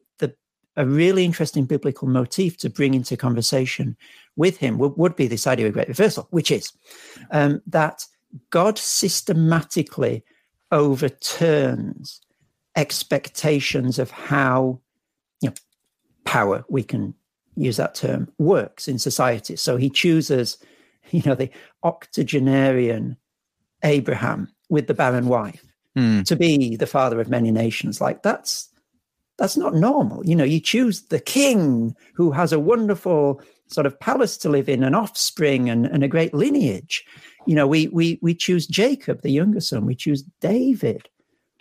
[0.77, 3.97] a really interesting biblical motif to bring into conversation
[4.37, 6.73] with him would, would be this idea of great reversal, which is
[7.31, 8.05] um, that
[8.51, 10.25] God systematically
[10.73, 12.21] overturns
[12.77, 14.81] expectations of how
[15.41, 15.55] you know,
[16.25, 17.15] power, we can
[17.57, 19.57] use that term, works in society.
[19.57, 20.59] So he chooses,
[21.11, 21.51] you know, the
[21.83, 23.17] octogenarian
[23.83, 25.65] Abraham with the barren wife
[25.97, 26.25] mm.
[26.27, 28.01] to be the father of many nations.
[28.01, 28.69] Like that's
[29.39, 30.25] that's not normal.
[30.25, 34.69] You know, you choose the king who has a wonderful sort of palace to live
[34.69, 37.05] in, an offspring and, and a great lineage.
[37.47, 39.87] You know, we we we choose Jacob, the younger son.
[39.87, 41.09] We choose David,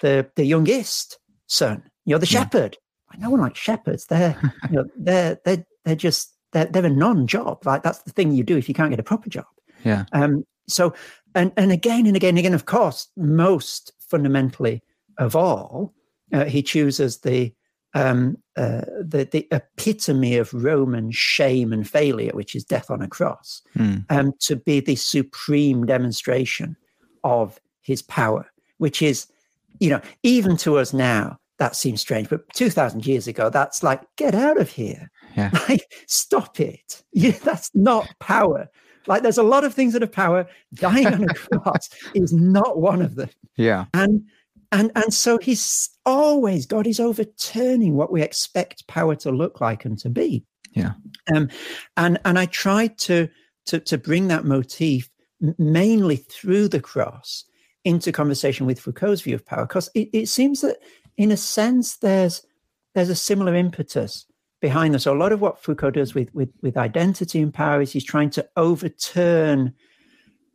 [0.02, 1.84] the the youngest son.
[2.06, 2.44] You know, the yeah.
[2.44, 2.78] shepherd.
[3.20, 4.08] No one likes shepherds.
[4.08, 4.36] They're
[4.70, 7.66] you know they're they're they're just they're they're a non-job.
[7.66, 9.46] Like that's the thing you do if you can't get a proper job.
[9.84, 10.06] Yeah.
[10.12, 10.44] Um.
[10.68, 10.94] So
[11.36, 14.84] and and again and again and again, of course, most fundamentally
[15.18, 15.94] of all,
[16.34, 17.54] Uh, he chooses the
[17.96, 23.08] um, uh, the, the epitome of Roman shame and failure, which is death on a
[23.08, 24.06] cross, mm.
[24.10, 26.76] um, to be the supreme demonstration
[27.24, 29.28] of his power, which is,
[29.80, 34.02] you know, even to us now, that seems strange, but 2000 years ago, that's like,
[34.18, 35.10] get out of here.
[35.36, 35.52] Yeah.
[35.70, 37.04] Like, stop it.
[37.14, 38.70] Yeah, that's not power.
[39.08, 40.48] Like, there's a lot of things that are power.
[40.74, 43.30] Dying on a cross is not one of them.
[43.56, 43.86] Yeah.
[43.94, 44.26] And
[44.76, 49.86] and and so he's always God is overturning what we expect power to look like
[49.86, 50.44] and to be.
[50.74, 50.92] Yeah.
[51.34, 51.50] Um,
[51.96, 53.30] and and I tried to
[53.68, 55.10] to to bring that motif
[55.58, 57.46] mainly through the cross
[57.84, 60.78] into conversation with Foucault's view of power, because it, it seems that
[61.18, 62.46] in a sense there's
[62.94, 64.26] there's a similar impetus
[64.62, 65.04] behind this.
[65.04, 68.04] So a lot of what Foucault does with with with identity and power is he's
[68.04, 69.74] trying to overturn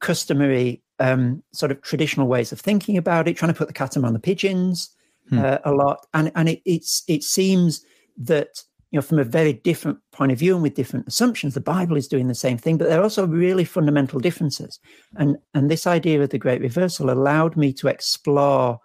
[0.00, 3.96] customary um, sort of traditional ways of thinking about it, trying to put the cat
[3.96, 4.90] among the pigeons
[5.28, 5.38] hmm.
[5.38, 7.84] uh, a lot, and and it, it's it seems
[8.16, 11.60] that you know from a very different point of view and with different assumptions, the
[11.60, 14.78] Bible is doing the same thing, but there are also really fundamental differences,
[15.16, 18.78] and and this idea of the Great Reversal allowed me to explore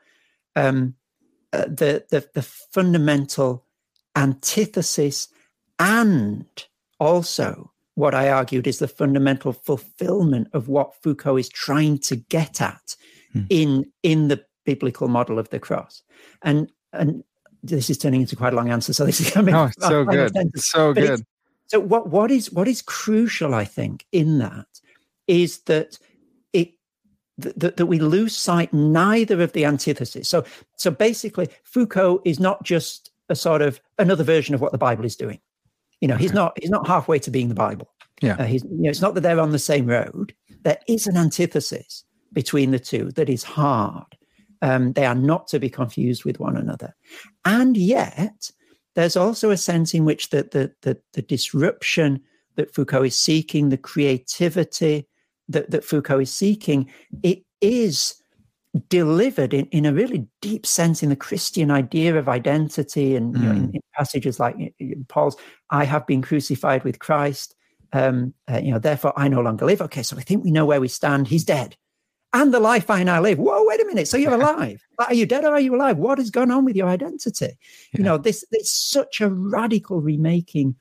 [0.56, 0.96] um,
[1.54, 3.66] uh, the, the the fundamental
[4.16, 5.28] antithesis
[5.78, 6.46] and
[7.00, 12.62] also what I argued is the fundamental fulfillment of what Foucault is trying to get
[12.62, 12.96] at
[13.34, 13.44] hmm.
[13.50, 16.04] in in the biblical model of the cross.
[16.42, 17.24] And and
[17.64, 19.56] this is turning into quite a long answer, so this is coming.
[19.56, 21.26] Oh, so good, so but good.
[21.68, 24.68] So what what is what is crucial, I think, in that
[25.28, 25.98] is that
[26.54, 26.74] it
[27.38, 30.30] that, that we lose sight neither of the antithesis.
[30.30, 30.46] So
[30.76, 35.06] so basically, Foucault is not just a sort of another version of what the Bible
[35.06, 35.40] is doing.
[36.02, 37.90] You know, he's not he's not halfway to being the Bible.
[38.22, 40.34] Yeah, uh, he's you know, it's not that they're on the same road.
[40.64, 42.04] There is an antithesis
[42.34, 44.06] between the two that is hard.
[44.62, 46.96] Um, they are not to be confused with one another,
[47.44, 48.50] and yet
[48.96, 52.22] there's also a sense in which the the the, the disruption
[52.56, 55.08] that Foucault is seeking, the creativity
[55.50, 56.90] that, that Foucault is seeking,
[57.24, 58.16] it is
[58.90, 63.40] delivered in, in a really deep sense in the Christian idea of identity and mm.
[63.40, 63.76] you know, in, mm.
[63.76, 64.76] in, passages like
[65.08, 65.38] Paul's,
[65.70, 67.56] I have been crucified with Christ.
[67.94, 69.82] Um, uh, you know, therefore I no longer live.
[69.82, 71.28] Okay, so I think we know where we stand.
[71.28, 71.78] He's dead.
[72.34, 73.40] And the life I now live.
[73.40, 74.10] Whoa, wait a minute.
[74.10, 74.82] So you're alive.
[75.00, 75.98] are you dead or are you alive?
[75.98, 77.46] What has gone on with your identity?
[77.46, 77.52] Yeah.
[77.98, 80.76] You know, this it's such a radical remaking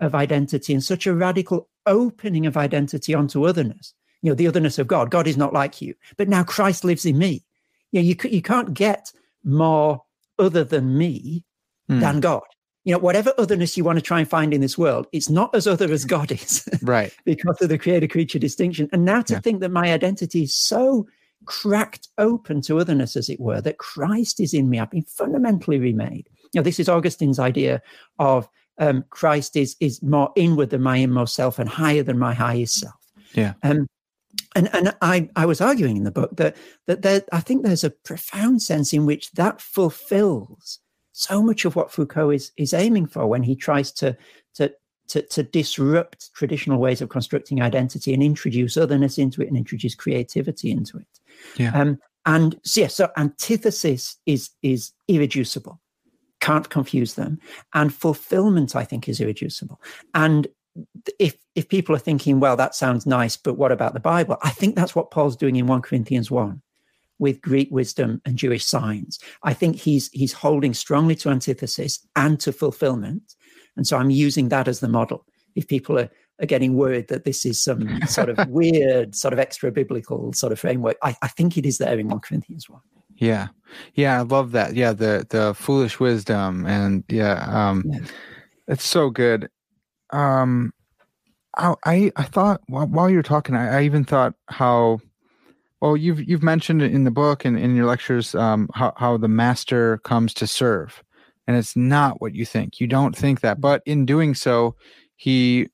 [0.00, 4.78] of identity and such a radical opening of identity onto otherness you know, the otherness
[4.78, 5.10] of God.
[5.10, 7.44] God is not like you, but now Christ lives in me.
[7.92, 9.12] You know, you, you can't get
[9.44, 10.02] more
[10.38, 11.44] other than me
[11.90, 12.00] mm.
[12.00, 12.42] than God.
[12.84, 15.54] You know, whatever otherness you want to try and find in this world, it's not
[15.54, 16.66] as other as God is.
[16.82, 17.12] Right.
[17.24, 18.88] because of the creator creature distinction.
[18.92, 19.40] And now to yeah.
[19.40, 21.06] think that my identity is so
[21.44, 24.78] cracked open to otherness, as it were, that Christ is in me.
[24.78, 26.28] I've been fundamentally remade.
[26.52, 27.82] You know, this is Augustine's idea
[28.18, 32.32] of um, Christ is is more inward than my inmost self and higher than my
[32.32, 32.94] highest self.
[33.34, 33.54] Yeah.
[33.62, 33.86] Um,
[34.54, 36.56] and and I, I was arguing in the book that
[36.86, 40.80] that there, I think there's a profound sense in which that fulfills
[41.12, 44.16] so much of what Foucault is is aiming for when he tries to
[44.54, 44.72] to
[45.08, 49.94] to, to disrupt traditional ways of constructing identity and introduce otherness into it and introduce
[49.94, 51.06] creativity into it.
[51.56, 51.72] Yeah.
[51.72, 55.80] Um, and so, yeah, so antithesis is is irreducible,
[56.40, 57.38] can't confuse them,
[57.74, 59.80] and fulfillment I think is irreducible.
[60.14, 60.46] And
[61.18, 64.36] if if people are thinking, well, that sounds nice, but what about the Bible?
[64.42, 66.60] I think that's what Paul's doing in 1 Corinthians 1
[67.18, 69.18] with Greek wisdom and Jewish signs.
[69.42, 73.34] I think he's he's holding strongly to antithesis and to fulfillment.
[73.76, 75.24] And so I'm using that as the model.
[75.54, 76.10] If people are,
[76.40, 80.52] are getting worried that this is some sort of weird, sort of extra biblical sort
[80.52, 82.80] of framework, I, I think it is there in 1 Corinthians 1.
[83.16, 83.48] Yeah.
[83.94, 84.74] Yeah, I love that.
[84.74, 87.98] Yeah, the the foolish wisdom and yeah, um yeah.
[88.68, 89.50] it's so good
[90.10, 90.72] um,
[91.58, 95.00] I I thought while you're talking, I, I even thought how
[95.80, 99.28] well you've you've mentioned in the book and in your lectures um, how how the
[99.28, 101.02] master comes to serve,
[101.46, 102.80] and it's not what you think.
[102.80, 104.76] You don't think that, but in doing so,
[105.16, 105.68] he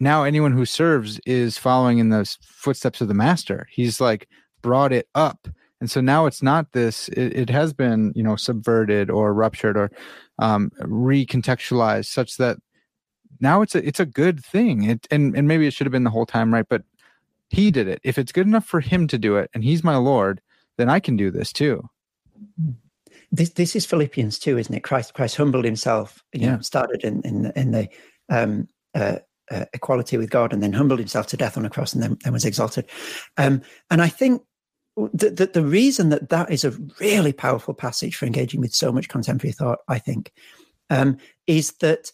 [0.00, 3.68] now anyone who serves is following in the footsteps of the master.
[3.70, 4.28] He's like
[4.60, 5.46] brought it up,
[5.80, 7.08] and so now it's not this.
[7.10, 9.92] It, it has been you know subverted or ruptured or
[10.40, 12.58] um, recontextualized such that
[13.40, 14.84] now it's a it's a good thing.
[14.84, 16.66] It and and maybe it should have been the whole time, right?
[16.68, 16.82] But
[17.50, 18.00] he did it.
[18.02, 20.40] If it's good enough for him to do it, and he's my Lord,
[20.78, 21.86] then I can do this 2.
[23.30, 24.82] This this is Philippians too, isn't it?
[24.82, 26.22] Christ Christ humbled himself.
[26.32, 26.56] You yeah.
[26.56, 27.88] know, started in in in the
[28.28, 29.18] um, uh,
[29.50, 32.18] uh, equality with God, and then humbled himself to death on a cross, and then,
[32.24, 32.86] then was exalted.
[33.36, 34.42] Um, and I think
[35.14, 38.92] that the, the reason that that is a really powerful passage for engaging with so
[38.92, 40.32] much contemporary thought, I think,
[40.90, 42.12] um, is that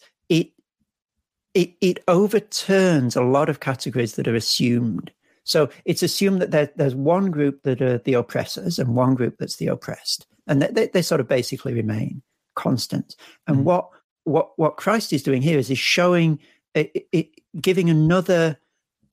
[1.59, 5.11] it, it overturns a lot of categories that are assumed.
[5.43, 9.35] So it's assumed that there, there's one group that are the oppressors and one group
[9.37, 12.21] that's the oppressed, and they, they sort of basically remain
[12.55, 13.17] constant.
[13.45, 13.65] And mm-hmm.
[13.65, 13.89] what
[14.23, 16.39] what what Christ is doing here is is showing
[16.75, 17.29] it, it,
[17.59, 18.57] giving another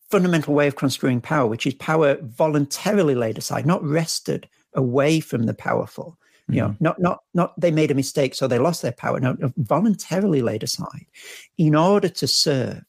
[0.08, 5.46] fundamental way of construing power, which is power voluntarily laid aside, not wrested away from
[5.46, 6.16] the powerful.
[6.48, 6.84] You know, mm-hmm.
[6.84, 9.18] not not not they made a mistake, so they lost their power.
[9.18, 11.06] No, voluntarily laid aside
[11.58, 12.84] in order to serve,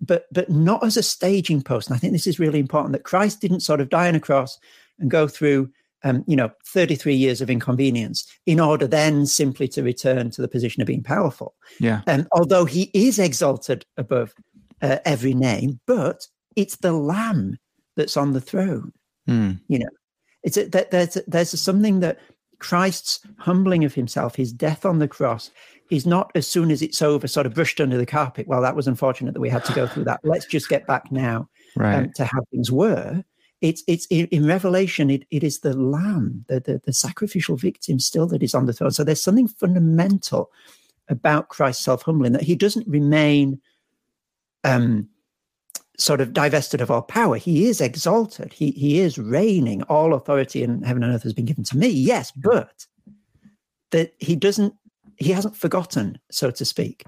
[0.00, 1.88] but but not as a staging post.
[1.88, 4.20] And I think this is really important that Christ didn't sort of die on a
[4.20, 4.58] cross
[4.98, 5.70] and go through
[6.04, 10.48] um, you know, 33 years of inconvenience in order then simply to return to the
[10.48, 11.54] position of being powerful.
[11.78, 12.02] Yeah.
[12.06, 14.34] And um, although he is exalted above
[14.80, 16.26] uh, every name, but
[16.56, 17.58] it's the lamb
[17.96, 18.92] that's on the throne.
[19.28, 19.60] Mm.
[19.68, 19.90] You know,
[20.42, 22.18] it's a, that there's there's something that
[22.62, 25.50] Christ's humbling of himself, his death on the cross,
[25.90, 28.46] is not as soon as it's over, sort of brushed under the carpet.
[28.46, 30.20] Well, that was unfortunate that we had to go through that.
[30.24, 31.96] Let's just get back now right.
[31.96, 33.24] um, to how things were.
[33.60, 35.10] It's it's in Revelation.
[35.10, 38.72] It, it is the Lamb, the, the the sacrificial victim, still that is on the
[38.72, 38.90] throne.
[38.90, 40.50] So there's something fundamental
[41.08, 43.60] about Christ's self humbling that he doesn't remain
[44.64, 45.08] um,
[45.98, 47.36] sort of divested of all power.
[47.36, 48.52] He is exalted.
[48.52, 49.82] He he is reigning.
[49.84, 51.88] All authority in heaven and earth has been given to me.
[51.88, 52.86] Yes, but
[53.90, 54.74] that he doesn't.
[55.16, 57.04] He hasn't forgotten, so to speak,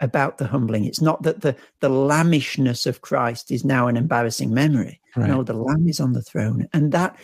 [0.00, 0.84] about the humbling.
[0.84, 5.00] It's not that the the lambishness of Christ is now an embarrassing memory.
[5.16, 5.28] Right.
[5.28, 7.16] No, the Lamb is on the throne, and that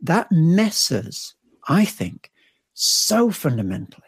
[0.00, 1.34] that messes,
[1.68, 2.30] I think,
[2.72, 4.02] so fundamentally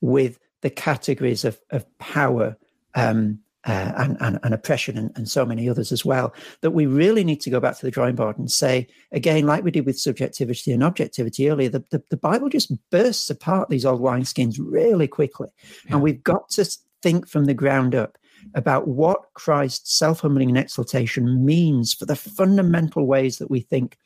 [0.00, 2.56] with the categories of of power
[2.94, 6.32] um, uh, and, and, and, oppression and, and, so many others as well,
[6.62, 9.62] that we really need to go back to the drawing board and say, again, like
[9.62, 13.84] we did with subjectivity and objectivity earlier, the, the, the Bible just bursts apart these
[13.84, 15.48] old wineskins really quickly.
[15.84, 15.94] Yeah.
[15.94, 16.64] And we've got to
[17.02, 18.16] think from the ground up
[18.54, 23.98] about what Christ's self humbling and exaltation means for the fundamental ways that we think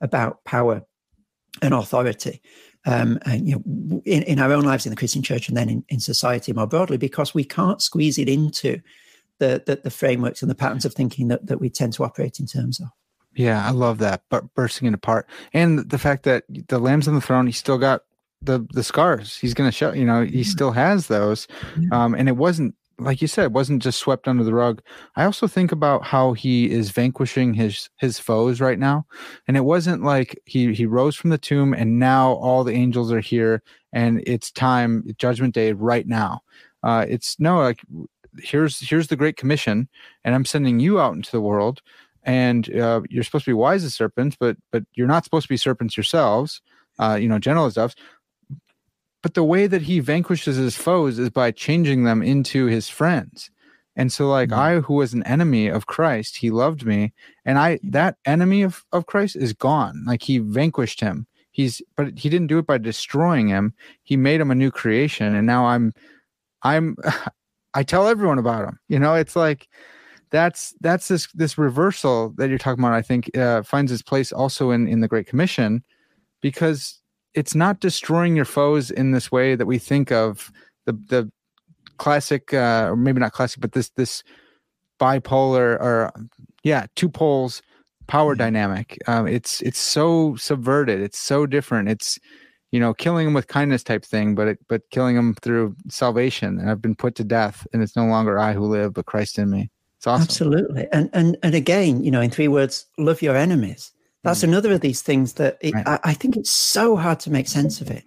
[0.00, 0.82] about power
[1.62, 2.40] and authority
[2.86, 5.68] um, and, you know, in, in our own lives in the Christian church and then
[5.68, 8.80] in, in society more broadly, because we can't squeeze it into
[9.38, 12.40] the, the, the frameworks and the patterns of thinking that, that we tend to operate
[12.40, 12.88] in terms of.
[13.34, 17.14] Yeah, I love that, but bursting it apart, and the fact that the lamb's on
[17.14, 18.02] the throne, he's still got
[18.42, 19.36] the the scars.
[19.36, 21.46] He's going to show, you know, he still has those,
[21.92, 24.82] um, and it wasn't like you said, wasn't just swept under the rug.
[25.16, 29.06] I also think about how he is vanquishing his his foes right now,
[29.46, 33.12] and it wasn't like he he rose from the tomb and now all the angels
[33.12, 33.62] are here
[33.92, 36.40] and it's time, Judgment Day, right now.
[36.82, 37.80] Uh, it's no like
[38.38, 39.88] here's here's the Great Commission,
[40.24, 41.82] and I'm sending you out into the world,
[42.24, 45.52] and uh, you're supposed to be wise as serpents, but but you're not supposed to
[45.52, 46.60] be serpents yourselves.
[47.00, 47.94] Uh, you know, as doves
[49.22, 53.50] but the way that he vanquishes his foes is by changing them into his friends.
[53.96, 54.60] And so like mm-hmm.
[54.60, 57.12] i who was an enemy of christ he loved me
[57.44, 60.04] and i that enemy of, of christ is gone.
[60.06, 61.26] Like he vanquished him.
[61.50, 63.74] He's but he didn't do it by destroying him.
[64.04, 65.92] He made him a new creation and now i'm
[66.62, 66.96] i'm
[67.74, 68.78] i tell everyone about him.
[68.88, 69.68] You know it's like
[70.30, 74.30] that's that's this this reversal that you're talking about i think uh, finds its place
[74.30, 75.82] also in in the great commission
[76.42, 77.00] because
[77.34, 80.52] it's not destroying your foes in this way that we think of
[80.86, 81.30] the the
[81.98, 84.22] classic uh, or maybe not classic but this this
[85.00, 86.12] bipolar or
[86.62, 87.62] yeah two poles
[88.08, 88.38] power mm-hmm.
[88.38, 88.98] dynamic.
[89.06, 91.00] Um, it's it's so subverted.
[91.00, 91.88] It's so different.
[91.88, 92.18] It's
[92.72, 96.58] you know killing them with kindness type thing but it, but killing them through salvation.
[96.58, 99.38] And i've been put to death and it's no longer i who live but christ
[99.38, 99.70] in me.
[99.96, 100.24] It's awesome.
[100.24, 100.86] Absolutely.
[100.92, 103.92] And and and again you know in three words love your enemies
[104.24, 104.44] that's mm.
[104.44, 105.86] another of these things that it, right.
[105.86, 108.04] I, I, think it's so hard to make sense of it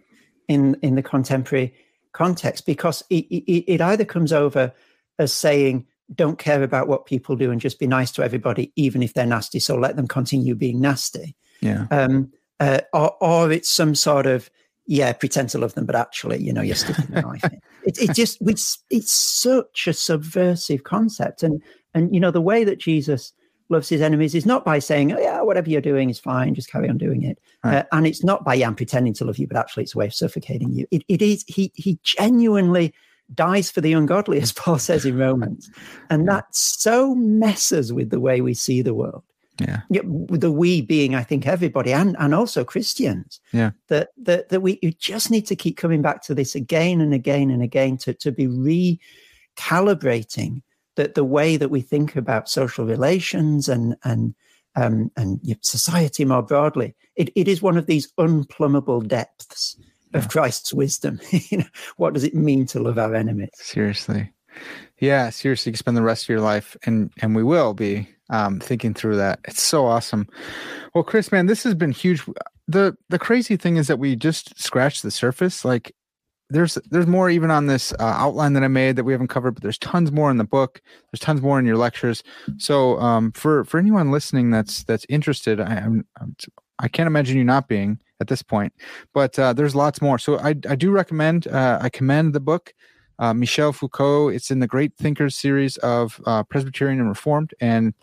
[0.47, 1.73] in in the contemporary
[2.13, 4.73] context because it, it, it either comes over
[5.19, 9.01] as saying don't care about what people do and just be nice to everybody even
[9.01, 13.69] if they're nasty so let them continue being nasty yeah um uh, or, or it's
[13.69, 14.49] some sort of
[14.85, 17.97] yeah pretend to love them but actually you know you're sticking the knife in it,
[18.01, 21.61] it just it's, it's such a subversive concept and
[21.93, 23.31] and you know the way that jesus
[23.71, 26.69] loves his enemies is not by saying, oh, yeah, whatever you're doing is fine, just
[26.69, 27.39] carry on doing it.
[27.63, 27.77] Right.
[27.77, 30.05] Uh, and it's not by, yeah, pretending to love you, but actually it's a way
[30.05, 30.85] of suffocating you.
[30.91, 32.93] It, it is, he, he genuinely
[33.33, 35.69] dies for the ungodly, as Paul says in Romans.
[36.09, 39.23] And that so messes with the way we see the world.
[39.59, 39.81] Yeah.
[39.89, 43.39] The we being, I think, everybody and, and also Christians.
[43.51, 43.71] Yeah.
[43.89, 47.13] That, that, that we you just need to keep coming back to this again and
[47.13, 50.63] again and again to, to be recalibrating
[50.95, 54.35] that the way that we think about social relations and and
[54.75, 56.95] um, and society more broadly.
[57.15, 59.75] It, it is one of these unplumbable depths
[60.13, 61.19] of Christ's wisdom.
[61.31, 61.65] you know,
[61.97, 63.49] what does it mean to love our enemies?
[63.55, 64.31] Seriously.
[64.99, 68.59] Yeah, seriously, you spend the rest of your life and and we will be um,
[68.59, 69.39] thinking through that.
[69.45, 70.27] It's so awesome.
[70.93, 72.23] Well, Chris, man, this has been huge.
[72.67, 75.65] The the crazy thing is that we just scratched the surface.
[75.65, 75.93] Like
[76.51, 79.51] there's there's more even on this uh, outline that I made that we haven't covered,
[79.51, 80.81] but there's tons more in the book.
[81.11, 82.23] There's tons more in your lectures.
[82.57, 86.35] So um, for for anyone listening that's that's interested, I, I'm, I'm
[86.79, 88.73] I can't imagine you not being at this point.
[89.13, 90.19] But uh, there's lots more.
[90.19, 92.73] So I I do recommend uh, I commend the book.
[93.19, 94.29] Uh, Michel Foucault.
[94.29, 97.53] It's in the Great Thinkers series of uh, Presbyterian and Reformed.
[97.61, 97.93] And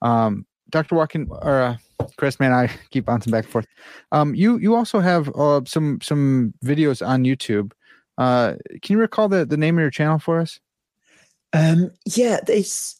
[0.00, 0.94] um, Dr.
[0.94, 1.76] Watkin or uh,
[2.16, 3.66] Chris, man, I keep bouncing back and forth.
[4.10, 5.30] Um, you you also have
[5.68, 7.72] some some videos on YouTube
[8.18, 10.58] uh, can you recall the, the name of your channel for us?
[11.52, 12.98] Um, yeah, it's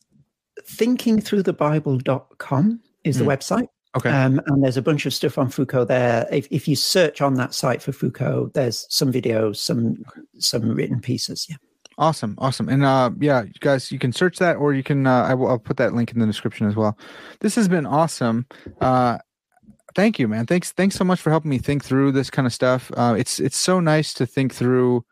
[0.63, 3.29] thinkingthroughthebible.com is the mm.
[3.29, 3.69] website.
[3.97, 4.11] Okay.
[4.11, 6.27] Um, and there's a bunch of stuff on Foucault there.
[6.31, 10.05] If, if you search on that site for Foucault, there's some videos, some
[10.39, 11.47] some written pieces.
[11.49, 11.57] Yeah.
[11.97, 15.07] Awesome, awesome, and uh, yeah, you guys, you can search that, or you can.
[15.07, 15.47] Uh, I will.
[15.47, 16.99] I'll put that link in the description as well.
[17.39, 18.47] This has been awesome.
[18.81, 19.19] Uh,
[19.95, 20.47] thank you, man.
[20.47, 22.91] Thanks, thanks so much for helping me think through this kind of stuff.
[22.97, 25.05] Uh, it's it's so nice to think through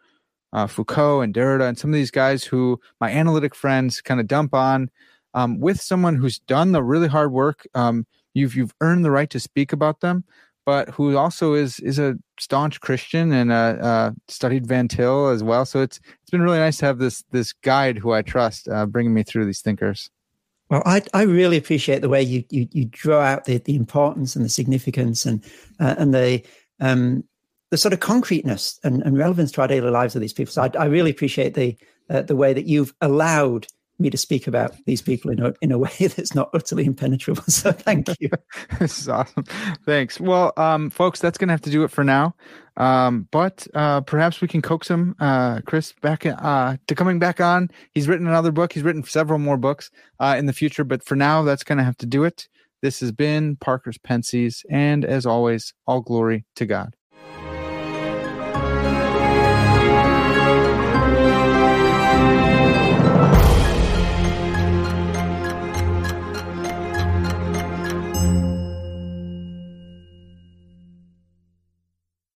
[0.53, 4.27] uh, Foucault and Derrida and some of these guys who my analytic friends kind of
[4.27, 4.91] dump on
[5.35, 7.67] um, with someone who's done the really hard work.
[7.75, 10.25] Um, you've you've earned the right to speak about them,
[10.67, 15.43] but who also is is a staunch Christian and uh, uh, studied Van Til as
[15.43, 15.65] well.
[15.65, 18.87] So it's it's been really nice to have this this guide who I trust uh,
[18.87, 20.11] bringing me through these thinkers.
[20.73, 24.35] Well, I, I really appreciate the way you, you, you draw out the, the importance
[24.35, 25.44] and the significance and
[25.78, 26.43] uh, and the
[26.81, 27.24] um,
[27.70, 30.51] the sort of concreteness and, and relevance to our daily lives of these people.
[30.51, 31.77] So I, I really appreciate the
[32.09, 33.66] uh, the way that you've allowed
[33.99, 37.43] me to speak about these people in a, in a way that's not utterly impenetrable.
[37.49, 38.31] So thank you.
[38.78, 39.44] this is awesome.
[39.85, 40.19] Thanks.
[40.19, 42.35] Well, um, folks, that's going to have to do it for now.
[42.77, 47.40] Um, but uh, perhaps we can coax him, uh, Chris, back uh, to coming back
[47.40, 47.69] on.
[47.93, 48.73] He's written another book.
[48.73, 49.90] He's written several more books
[50.20, 50.85] uh, in the future.
[50.85, 52.49] But for now, that's going to have to do it.
[52.81, 54.65] This has been Parker's Pensées.
[54.70, 56.94] And as always, all glory to God.